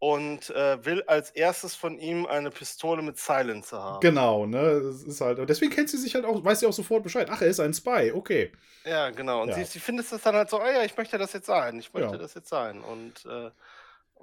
und 0.00 0.50
äh, 0.50 0.84
will 0.84 1.02
als 1.04 1.30
erstes 1.32 1.74
von 1.76 1.98
ihm 1.98 2.26
eine 2.26 2.50
Pistole 2.50 3.02
mit 3.02 3.18
Silencer 3.18 3.82
haben. 3.82 4.14
genau, 4.14 4.46
ne? 4.46 4.58
Es 4.58 5.02
ist 5.04 5.20
halt, 5.20 5.38
deswegen 5.48 5.72
kennt 5.72 5.88
sie 5.90 5.98
sich 5.98 6.14
halt 6.14 6.24
auch, 6.24 6.44
weiß 6.44 6.60
sie 6.60 6.66
auch 6.66 6.72
sofort 6.72 7.02
Bescheid. 7.02 7.28
Ach, 7.30 7.40
er 7.42 7.48
ist 7.48 7.60
ein 7.60 7.74
Spy, 7.74 8.12
okay. 8.14 8.52
Ja, 8.84 9.10
genau. 9.10 9.42
Und 9.42 9.52
Ja. 9.52 9.54
sie, 9.54 9.64
sie 9.64 9.78
findet 9.80 10.10
es 10.10 10.22
dann 10.22 10.34
halt 10.34 10.48
so, 10.48 10.58
oh 10.60 10.64
ja, 10.66 10.82
ich 10.84 10.96
möchte 10.96 11.18
das 11.18 11.32
jetzt 11.34 11.46
sein, 11.46 11.78
ich 11.78 11.92
möchte 11.92 12.16
Ja. 12.16 12.18
das 12.18 12.32
jetzt 12.34 12.48
sein. 12.48 12.82
Und, 12.82 13.24
äh, 13.26 13.50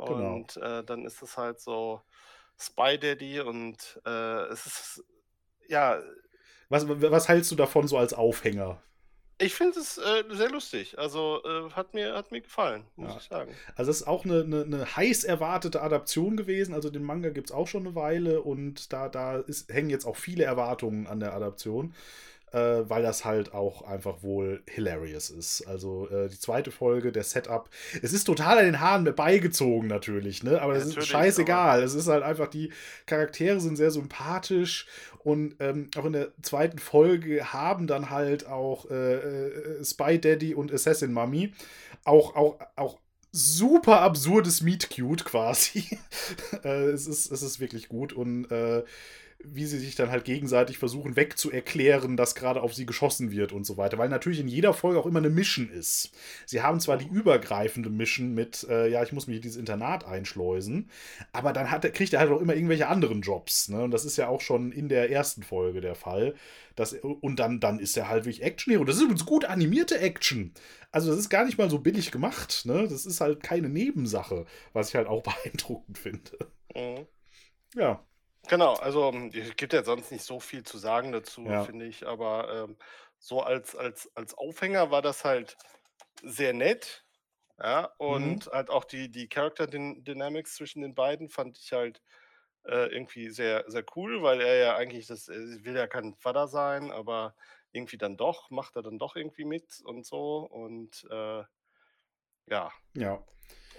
Genau. 0.05 0.43
und 0.43 0.57
äh, 0.57 0.83
dann 0.83 1.05
ist 1.05 1.21
es 1.21 1.37
halt 1.37 1.59
so 1.59 2.01
Spy 2.59 2.97
Daddy 2.99 3.39
und 3.41 4.01
äh, 4.05 4.43
es 4.51 4.65
ist, 4.65 5.03
ja, 5.67 5.99
Was, 6.69 6.87
was 6.87 7.27
hältst 7.29 7.51
du 7.51 7.55
davon 7.55 7.87
so 7.87 7.97
als 7.97 8.13
Aufhänger? 8.13 8.81
ich 9.39 9.53
finde 9.53 9.79
es 9.79 9.99
äh, 9.99 10.23
sehr 10.31 10.49
lustig. 10.49 10.97
Also 10.97 11.43
äh, 11.45 11.69
hat, 11.71 11.93
mir, 11.93 12.15
hat 12.15 12.31
mir 12.31 12.41
gefallen, 12.41 12.85
muss 12.95 13.11
Ja. 13.11 13.17
ich 13.17 13.23
sagen. 13.25 13.55
Also 13.75 13.91
es 13.91 14.01
ist 14.01 14.07
auch 14.07 14.25
eine, 14.25 14.41
eine, 14.41 14.63
eine 14.63 14.95
heiß 14.95 15.25
erwartete 15.25 15.81
Adaption 15.83 16.35
gewesen. 16.37 16.73
Also 16.73 16.89
den 16.89 17.03
Manga 17.03 17.29
gibt 17.29 17.49
es 17.51 17.55
auch 17.55 17.67
schon 17.67 17.85
eine 17.85 17.93
Weile 17.95 18.41
und 18.41 18.91
da, 18.93 19.09
da 19.09 19.37
ist, 19.37 19.71
hängen 19.71 19.91
jetzt 19.91 20.05
auch 20.05 20.15
viele 20.15 20.43
Erwartungen 20.43 21.05
an 21.05 21.19
der 21.19 21.33
Adaption, 21.35 21.93
äh, 22.51 22.89
weil 22.89 23.03
das 23.03 23.25
halt 23.25 23.53
auch 23.53 23.81
einfach 23.81 24.23
wohl 24.23 24.63
hilarious 24.69 25.29
ist. 25.29 25.67
Also 25.67 26.09
äh, 26.09 26.29
die 26.29 26.39
zweite 26.39 26.71
Folge, 26.71 27.11
der 27.11 27.23
Setup, 27.23 27.69
es 28.01 28.13
ist 28.13 28.23
total 28.23 28.59
an 28.59 28.65
den 28.65 28.79
Haaren 28.79 29.03
beigezogen 29.15 29.87
natürlich, 29.87 30.43
ne? 30.43 30.61
Aber 30.61 30.73
das 30.73 30.85
ist 30.85 31.05
scheißegal. 31.05 31.83
Es 31.83 31.93
ist 31.93 32.07
halt 32.07 32.23
einfach, 32.23 32.47
die 32.47 32.71
Charaktere 33.05 33.59
sind 33.59 33.75
sehr 33.75 33.91
sympathisch 33.91 34.87
und 35.19 35.55
ähm, 35.59 35.89
auch 35.97 36.05
in 36.05 36.13
der 36.13 36.29
zweiten 36.41 36.79
Folge 36.79 37.51
haben 37.51 37.85
dann 37.87 38.09
halt 38.09 38.47
auch 38.47 38.89
äh, 38.89 39.15
äh, 39.15 39.83
Spy 39.83 40.19
Daddy 40.19 40.55
und 40.55 40.71
Assassin 40.71 41.11
Mummy 41.11 41.53
auch, 42.05 42.35
auch, 42.35 42.59
auch 42.77 42.97
super 43.31 44.01
absurdes 44.01 44.61
Meet 44.61 44.89
Cute 44.89 45.25
quasi. 45.25 45.99
äh, 46.63 46.89
es, 46.91 47.07
ist, 47.07 47.29
es 47.31 47.41
ist 47.41 47.59
wirklich 47.59 47.89
gut 47.89 48.13
und 48.13 48.49
äh, 48.51 48.83
wie 49.43 49.65
sie 49.65 49.77
sich 49.77 49.95
dann 49.95 50.09
halt 50.09 50.25
gegenseitig 50.25 50.77
versuchen 50.77 51.15
wegzuerklären, 51.15 52.17
dass 52.17 52.35
gerade 52.35 52.61
auf 52.61 52.73
sie 52.73 52.85
geschossen 52.85 53.31
wird 53.31 53.51
und 53.51 53.65
so 53.65 53.77
weiter. 53.77 53.97
Weil 53.97 54.09
natürlich 54.09 54.39
in 54.39 54.47
jeder 54.47 54.73
Folge 54.73 54.99
auch 54.99 55.05
immer 55.05 55.19
eine 55.19 55.29
Mission 55.29 55.69
ist. 55.69 56.11
Sie 56.45 56.61
haben 56.61 56.79
zwar 56.79 56.97
die 56.97 57.07
übergreifende 57.07 57.89
Mission 57.89 58.33
mit, 58.33 58.65
äh, 58.69 58.89
ja, 58.89 59.03
ich 59.03 59.13
muss 59.13 59.27
mich 59.27 59.37
in 59.37 59.41
dieses 59.43 59.57
Internat 59.57 60.05
einschleusen, 60.05 60.89
aber 61.31 61.53
dann 61.53 61.69
hat, 61.69 61.91
kriegt 61.93 62.13
er 62.13 62.19
halt 62.19 62.31
auch 62.31 62.41
immer 62.41 62.55
irgendwelche 62.55 62.87
anderen 62.87 63.21
Jobs. 63.21 63.69
Ne? 63.69 63.83
Und 63.83 63.91
das 63.91 64.05
ist 64.05 64.17
ja 64.17 64.27
auch 64.27 64.41
schon 64.41 64.71
in 64.71 64.89
der 64.89 65.11
ersten 65.11 65.43
Folge 65.43 65.81
der 65.81 65.95
Fall. 65.95 66.33
Das, 66.75 66.93
und 66.93 67.37
dann, 67.39 67.59
dann 67.59 67.79
ist 67.79 67.97
er 67.97 68.07
halt 68.07 68.25
wirklich 68.25 68.43
Action-Hero. 68.43 68.83
Das 68.85 68.97
ist 68.97 69.01
übrigens 69.01 69.25
gut 69.25 69.45
animierte 69.45 69.99
Action. 69.99 70.53
Also, 70.91 71.09
das 71.09 71.19
ist 71.19 71.29
gar 71.29 71.45
nicht 71.45 71.57
mal 71.57 71.69
so 71.69 71.79
billig 71.79 72.11
gemacht. 72.11 72.65
Ne? 72.65 72.87
Das 72.87 73.05
ist 73.05 73.19
halt 73.21 73.43
keine 73.43 73.69
Nebensache, 73.69 74.45
was 74.73 74.89
ich 74.89 74.95
halt 74.95 75.07
auch 75.07 75.23
beeindruckend 75.43 75.97
finde. 75.97 76.31
Mhm. 76.75 77.07
Ja. 77.75 78.03
Genau, 78.47 78.75
also 78.75 79.09
ähm, 79.11 79.31
es 79.33 79.55
gibt 79.55 79.73
ja 79.73 79.83
sonst 79.83 80.11
nicht 80.11 80.23
so 80.23 80.39
viel 80.39 80.63
zu 80.63 80.77
sagen 80.77 81.11
dazu, 81.11 81.53
Ja. 81.53 81.57
finde 81.57 81.85
ich, 81.85 82.05
aber 82.07 82.65
ähm, 82.69 82.77
so 83.19 83.41
als, 83.41 83.75
als, 83.75 84.09
als 84.15 84.33
Aufhänger 84.35 84.89
war 84.91 85.01
das 85.01 85.25
halt 85.25 85.57
sehr 86.23 86.53
nett. 86.53 87.05
Ja, 87.59 87.85
und 87.97 88.47
halt 88.47 88.69
auch 88.69 88.85
die, 88.85 89.11
die 89.11 89.29
Character 89.29 89.65
Dyn- 89.65 90.03
Dynamics 90.03 90.55
zwischen 90.55 90.81
den 90.81 90.95
beiden 90.95 91.29
fand 91.29 91.57
ich 91.59 91.73
halt 91.73 92.01
äh, 92.65 92.87
irgendwie 92.93 93.29
sehr, 93.31 93.65
sehr 93.67 93.85
cool, 93.95 94.23
weil 94.23 94.41
er 94.41 94.57
ja 94.57 94.75
eigentlich 94.77 95.07
das, 95.07 95.27
er 95.29 95.37
will 95.65 95.75
ja 95.75 95.87
kein 95.87 96.15
Vater 96.15 96.47
sein, 96.47 96.91
aber 96.91 97.35
irgendwie 97.71 97.97
dann 97.99 98.17
doch, 98.17 98.51
macht 98.51 98.75
er 98.77 98.83
dann 98.83 98.99
doch 98.99 99.15
irgendwie 99.17 99.45
mit 99.45 99.81
und 99.85 100.05
so. 100.05 100.39
Und 100.39 101.05
äh, 101.11 101.43
ja, 102.45 102.71
Ja. 102.95 103.23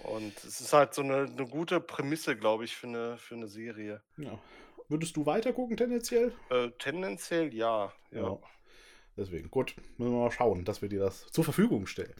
Und 0.03 0.33
es 0.43 0.61
ist 0.61 0.73
halt 0.73 0.93
so 0.93 1.01
eine, 1.01 1.23
eine 1.23 1.47
gute 1.47 1.79
Prämisse, 1.79 2.35
glaube 2.35 2.65
ich, 2.65 2.75
für 2.75 2.87
eine, 2.87 3.17
für 3.17 3.35
eine 3.35 3.47
Serie. 3.47 4.01
ja. 4.17 4.39
Würdest 4.91 5.15
du 5.15 5.27
weiter 5.27 5.53
gucken 5.53 5.77
tendenziell? 5.77 6.33
Äh, 6.49 6.71
tendenziell 6.79 7.53
ja. 7.53 7.93
ja. 8.11 8.21
Ja. 8.21 8.39
Deswegen, 9.19 9.51
gut, 9.51 9.75
müssen 9.97 10.13
wir 10.13 10.19
mal 10.19 10.31
schauen, 10.31 10.63
dass 10.63 10.81
wir 10.81 10.87
dir 10.87 11.01
das 11.01 11.27
zur 11.27 11.43
Verfügung 11.43 11.87
stellen. 11.87 12.13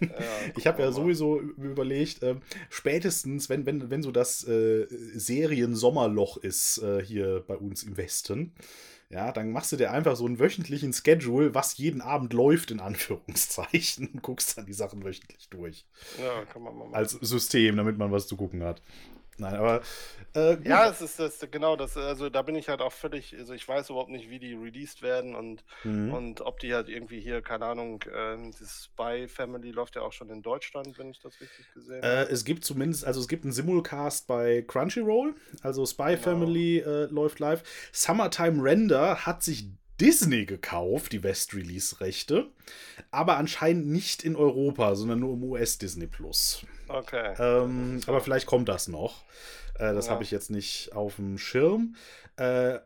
Ja, 0.00 0.08
Ich 0.56 0.66
habe 0.66 0.82
ja 0.82 0.90
sowieso 0.90 1.40
überlegt, 1.40 2.22
ähm, 2.24 2.42
spätestens, 2.70 3.48
wenn, 3.48 3.66
wenn, 3.66 3.88
wenn 3.88 4.02
so 4.02 4.10
das 4.10 4.46
äh, 4.46 4.86
Serien-Sommerloch 4.88 6.36
ist 6.38 6.78
äh, 6.78 7.02
hier 7.04 7.44
bei 7.46 7.56
uns 7.56 7.84
im 7.84 7.96
Westen, 7.96 8.52
ja, 9.10 9.32
dann 9.32 9.52
machst 9.52 9.72
du 9.72 9.76
dir 9.76 9.90
einfach 9.90 10.16
so 10.16 10.26
einen 10.26 10.38
wöchentlichen 10.38 10.92
Schedule, 10.92 11.54
was 11.54 11.78
jeden 11.78 12.02
Abend 12.02 12.34
läuft, 12.34 12.70
in 12.70 12.80
Anführungszeichen, 12.80 14.08
und 14.12 14.22
guckst 14.22 14.58
dann 14.58 14.66
die 14.66 14.74
Sachen 14.74 15.02
wöchentlich 15.04 15.48
durch. 15.48 15.86
Ja, 16.22 16.44
kann 16.44 16.62
man 16.62 16.76
mal 16.76 16.84
machen. 16.84 16.94
Als 16.94 17.12
System, 17.12 17.76
damit 17.76 17.96
man 17.96 18.12
was 18.12 18.26
zu 18.26 18.36
gucken 18.36 18.62
hat. 18.62 18.82
Nein, 19.38 19.54
aber. 19.54 19.82
Äh, 20.34 20.58
ja, 20.68 20.88
es 20.90 21.00
ist 21.00 21.18
das, 21.18 21.38
genau 21.50 21.76
das. 21.76 21.96
Also 21.96 22.28
da 22.28 22.42
bin 22.42 22.54
ich 22.56 22.68
halt 22.68 22.80
auch 22.80 22.92
völlig, 22.92 23.34
also 23.38 23.54
ich 23.54 23.66
weiß 23.66 23.88
überhaupt 23.90 24.10
nicht, 24.10 24.28
wie 24.30 24.38
die 24.38 24.54
released 24.54 25.00
werden 25.00 25.34
und, 25.34 25.64
Mhm. 25.84 26.12
und 26.12 26.40
ob 26.40 26.58
die 26.58 26.74
halt 26.74 26.88
irgendwie 26.88 27.20
hier, 27.20 27.40
keine 27.40 27.66
Ahnung, 27.66 28.02
äh, 28.02 28.36
das 28.58 28.84
Spy 28.92 29.28
Family 29.28 29.70
läuft 29.70 29.94
ja 29.96 30.02
auch 30.02 30.12
schon 30.12 30.28
in 30.30 30.42
Deutschland, 30.42 30.98
wenn 30.98 31.10
ich 31.10 31.20
das 31.20 31.40
richtig 31.40 31.72
gesehen 31.72 32.02
habe. 32.02 32.28
Äh, 32.28 32.32
es 32.32 32.44
gibt 32.44 32.64
zumindest, 32.64 33.04
also 33.04 33.20
es 33.20 33.28
gibt 33.28 33.44
einen 33.44 33.52
Simulcast 33.52 34.26
bei 34.26 34.62
Crunchyroll, 34.66 35.34
also 35.62 35.86
Spy 35.86 36.10
Genau. 36.10 36.22
Family 36.22 36.78
äh, 36.78 37.04
läuft 37.06 37.38
live. 37.38 37.62
Summertime 37.92 38.62
Render 38.62 39.24
hat 39.24 39.42
sich 39.42 39.66
Disney 40.00 40.46
gekauft, 40.46 41.12
die 41.12 41.22
West-Release-Rechte, 41.24 42.46
aber 43.10 43.36
anscheinend 43.36 43.86
nicht 43.88 44.22
in 44.22 44.36
Europa, 44.36 44.94
sondern 44.94 45.20
nur 45.20 45.34
im 45.34 45.42
US-Disney 45.44 46.06
Plus. 46.06 46.64
Okay. 46.88 47.34
Ähm, 47.38 48.00
aber 48.06 48.20
vielleicht 48.20 48.46
kommt 48.46 48.68
das 48.68 48.88
noch. 48.88 49.22
Äh, 49.74 49.94
das 49.94 50.06
Ja. 50.06 50.12
habe 50.12 50.22
ich 50.22 50.30
jetzt 50.30 50.50
nicht 50.50 50.92
auf 50.94 51.16
dem 51.16 51.38
Schirm. 51.38 51.94
Äh, 52.36 52.78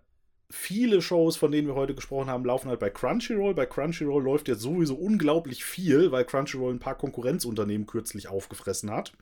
viele 0.50 1.00
Shows, 1.00 1.36
von 1.36 1.50
denen 1.50 1.66
wir 1.68 1.74
heute 1.74 1.94
gesprochen 1.94 2.28
haben, 2.28 2.44
laufen 2.44 2.68
halt 2.68 2.80
bei 2.80 2.90
Crunchyroll. 2.90 3.54
Bei 3.54 3.66
Crunchyroll 3.66 4.22
läuft 4.22 4.48
jetzt 4.48 4.60
sowieso 4.60 4.94
unglaublich 4.96 5.64
viel, 5.64 6.12
weil 6.12 6.24
Crunchyroll 6.24 6.72
ein 6.74 6.78
paar 6.78 6.96
Konkurrenzunternehmen 6.98 7.86
kürzlich 7.86 8.28
aufgefressen 8.28 8.90
hat. 8.90 9.12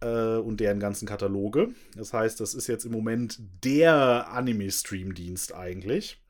Äh, 0.00 0.36
und 0.36 0.60
deren 0.60 0.78
ganzen 0.78 1.08
Kataloge. 1.08 1.70
Das 1.96 2.12
heißt, 2.12 2.38
das 2.38 2.54
ist 2.54 2.66
jetzt 2.66 2.84
im 2.84 2.92
Moment 2.92 3.38
der 3.64 4.28
Anime-Stream-Dienst 4.30 5.54
eigentlich. 5.54 6.20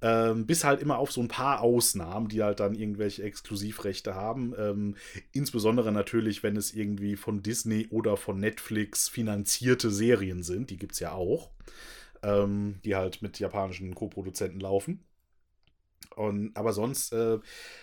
Ähm, 0.00 0.46
bis 0.46 0.62
halt 0.62 0.80
immer 0.80 0.98
auf 0.98 1.10
so 1.10 1.20
ein 1.20 1.28
paar 1.28 1.60
Ausnahmen, 1.60 2.28
die 2.28 2.42
halt 2.42 2.60
dann 2.60 2.74
irgendwelche 2.74 3.24
Exklusivrechte 3.24 4.14
haben. 4.14 4.54
Ähm, 4.56 4.96
insbesondere 5.32 5.90
natürlich, 5.90 6.42
wenn 6.42 6.56
es 6.56 6.72
irgendwie 6.72 7.16
von 7.16 7.42
Disney 7.42 7.88
oder 7.90 8.16
von 8.16 8.38
Netflix 8.38 9.08
finanzierte 9.08 9.90
Serien 9.90 10.42
sind. 10.42 10.70
Die 10.70 10.76
gibt 10.76 10.92
es 10.92 11.00
ja 11.00 11.12
auch. 11.12 11.50
Ähm, 12.22 12.80
die 12.84 12.96
halt 12.96 13.22
mit 13.22 13.38
japanischen 13.38 13.94
Co-Produzenten 13.94 14.60
laufen. 14.60 15.04
Und, 16.16 16.56
aber 16.56 16.72
sonst 16.72 17.12
äh, 17.12 17.38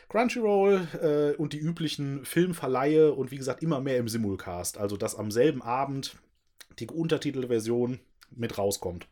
Crunchyroll 0.09 0.87
äh, 1.01 1.37
und 1.37 1.53
die 1.53 1.59
üblichen 1.59 2.25
Filmverleihe 2.25 3.13
und 3.13 3.31
wie 3.31 3.37
gesagt 3.37 3.63
immer 3.63 3.79
mehr 3.79 3.97
im 3.97 4.09
Simulcast. 4.09 4.77
Also 4.77 4.97
dass 4.97 5.15
am 5.15 5.31
selben 5.31 5.61
Abend 5.61 6.17
die 6.79 6.87
Untertitelversion 6.87 7.99
mit 8.31 8.57
rauskommt. 8.57 9.07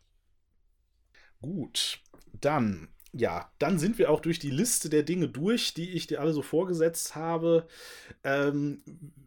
Gut, 1.41 2.01
dann, 2.34 2.89
ja, 3.13 3.51
dann 3.59 3.79
sind 3.79 3.97
wir 3.97 4.09
auch 4.11 4.19
durch 4.21 4.39
die 4.39 4.49
Liste 4.51 4.89
der 4.89 5.03
Dinge 5.03 5.27
durch, 5.29 5.73
die 5.73 5.91
ich 5.91 6.07
dir 6.07 6.21
alle 6.21 6.34
so 6.34 6.41
vorgesetzt 6.41 7.15
habe. 7.15 7.67
Ähm, 8.23 8.84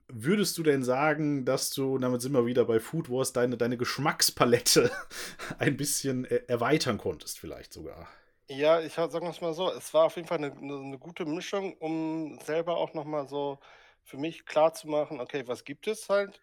würdest 0.08 0.58
du 0.58 0.62
denn 0.62 0.84
sagen, 0.84 1.44
dass 1.44 1.70
du, 1.70 1.98
damit 1.98 2.22
sind 2.22 2.32
wir 2.32 2.46
wieder 2.46 2.64
bei 2.64 2.80
Food 2.80 3.10
Wars, 3.10 3.32
deine, 3.32 3.56
deine 3.56 3.76
Geschmackspalette 3.78 4.90
ein 5.58 5.76
bisschen 5.76 6.24
äh, 6.26 6.42
erweitern 6.48 6.98
konntest, 6.98 7.38
vielleicht 7.38 7.72
sogar? 7.72 8.08
Ja, 8.48 8.80
ich 8.80 8.96
es 9.30 9.40
mal 9.40 9.54
so, 9.54 9.70
es 9.72 9.92
war 9.92 10.04
auf 10.04 10.16
jeden 10.16 10.28
Fall 10.28 10.38
eine, 10.38 10.52
eine, 10.52 10.76
eine 10.78 10.98
gute 10.98 11.24
Mischung, 11.26 11.74
um 11.78 12.38
selber 12.44 12.76
auch 12.76 12.94
nochmal 12.94 13.26
so 13.28 13.58
für 14.04 14.18
mich 14.18 14.46
klar 14.46 14.72
zu 14.72 14.86
machen, 14.88 15.20
okay, 15.20 15.42
was 15.48 15.64
gibt 15.64 15.88
es 15.88 16.08
halt 16.08 16.40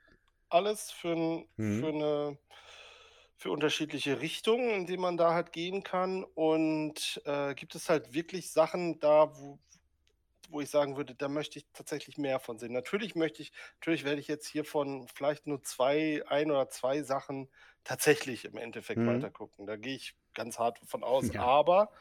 alles 0.49 0.91
für, 0.91 1.13
ein, 1.15 1.49
Mhm. 1.57 1.79
für 1.79 1.89
eine 1.89 2.37
für 3.43 3.51
unterschiedliche 3.51 4.21
Richtungen, 4.21 4.69
in 4.69 4.85
die 4.85 4.95
man 4.95 5.17
da 5.17 5.33
halt 5.33 5.51
gehen 5.51 5.83
kann. 5.83 6.23
Und 6.23 7.21
äh, 7.25 7.53
gibt 7.55 7.75
es 7.75 7.89
halt 7.89 8.13
wirklich 8.13 8.53
Sachen 8.53 9.01
da, 9.01 9.37
wo, 9.37 9.59
wo 10.49 10.61
ich 10.61 10.69
sagen 10.69 10.95
würde, 10.95 11.13
da 11.13 11.27
möchte 11.27 11.59
ich 11.59 11.67
tatsächlich 11.73 12.17
mehr 12.17 12.39
von 12.39 12.57
sehen. 12.57 12.71
Natürlich 12.71 13.15
möchte 13.15 13.41
ich, 13.41 13.51
natürlich 13.81 14.05
werde 14.05 14.21
ich 14.21 14.29
jetzt 14.29 14.47
hiervon 14.47 15.09
vielleicht 15.13 15.45
nur 15.45 15.61
zwei, 15.61 16.23
ein 16.27 16.51
oder 16.51 16.69
zwei 16.69 17.03
Sachen 17.03 17.51
tatsächlich 17.83 18.45
im 18.45 18.55
Endeffekt 18.57 19.05
Mhm. 19.05 19.05
weitergucken. 19.05 19.67
Da 19.67 19.75
gehe 19.75 19.95
ich 19.97 20.15
ganz 20.33 20.57
hart 20.57 20.79
von 20.87 21.03
aus. 21.03 21.29
Ja. 21.35 21.41
Aber 21.41 21.91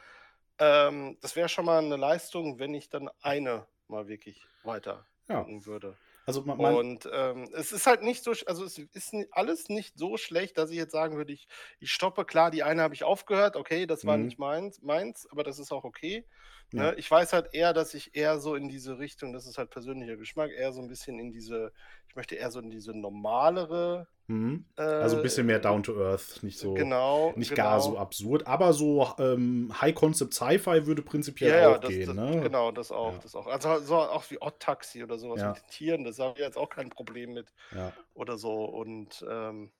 ähm, 0.59 1.17
das 1.21 1.35
wäre 1.35 1.49
schon 1.49 1.65
mal 1.65 1.83
eine 1.83 1.97
Leistung, 1.97 2.59
wenn 2.59 2.73
ich 2.73 2.89
dann 2.89 3.09
eine 3.21 3.67
mal 3.87 4.07
wirklich 4.07 4.49
weiter 4.63 5.09
Ja. 5.27 5.45
gucken 5.45 5.65
würde. 5.65 5.99
Also 6.25 6.43
man, 6.43 6.59
man, 6.59 6.79
Und 6.85 7.09
ähm, 7.11 7.49
es 7.55 7.71
ist 7.71 7.87
halt 7.87 8.03
nicht 8.03 8.23
so, 8.23 8.31
also 8.45 8.63
es 8.63 8.77
ist 8.77 9.15
alles 9.31 9.69
nicht 9.69 9.97
so 9.97 10.17
schlecht, 10.17 10.57
dass 10.57 10.69
ich 10.69 10.77
jetzt 10.77 10.91
sagen 10.91 11.17
würde, 11.17 11.33
ich, 11.33 11.47
ich 11.79 11.91
stoppe. 11.91 12.25
Klar, 12.25 12.51
die 12.51 12.61
eine 12.63 12.83
habe 12.83 12.93
ich 12.93 13.03
aufgehört, 13.03 13.55
okay, 13.55 13.87
das 13.87 14.05
war 14.05 14.17
Mhm. 14.17 14.19
nicht 14.19 14.37
meins, 14.37 14.81
meins, 14.81 15.27
aber 15.31 15.43
das 15.43 15.57
ist 15.59 15.71
auch 15.71 15.83
okay. 15.83 16.27
Ja. 16.71 16.91
Ne? 16.91 16.93
Ich 16.97 17.09
weiß 17.09 17.33
halt 17.33 17.49
eher, 17.53 17.73
dass 17.73 17.93
ich 17.95 18.15
eher 18.15 18.39
so 18.39 18.55
in 18.55 18.69
diese 18.69 18.99
Richtung, 18.99 19.33
das 19.33 19.47
ist 19.47 19.57
halt 19.57 19.71
persönlicher 19.71 20.15
Geschmack, 20.17 20.51
eher 20.51 20.71
so 20.73 20.81
ein 20.81 20.87
bisschen 20.87 21.19
in 21.19 21.31
diese, 21.31 21.73
ich 22.13 22.15
möchte 22.15 22.35
eher 22.35 22.51
so 22.51 22.59
in 22.59 22.69
diese 22.69 22.93
normalere. 22.93 24.07
mhm. 24.27 24.65
Äh, 24.77 24.83
also 24.83 25.17
ein 25.17 25.23
bisschen 25.23 25.47
mehr 25.47 25.57
down 25.57 25.81
to 25.81 25.99
earth, 25.99 26.43
nicht 26.43 26.59
so, 26.59 26.75
genau, 26.75 27.33
nicht 27.35 27.49
genau. 27.49 27.63
gar 27.63 27.81
so 27.81 27.97
absurd, 27.97 28.45
aber 28.45 28.71
so 28.73 29.07
ähm, 29.17 29.73
High 29.81 29.95
Concept 29.95 30.31
Sci-Fi 30.35 30.85
würde 30.85 31.01
prinzipiell 31.01 31.59
Ja, 31.59 31.69
auch 31.71 31.79
das, 31.79 31.89
gehen, 31.89 32.15
das, 32.15 32.15
ne? 32.15 32.41
genau, 32.43 32.71
das 32.71 32.91
auch, 32.91 33.13
Ja. 33.13 33.19
das 33.23 33.35
auch. 33.35 33.47
Also 33.47 33.79
so 33.79 33.95
auch 33.97 34.29
wie 34.29 34.39
Odd 34.39 34.59
Taxi 34.59 35.03
oder 35.03 35.17
sowas 35.17 35.41
Ja. 35.41 35.47
mit 35.49 35.57
den 35.57 35.67
Tieren, 35.71 36.03
das 36.03 36.19
habe 36.19 36.33
ich 36.37 36.45
jetzt 36.45 36.57
auch 36.57 36.69
kein 36.69 36.89
Problem 36.91 37.33
mit. 37.33 37.51
Oder 38.13 38.37
so. 38.37 38.65
Und 38.65 39.25
ähm, 39.27 39.71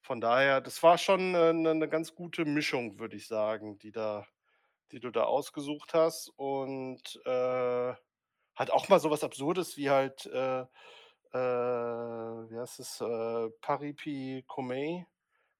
von 0.00 0.20
daher, 0.20 0.60
das 0.60 0.82
war 0.82 0.98
schon 0.98 1.36
eine, 1.36 1.70
eine 1.70 1.88
ganz 1.88 2.16
gute 2.16 2.44
Mischung, 2.44 2.98
würde 2.98 3.16
ich 3.16 3.28
sagen, 3.28 3.78
die 3.78 3.92
da, 3.92 4.26
die 4.92 5.00
du 5.00 5.10
da 5.10 5.22
ausgesucht 5.24 5.94
hast. 5.94 6.30
Und 6.36 7.20
äh, 7.24 7.94
hat 8.56 8.70
auch 8.70 8.88
mal 8.88 9.00
sowas 9.00 9.22
Absurdes 9.24 9.76
wie 9.76 9.90
halt, 9.90 10.26
äh, 10.26 10.64
äh, 11.32 11.38
wie 11.38 12.58
heißt 12.58 12.80
es, 12.80 13.00
äh, 13.00 13.50
Paripi 13.60 14.44
Komei. 14.46 15.06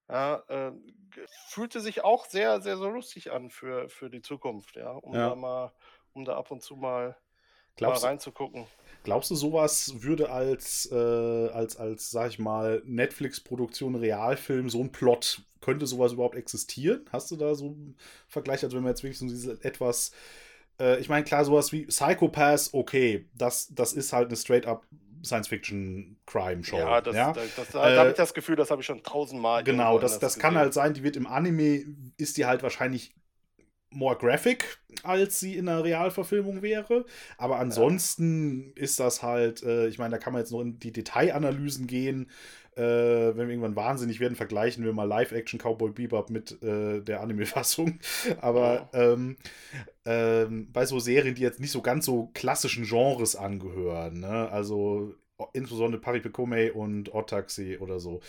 Ja, 0.09 0.37
äh, 0.49 0.73
fühlte 1.49 1.81
sich 1.81 2.05
auch 2.05 2.27
sehr, 2.27 2.61
sehr, 2.62 2.77
so 2.77 2.89
lustig 2.91 3.33
an 3.33 3.51
für, 3.51 3.89
für 3.89 4.11
die 4.11 4.23
Zukunft, 4.23 4.77
ja, 4.77 4.91
um 4.93 5.14
Ja. 5.14 5.25
da 5.25 5.35
mal, 5.37 5.73
um 6.14 6.25
da 6.25 6.37
ab 6.37 6.51
und 6.53 6.62
zu 6.62 6.77
mal, 6.77 7.17
Glaubst, 7.77 8.03
mal 8.03 8.09
reinzugucken. 8.09 8.67
glaubst 9.05 9.31
du, 9.31 9.35
sowas 9.35 9.95
würde 10.03 10.31
als, 10.31 10.89
äh, 10.93 10.95
als, 10.97 11.77
als, 11.77 12.11
sag 12.11 12.31
ich 12.31 12.39
mal, 12.39 12.83
Netflix-Produktion, 12.87 13.95
Realfilm, 13.97 14.69
so 14.71 14.81
ein 14.81 14.93
Plot, 14.93 15.43
könnte 15.61 15.87
sowas 15.87 16.12
überhaupt 16.12 16.37
existieren? 16.37 17.05
Hast 17.12 17.31
du 17.31 17.37
da 17.37 17.55
so 17.55 17.67
einen 17.67 17.97
Vergleich? 18.29 18.64
Also 18.64 18.77
wenn 18.77 18.85
wir 18.85 18.91
jetzt 18.91 19.03
wirklich 19.03 19.19
so 19.19 19.27
diese 19.27 19.59
etwas, 19.64 20.12
äh, 20.81 21.01
ich 21.01 21.09
meine, 21.09 21.25
klar, 21.25 21.45
sowas 21.45 21.73
wie 21.73 21.87
Psychopath, 21.87 22.71
okay, 22.73 23.27
das, 23.35 23.69
das 23.75 23.93
ist 23.93 24.12
halt 24.12 24.29
eine 24.29 24.37
straight-up 24.37 24.87
Science-Fiction-Crime-Show. 25.27 26.79
Ja, 26.79 27.01
das, 27.01 27.16
ja? 27.16 27.33
das, 27.33 27.55
das, 27.57 27.68
da 27.70 27.93
Äh, 27.93 27.99
habe 27.99 28.11
ich 28.11 28.16
das 28.16 28.35
Gefühl, 28.35 28.57
das 28.57 28.70
habe 28.70 28.81
ich 28.81 28.87
schon 28.87 29.03
tausendmal 29.03 29.64
Genau, 29.64 29.99
das, 29.99 30.18
das 30.18 30.39
kann 30.39 30.57
halt 30.57 30.72
sein, 30.74 30.95
die 30.95 31.03
wird 31.03 31.16
im 31.16 31.27
Anime, 31.27 31.85
ist 32.16 32.37
die 32.37 32.47
halt 32.47 32.62
wahrscheinlich 32.62 33.14
more 33.91 34.16
graphic, 34.16 34.79
als 35.03 35.41
sie 35.41 35.57
in 35.57 35.68
einer 35.68 35.83
Realverfilmung 35.83 36.62
wäre. 36.62 37.05
Aber 37.39 37.59
ansonsten 37.59 38.72
ist 38.74 39.01
das 39.01 39.22
halt, 39.22 39.62
äh, 39.62 39.89
ich 39.89 39.99
meine, 39.99 40.12
da 40.12 40.18
kann 40.18 40.33
man 40.33 40.41
jetzt 40.43 40.53
noch 40.53 40.61
in 40.61 40.79
die 40.79 40.93
Detailanalysen 40.93 41.87
gehen. 41.87 42.31
Äh, 42.77 42.83
wenn 43.37 43.49
wir 43.49 43.49
irgendwann 43.49 43.77
wahnsinnig 43.77 44.20
werden, 44.20 44.37
vergleichen 44.37 44.85
wir 44.85 44.93
mal 44.93 45.05
Live-Action 45.05 45.59
Cowboy 45.59 45.93
Bebop 45.93 46.29
mit 46.31 46.62
äh, 46.62 47.01
der 47.01 47.22
Anime-Fassung. 47.22 48.01
Aber 48.41 48.91
ähm, 48.93 49.37
ähm, 50.05 50.70
bei 50.72 50.85
so 50.85 50.99
Serien, 50.99 51.35
die 51.35 51.43
jetzt 51.43 51.61
nicht 51.61 51.70
so 51.72 51.81
ganz 51.81 52.05
so 52.05 52.31
klassischen 52.35 52.85
Genres 52.85 53.35
angehören, 53.35 54.20
ne? 54.20 54.51
also 54.51 55.14
insbesondere 55.53 56.01
Paripikome 56.01 56.72
und 56.72 57.12
Odd 57.14 57.29
Taxi 57.29 57.77
oder 57.79 58.01
so. 58.01 58.20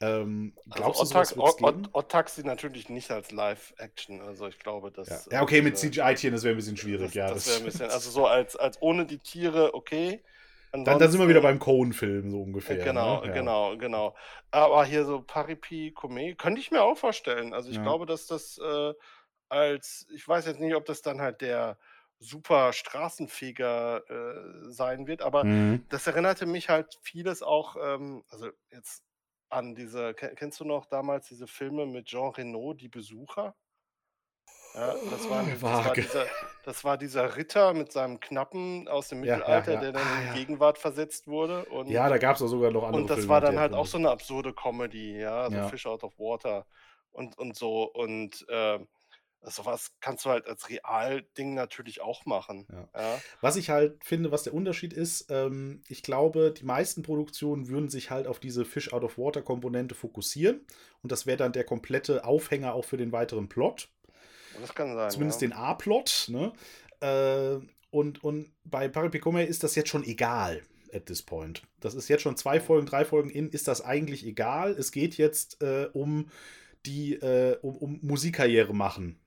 Ähm, 0.00 0.52
glaubst 0.70 1.00
also 1.00 1.14
du, 1.14 1.24
sowas 1.24 1.32
Odd, 1.32 1.38
wird's 1.38 1.54
Odd, 1.54 1.58
geben? 1.58 1.84
Odd, 1.86 1.94
Odd 1.94 2.08
Taxi 2.08 2.42
natürlich 2.44 2.88
nicht 2.88 3.10
als 3.10 3.30
Live-Action. 3.32 4.20
Also 4.20 4.46
ich 4.46 4.58
glaube, 4.58 4.90
dass. 4.92 5.08
Ja. 5.08 5.16
äh, 5.16 5.34
ja, 5.34 5.42
okay, 5.42 5.62
mit 5.62 5.74
diese- 5.74 5.90
CGI-Tieren, 5.90 6.34
das 6.34 6.44
wäre 6.44 6.54
ein 6.54 6.56
bisschen 6.56 6.76
schwierig, 6.76 7.06
Das, 7.06 7.14
ja. 7.14 7.28
das 7.28 7.46
wäre 7.48 7.58
ein 7.58 7.64
bisschen. 7.64 7.90
Also 7.90 8.10
so 8.10 8.26
als, 8.26 8.56
als 8.56 8.80
ohne 8.80 9.06
die 9.06 9.18
Tiere, 9.18 9.74
okay. 9.74 10.22
Dann, 10.72 10.84
dann 10.98 11.10
sind 11.10 11.20
wir 11.20 11.28
wieder 11.28 11.38
Ansonsten- 11.40 11.42
beim 11.42 11.58
Cohen-Film, 11.58 12.30
so 12.30 12.42
ungefähr. 12.42 12.78
Genau, 12.78 13.20
ne? 13.20 13.26
ja. 13.28 13.32
genau, 13.32 13.76
genau. 13.76 14.16
Aber 14.50 14.84
hier 14.84 15.04
so 15.04 15.20
Paripi 15.22 15.92
Kome 15.92 16.34
könnte 16.34 16.60
ich 16.60 16.70
mir 16.70 16.82
auch 16.82 16.96
vorstellen. 16.96 17.52
Also 17.54 17.70
ich 17.70 17.76
Ja. 17.76 17.82
glaube, 17.82 18.06
dass 18.06 18.26
das 18.26 18.58
äh, 18.58 18.94
als, 19.48 20.06
ich 20.14 20.26
weiß 20.26 20.46
jetzt 20.46 20.60
nicht, 20.60 20.74
ob 20.74 20.86
das 20.86 21.02
dann 21.02 21.20
halt 21.20 21.40
der 21.42 21.78
super 22.18 22.72
Straßenfeger 22.72 24.02
äh, 24.08 24.70
sein 24.70 25.06
wird, 25.06 25.22
aber 25.22 25.44
Mhm. 25.44 25.84
das 25.88 26.06
erinnerte 26.06 26.46
mich 26.46 26.68
halt 26.68 26.98
vieles 27.02 27.42
auch, 27.42 27.76
ähm, 27.80 28.22
also 28.30 28.48
jetzt 28.70 29.02
an 29.50 29.74
diese, 29.74 30.14
ke- 30.14 30.34
kennst 30.36 30.60
du 30.60 30.64
noch 30.64 30.86
damals 30.86 31.28
diese 31.28 31.46
Filme 31.46 31.84
mit 31.84 32.06
Jean 32.06 32.30
Reno, 32.30 32.72
Die 32.72 32.88
Besucher? 32.88 33.54
Ja, 34.74 34.94
das, 35.10 35.28
waren, 35.28 35.50
das, 35.50 35.62
war 35.62 35.92
dieser, 35.92 36.26
das 36.64 36.84
war 36.84 36.96
dieser 36.96 37.36
Ritter 37.36 37.74
mit 37.74 37.92
seinem 37.92 38.20
Knappen 38.20 38.88
aus 38.88 39.08
dem 39.08 39.22
Ja, 39.22 39.32
ja, 39.32 39.36
Mittelalter, 39.36 39.72
ja. 39.74 39.80
der 39.80 39.92
dann 39.92 40.02
Ah, 40.02 40.20
in 40.20 40.26
ja. 40.26 40.32
die 40.32 40.38
Gegenwart 40.38 40.78
versetzt 40.78 41.26
wurde. 41.26 41.64
Und, 41.66 41.88
Ja, 41.88 42.08
da 42.08 42.18
gab 42.18 42.36
es 42.36 42.42
auch 42.42 42.48
sogar 42.48 42.70
noch 42.70 42.84
andere 42.84 43.02
und 43.02 43.10
das 43.10 43.18
Filme 43.18 43.30
war 43.30 43.40
dann 43.40 43.58
halt 43.58 43.74
auch 43.74 43.86
so 43.86 43.98
eine 43.98 44.10
absurde 44.10 44.54
Comedy, 44.54 45.18
ja, 45.18 45.50
so. 45.50 45.68
Fish 45.68 45.86
out 45.86 46.04
of 46.04 46.18
Water 46.18 46.66
und, 47.10 47.36
und 47.38 47.56
so. 47.56 47.84
Und 47.84 48.46
äh, 48.48 48.78
sowas 49.42 49.92
kannst 50.00 50.24
du 50.24 50.30
halt 50.30 50.46
als 50.46 50.70
Realding 50.70 51.54
natürlich 51.54 52.00
auch 52.00 52.24
machen. 52.26 52.66
Was 53.40 53.56
ich 53.56 53.70
halt 53.70 54.02
finde, 54.04 54.30
was 54.30 54.44
der 54.44 54.54
Unterschied 54.54 54.92
ist, 54.92 55.26
ähm, 55.30 55.82
ich 55.88 56.02
glaube, 56.02 56.52
die 56.52 56.64
meisten 56.64 57.02
Produktionen 57.02 57.68
würden 57.68 57.90
sich 57.90 58.10
halt 58.10 58.26
auf 58.26 58.38
diese 58.38 58.64
Fish-out-of-water-Komponente 58.64 59.94
fokussieren. 59.94 60.64
Und 61.02 61.12
das 61.12 61.26
wäre 61.26 61.36
dann 61.36 61.52
der 61.52 61.64
komplette 61.64 62.24
Aufhänger 62.24 62.74
auch 62.74 62.84
für 62.84 62.96
den 62.96 63.12
weiteren 63.12 63.48
Plot. 63.48 63.88
Das 64.60 64.74
kann 64.74 64.94
sein. 64.94 65.10
Zumindest 65.10 65.42
ja. 65.42 65.48
den 65.48 65.56
A-Plot. 65.56 66.28
Ne? 66.28 66.52
Äh, 67.00 67.64
und, 67.90 68.22
und 68.24 68.50
bei 68.64 68.88
Parapicome 68.88 69.44
ist 69.44 69.62
das 69.64 69.74
jetzt 69.74 69.88
schon 69.88 70.04
egal 70.04 70.62
at 70.92 71.06
this 71.06 71.22
point. 71.22 71.62
Das 71.80 71.94
ist 71.94 72.08
jetzt 72.08 72.22
schon 72.22 72.36
zwei 72.36 72.60
Folgen, 72.60 72.86
drei 72.86 73.04
Folgen 73.04 73.30
in, 73.30 73.48
ist 73.48 73.68
das 73.68 73.80
eigentlich 73.80 74.26
egal. 74.26 74.72
Es 74.72 74.92
geht 74.92 75.16
jetzt 75.16 75.62
äh, 75.62 75.88
um 75.92 76.28
die, 76.86 77.14
äh, 77.14 77.58
um, 77.62 77.76
um 77.76 77.98
Musikkarriere 78.02 78.74
machen. 78.74 79.18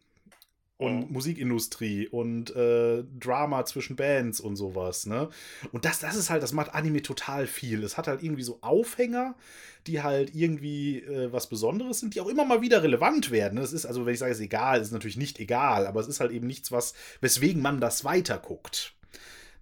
Und. 0.78 1.10
Musikindustrie 1.10 2.10
und 2.10 2.54
äh, 2.54 3.06
Drama 3.18 3.64
zwischen 3.64 3.96
Bands 3.96 4.42
und 4.42 4.58
sowas, 4.58 5.06
ne? 5.06 5.30
Und 5.72 5.86
das, 5.86 6.00
das 6.00 6.18
ist 6.18 6.30
halt, 6.30 6.44
das 6.44 6.52
macht 6.52 6.74
Anime 6.76 7.02
total 7.02 7.48
viel. 7.48 7.82
Es 7.82 7.98
hat 7.98 8.08
halt 8.08 8.22
irgendwie 8.22 8.44
so 8.44 8.58
Aufhänger, 8.60 9.36
die 9.88 10.04
halt 10.04 10.36
irgendwie 10.36 11.00
äh, 11.00 11.32
was 11.32 11.48
Besonderes 11.48 12.02
sind, 12.02 12.14
die 12.14 12.20
auch 12.20 12.28
immer 12.28 12.44
mal 12.44 12.62
wieder 12.62 12.84
relevant 12.84 13.32
werden. 13.32 13.56
Das 13.58 13.72
ist, 13.72 13.86
also 13.86 14.06
wenn 14.06 14.14
ich 14.14 14.20
sage, 14.20 14.34
es 14.34 14.40
ist 14.40 14.46
egal, 14.46 14.82
ist 14.82 14.92
natürlich 14.92 15.16
nicht 15.16 15.40
egal, 15.40 15.88
aber 15.88 16.02
es 16.02 16.08
ist 16.08 16.20
halt 16.20 16.32
eben 16.32 16.48
nichts, 16.48 16.74
was, 16.74 16.94
weswegen 17.22 17.62
man 17.62 17.80
das 17.80 18.04
weiterguckt. 18.04 18.96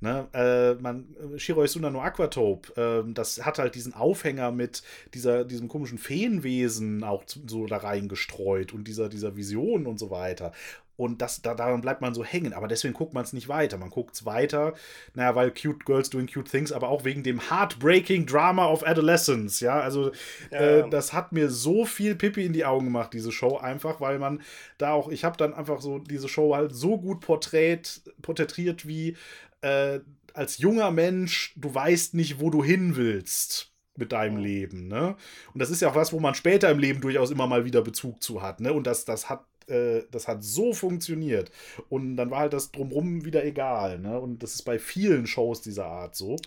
Ne, 0.04 0.28
äh, 0.34 0.74
man, 0.82 1.16
äh, 1.34 1.40
Shiroi 1.40 1.66
Suna 1.66 1.90
no 1.90 2.02
Aquatope, 2.02 2.74
äh, 2.76 3.14
das 3.14 3.46
hat 3.46 3.58
halt 3.58 3.74
diesen 3.74 3.94
Aufhänger 3.94 4.52
mit 4.52 4.84
dieser, 5.14 5.46
diesem 5.46 5.70
komischen 5.70 5.98
Feenwesen 5.98 7.06
auch 7.06 7.24
so 7.48 7.68
da 7.68 7.78
reingestreut 7.78 8.74
und 8.74 8.86
dieser, 8.86 9.08
dieser 9.08 9.38
Vision 9.38 9.86
und 9.86 10.00
so 10.00 10.10
weiter. 10.10 10.52
Und 10.96 11.22
das, 11.22 11.42
da, 11.42 11.56
daran 11.56 11.82
bleibt 11.82 12.02
man 12.02 12.14
so 12.14 12.24
hängen. 12.24 12.54
Aber 12.54 12.68
deswegen 12.68 12.94
guckt 12.94 13.14
man 13.14 13.24
es 13.24 13.34
nicht 13.34 13.48
weiter. 13.48 13.78
Man 13.78 13.90
guckt 13.90 14.14
es 14.16 14.26
weiter, 14.26 14.74
naja, 15.16 15.34
weil 15.36 15.52
cute 15.52 15.86
girls 15.86 16.10
doing 16.10 16.28
cute 16.32 16.50
things, 16.50 16.72
aber 16.72 16.90
auch 16.90 17.04
wegen 17.04 17.24
dem 17.24 17.50
heartbreaking 17.50 18.26
Drama 18.26 18.68
of 18.68 18.86
Adolescence. 18.86 19.60
Ja, 19.60 19.80
also 19.80 20.12
Ja. 20.52 20.60
äh, 20.60 20.90
das 20.90 21.14
hat 21.14 21.32
mir 21.32 21.50
so 21.50 21.86
viel 21.86 22.16
Pipi 22.16 22.46
in 22.46 22.54
die 22.54 22.66
Augen 22.66 22.86
gemacht, 22.86 23.14
diese 23.14 23.32
Show, 23.32 23.58
einfach, 23.58 24.02
weil 24.02 24.20
man 24.20 24.42
da 24.78 24.92
auch, 24.94 25.10
ich 25.10 25.24
habe 25.24 25.38
dann 25.38 25.54
einfach 25.54 25.82
so 25.82 26.00
diese 26.00 26.30
Show 26.30 26.56
halt 26.56 26.74
so 26.76 26.98
gut 27.00 27.22
porträt, 27.22 27.82
porträtiert 28.22 28.88
wie 28.88 29.18
äh, 29.62 30.00
als 30.34 30.58
junger 30.58 30.92
Mensch, 30.92 31.54
du 31.56 31.74
weißt 31.74 32.14
nicht, 32.16 32.40
wo 32.40 32.50
du 32.50 32.64
hin 32.64 32.96
willst 32.96 33.72
mit 33.96 34.12
deinem. 34.12 34.38
Leben, 34.38 34.88
ne? 34.88 35.16
Und 35.54 35.60
das 35.62 35.70
ist 35.70 35.82
ja 35.82 35.90
auch 35.90 35.96
was, 35.96 36.12
wo 36.12 36.20
man 36.20 36.34
später 36.34 36.70
im 36.72 36.80
Leben 36.80 37.00
durchaus 37.02 37.30
immer 37.30 37.46
mal 37.46 37.66
wieder 37.66 37.84
Bezug 37.84 38.24
zu 38.24 38.42
hat, 38.42 38.60
ne? 38.60 38.74
Und 38.74 38.88
das, 38.88 39.06
das 39.06 39.30
hat 39.30 39.46
äh, 39.70 40.04
das 40.12 40.28
hat 40.28 40.44
so 40.44 40.74
funktioniert. 40.74 41.52
Und 41.90 42.18
dann 42.18 42.32
war 42.32 42.40
halt 42.40 42.54
das 42.54 42.72
drumrum 42.72 43.26
wieder 43.26 43.44
egal, 43.46 44.00
ne? 44.00 44.20
Und 44.20 44.44
das 44.44 44.56
ist 44.56 44.64
bei 44.64 44.80
vielen 44.80 45.28
Shows 45.28 45.62
dieser 45.62 45.86
Art 45.88 46.16
so. 46.16 46.38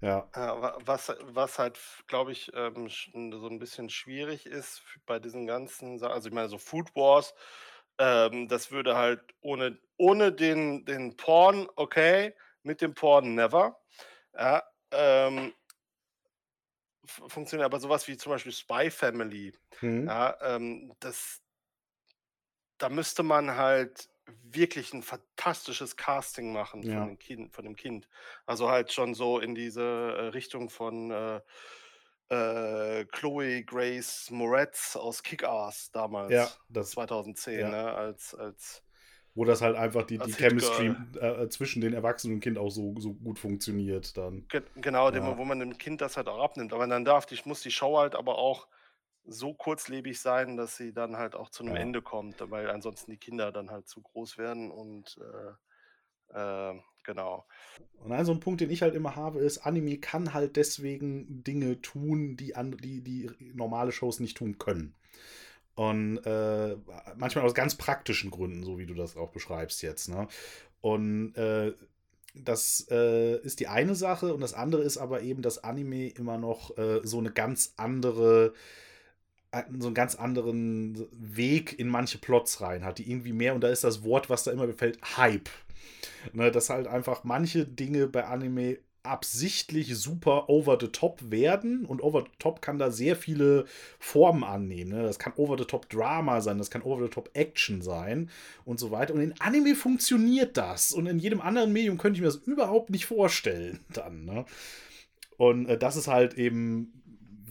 Ja. 0.00 0.28
Wa- 0.34 0.78
was, 0.84 1.12
was 1.22 1.58
halt, 1.58 1.78
glaube 2.08 2.32
ich, 2.32 2.50
ähm, 2.54 2.88
so 2.88 3.46
ein 3.48 3.58
bisschen 3.60 3.88
schwierig 3.88 4.46
ist 4.46 4.82
bei 5.06 5.18
diesen 5.20 5.46
ganzen, 5.46 5.98
Sa- 5.98 6.10
also 6.10 6.28
ich 6.28 6.34
meine, 6.34 6.48
so 6.48 6.58
Food 6.58 6.94
Wars, 6.96 7.34
ähm, 7.98 8.48
das 8.48 8.72
würde 8.72 8.96
halt 8.96 9.20
ohne, 9.40 9.78
ohne 9.96 10.32
den, 10.32 10.84
den 10.86 11.16
Porn, 11.16 11.68
okay, 11.76 12.34
mit 12.64 12.80
dem 12.80 12.94
Porn 12.94 13.34
never. 13.36 13.78
Ja, 14.34 14.64
ähm, 14.92 15.54
funktioniert, 17.06 17.66
aber 17.66 17.80
sowas 17.80 18.08
wie 18.08 18.16
zum 18.16 18.32
Beispiel 18.32 18.52
Spy 18.52 18.90
Family, 18.90 19.52
Mhm. 19.82 20.08
ja, 20.08 20.36
ähm, 20.56 20.92
das 21.00 21.42
da 22.84 22.90
müsste 22.90 23.22
man 23.22 23.56
halt 23.56 24.10
wirklich 24.42 24.92
ein 24.92 25.02
fantastisches 25.02 25.96
Casting 25.96 26.52
machen 26.52 26.82
Ja. 26.82 26.98
von 26.98 27.08
dem 27.08 27.18
Kind 27.18 27.54
von 27.54 27.64
dem 27.64 27.76
Kind. 27.76 28.08
Also, 28.44 28.68
halt 28.70 28.92
schon 28.92 29.14
so 29.14 29.38
in 29.38 29.54
diese, 29.54 29.82
äh, 29.82 30.26
Richtung 30.28 30.68
von, 30.68 31.10
äh, 31.10 31.40
äh, 32.28 33.04
Chloe 33.06 33.62
Grace 33.64 34.30
Moretz 34.30 34.96
aus 34.96 35.22
Kick-Ass 35.22 35.90
Ja, 35.94 36.00
damals, 36.02 36.60
das, 36.68 36.90
2010, 36.90 37.60
ja. 37.60 37.68
ne, 37.70 37.92
als 37.94 38.34
als 38.34 38.82
wo 39.34 39.44
das 39.44 39.62
halt 39.62 39.76
einfach 39.76 40.04
die, 40.06 40.18
die 40.18 40.32
Chemistry 40.32 40.88
Hit-Girl. 40.88 41.44
äh, 41.44 41.48
zwischen 41.48 41.80
den 41.80 41.92
Erwachsenen 41.92 42.34
und 42.36 42.40
Kind 42.40 42.56
auch 42.58 42.70
so, 42.70 42.94
so 42.98 43.14
gut 43.14 43.38
funktioniert 43.38 44.16
dann. 44.16 44.46
Ge 44.48 44.62
genau, 44.76 45.10
dem 45.10 45.24
Ja. 45.24 45.36
wo 45.38 45.44
man 45.44 45.58
dem 45.58 45.76
Kind 45.78 46.00
das 46.00 46.16
halt 46.16 46.28
auch 46.28 46.42
abnimmt. 46.42 46.72
Aber 46.72 46.86
dann 46.86 47.04
darf 47.04 47.26
die 47.26 47.38
muss 47.44 47.60
die 47.62 47.70
Show 47.72 47.98
halt 47.98 48.14
aber 48.14 48.38
auch 48.38 48.68
so 49.26 49.54
kurzlebig 49.54 50.20
sein, 50.20 50.56
dass 50.56 50.76
sie 50.76 50.92
dann 50.92 51.16
halt 51.16 51.34
auch 51.34 51.50
zu 51.50 51.64
'nem 51.64 51.76
Ja. 51.76 51.82
Ende 51.82 52.02
kommt, 52.02 52.36
weil 52.50 52.70
ansonsten 52.70 53.10
die 53.10 53.16
Kinder 53.18 53.52
dann 53.52 53.70
halt 53.70 53.88
zu 53.88 54.02
groß 54.02 54.38
werden 54.38 54.70
und, 54.70 55.18
äh, 56.32 56.70
äh, 56.70 56.80
genau. 57.04 57.46
Und 58.02 58.12
ein 58.12 58.24
so 58.24 58.32
ein 58.32 58.40
Punkt, 58.40 58.60
den 58.60 58.70
ich 58.70 58.82
halt 58.82 58.94
immer 58.94 59.16
habe, 59.16 59.40
ist, 59.40 59.58
Anime 59.58 59.98
kann 59.98 60.34
halt 60.34 60.56
deswegen 60.56 61.42
Dinge 61.44 61.80
tun, 61.80 62.36
die, 62.36 62.54
an, 62.56 62.76
die, 62.76 63.02
die 63.02 63.30
normale 63.54 63.92
Shows 63.92 64.20
nicht 64.20 64.36
tun 64.36 64.58
können. 64.58 64.94
Und 65.74 66.18
äh, 66.18 66.76
manchmal 67.16 67.44
aus 67.44 67.54
ganz 67.54 67.74
praktischen 67.74 68.30
Gründen, 68.30 68.62
so 68.62 68.78
wie 68.78 68.86
du 68.86 68.94
das 68.94 69.16
auch 69.16 69.30
beschreibst 69.30 69.82
jetzt. 69.82 70.08
Ne? 70.08 70.28
Und 70.80 71.34
äh, 71.36 71.72
das 72.34 72.86
äh, 72.90 73.38
ist 73.40 73.60
die 73.60 73.68
eine 73.68 73.94
Sache. 73.94 74.34
Und 74.34 74.40
das 74.40 74.54
andere 74.54 74.82
ist 74.82 74.98
aber 74.98 75.22
eben, 75.22 75.42
dass 75.42 75.64
Anime 75.64 76.08
immer 76.08 76.38
noch 76.38 76.76
äh, 76.78 77.00
so 77.04 77.18
eine 77.18 77.32
ganz 77.32 77.74
andere 77.76 78.54
so 79.78 79.86
einen 79.86 79.94
ganz 79.94 80.14
anderen 80.14 81.06
Weg 81.12 81.78
in 81.78 81.88
manche 81.88 82.18
Plots 82.18 82.60
rein 82.60 82.84
hat, 82.84 82.98
die 82.98 83.10
irgendwie 83.10 83.32
mehr, 83.32 83.54
und 83.54 83.62
da 83.62 83.68
ist 83.68 83.84
das 83.84 84.04
Wort, 84.04 84.30
was 84.30 84.44
da 84.44 84.52
immer 84.52 84.66
gefällt, 84.66 84.98
Hype. 85.16 85.48
Ne, 86.32 86.50
dass 86.50 86.70
halt 86.70 86.86
einfach 86.86 87.24
manche 87.24 87.66
Dinge 87.66 88.06
bei 88.06 88.24
Anime 88.24 88.78
absichtlich 89.04 89.94
super 89.96 90.48
over 90.48 90.78
the 90.80 90.88
top 90.88 91.30
werden 91.30 91.84
und 91.84 92.02
over 92.02 92.22
the 92.22 92.30
top 92.38 92.62
kann 92.62 92.78
da 92.78 92.90
sehr 92.90 93.16
viele 93.16 93.66
Formen 93.98 94.42
annehmen. 94.42 94.92
Ne? 94.92 95.02
Das 95.02 95.18
kann 95.18 95.34
over 95.36 95.58
the 95.58 95.66
top 95.66 95.90
Drama 95.90 96.40
sein, 96.40 96.56
das 96.56 96.70
kann 96.70 96.82
over 96.82 97.04
the 97.04 97.10
top 97.10 97.28
Action 97.34 97.82
sein 97.82 98.30
und 98.64 98.80
so 98.80 98.90
weiter. 98.90 99.12
Und 99.12 99.20
in 99.20 99.34
Anime 99.40 99.74
funktioniert 99.74 100.56
das 100.56 100.92
und 100.92 101.06
in 101.06 101.18
jedem 101.18 101.42
anderen 101.42 101.72
Medium 101.72 101.98
könnte 101.98 102.16
ich 102.16 102.22
mir 102.22 102.28
das 102.28 102.36
überhaupt 102.36 102.88
nicht 102.88 103.04
vorstellen 103.04 103.80
dann. 103.92 104.24
Ne? 104.24 104.46
Und 105.36 105.66
äh, 105.66 105.76
das 105.76 105.96
ist 105.96 106.08
halt 106.08 106.34
eben 106.34 107.03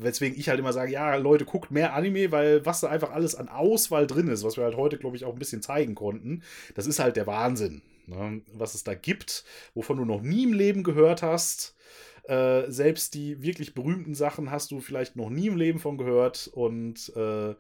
weswegen 0.04 0.38
ich 0.38 0.50
halt 0.50 0.60
immer 0.60 0.74
sage, 0.74 0.92
ja, 0.92 1.16
Leute, 1.16 1.46
guckt 1.46 1.72
mehr 1.72 1.94
Anime, 1.94 2.32
weil 2.32 2.66
was 2.66 2.82
da 2.82 2.90
einfach 2.90 3.12
alles 3.12 3.36
an 3.36 3.50
Auswahl 3.50 4.08
drin 4.08 4.28
ist, 4.28 4.44
was 4.44 4.58
wir 4.58 4.64
halt 4.64 4.78
heute, 4.78 4.98
glaube 4.98 5.16
ich, 5.16 5.26
auch 5.26 5.34
ein 5.34 5.40
bisschen 5.40 5.62
zeigen 5.62 5.96
konnten, 5.96 6.44
das 6.76 6.88
ist 6.88 7.00
halt 7.00 7.16
der 7.16 7.28
Wahnsinn, 7.28 7.82
ne? 8.08 8.42
was 8.52 8.76
es 8.76 8.84
da 8.84 8.94
gibt, 8.94 9.44
wovon 9.74 9.98
du 9.98 10.06
noch 10.06 10.22
nie 10.22 10.44
im 10.44 10.54
Leben 10.54 10.84
gehört 10.84 11.22
hast. 11.22 11.76
Äh, 12.24 12.72
selbst 12.72 13.16
die 13.16 13.42
wirklich 13.42 13.74
berühmten 13.74 14.16
Sachen 14.16 14.50
hast 14.50 14.72
du 14.72 14.80
vielleicht 14.80 15.18
noch 15.18 15.30
nie 15.30 15.48
im 15.48 15.58
Leben 15.58 15.80
von 15.80 15.98
gehört 15.98 16.48
und 16.48 17.12
äh, 17.18 17.54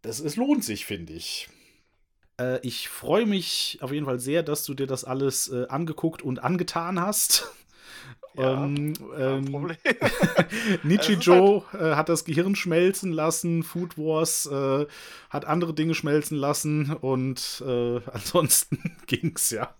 das, 0.00 0.20
es 0.20 0.36
lohnt 0.36 0.64
sich, 0.64 0.86
finde 0.86 1.12
ich. 1.12 1.48
Äh, 2.40 2.60
ich 2.62 2.88
freue 2.88 3.26
mich 3.26 3.78
auf 3.82 3.92
jeden 3.92 4.06
Fall 4.06 4.20
sehr, 4.20 4.42
dass 4.42 4.64
du 4.64 4.74
dir 4.74 4.86
das 4.86 5.04
alles 5.04 5.48
äh, 5.48 5.66
angeguckt 5.68 6.22
und 6.22 6.42
angetan 6.42 7.00
hast. 7.00 7.52
Ja, 8.38 8.64
ähm, 8.64 8.94
ähm, 9.16 9.44
Problem. 9.50 9.76
Nichijou 10.82 11.64
äh, 11.72 11.94
hat 11.94 12.08
das 12.08 12.24
Gehirn 12.24 12.54
schmelzen 12.56 13.12
lassen, 13.12 13.62
Food 13.62 13.98
Wars 13.98 14.46
äh, 14.46 14.86
hat 15.30 15.44
andere 15.44 15.74
Dinge 15.74 15.94
schmelzen 15.94 16.36
lassen 16.38 16.92
und 16.94 17.62
äh, 17.66 18.00
ansonsten 18.12 18.96
ging's 19.06 19.50
ja. 19.50 19.74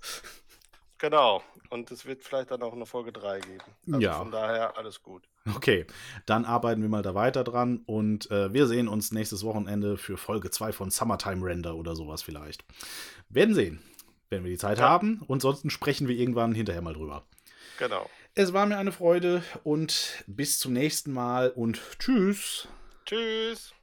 Genau. 0.98 1.42
Und 1.70 1.90
es 1.90 2.06
wird 2.06 2.24
vielleicht 2.24 2.50
dann 2.50 2.62
auch 2.62 2.72
eine 2.72 2.86
Folge 2.86 3.12
3 3.12 3.40
geben. 3.40 3.58
Also 3.88 4.00
Ja. 4.00 4.14
von 4.14 4.30
daher 4.30 4.76
alles 4.78 5.02
gut. 5.02 5.22
Okay, 5.54 5.86
dann 6.24 6.44
arbeiten 6.46 6.80
wir 6.80 6.88
mal 6.88 7.02
da 7.02 7.14
weiter 7.14 7.44
dran 7.44 7.82
und 7.86 8.30
äh, 8.30 8.52
wir 8.54 8.66
sehen 8.66 8.88
uns 8.88 9.12
nächstes 9.12 9.44
Wochenende 9.44 9.98
für 9.98 10.16
Folge 10.16 10.50
2 10.50 10.72
von 10.72 10.90
Summertime 10.90 11.44
Render 11.44 11.74
oder 11.76 11.94
sowas 11.94 12.22
vielleicht. 12.22 12.64
Werden 13.28 13.54
sehen, 13.54 13.82
wenn 14.30 14.44
wir 14.44 14.50
die 14.50 14.56
Zeit 14.58 14.78
Ja. 14.78 14.88
haben 14.88 15.22
und 15.26 15.42
sonst 15.42 15.70
sprechen 15.70 16.08
wir 16.08 16.16
irgendwann 16.16 16.54
hinterher 16.54 16.82
mal 16.82 16.94
drüber. 16.94 17.24
Genau. 17.78 18.08
Es 18.40 18.52
war 18.52 18.66
mir 18.66 18.78
eine 18.78 18.92
Freude 18.92 19.42
und 19.64 20.22
bis 20.28 20.60
zum 20.60 20.72
nächsten 20.72 21.12
Mal 21.12 21.50
und 21.50 21.80
tschüss. 21.98 22.68
Tschüss. 23.04 23.74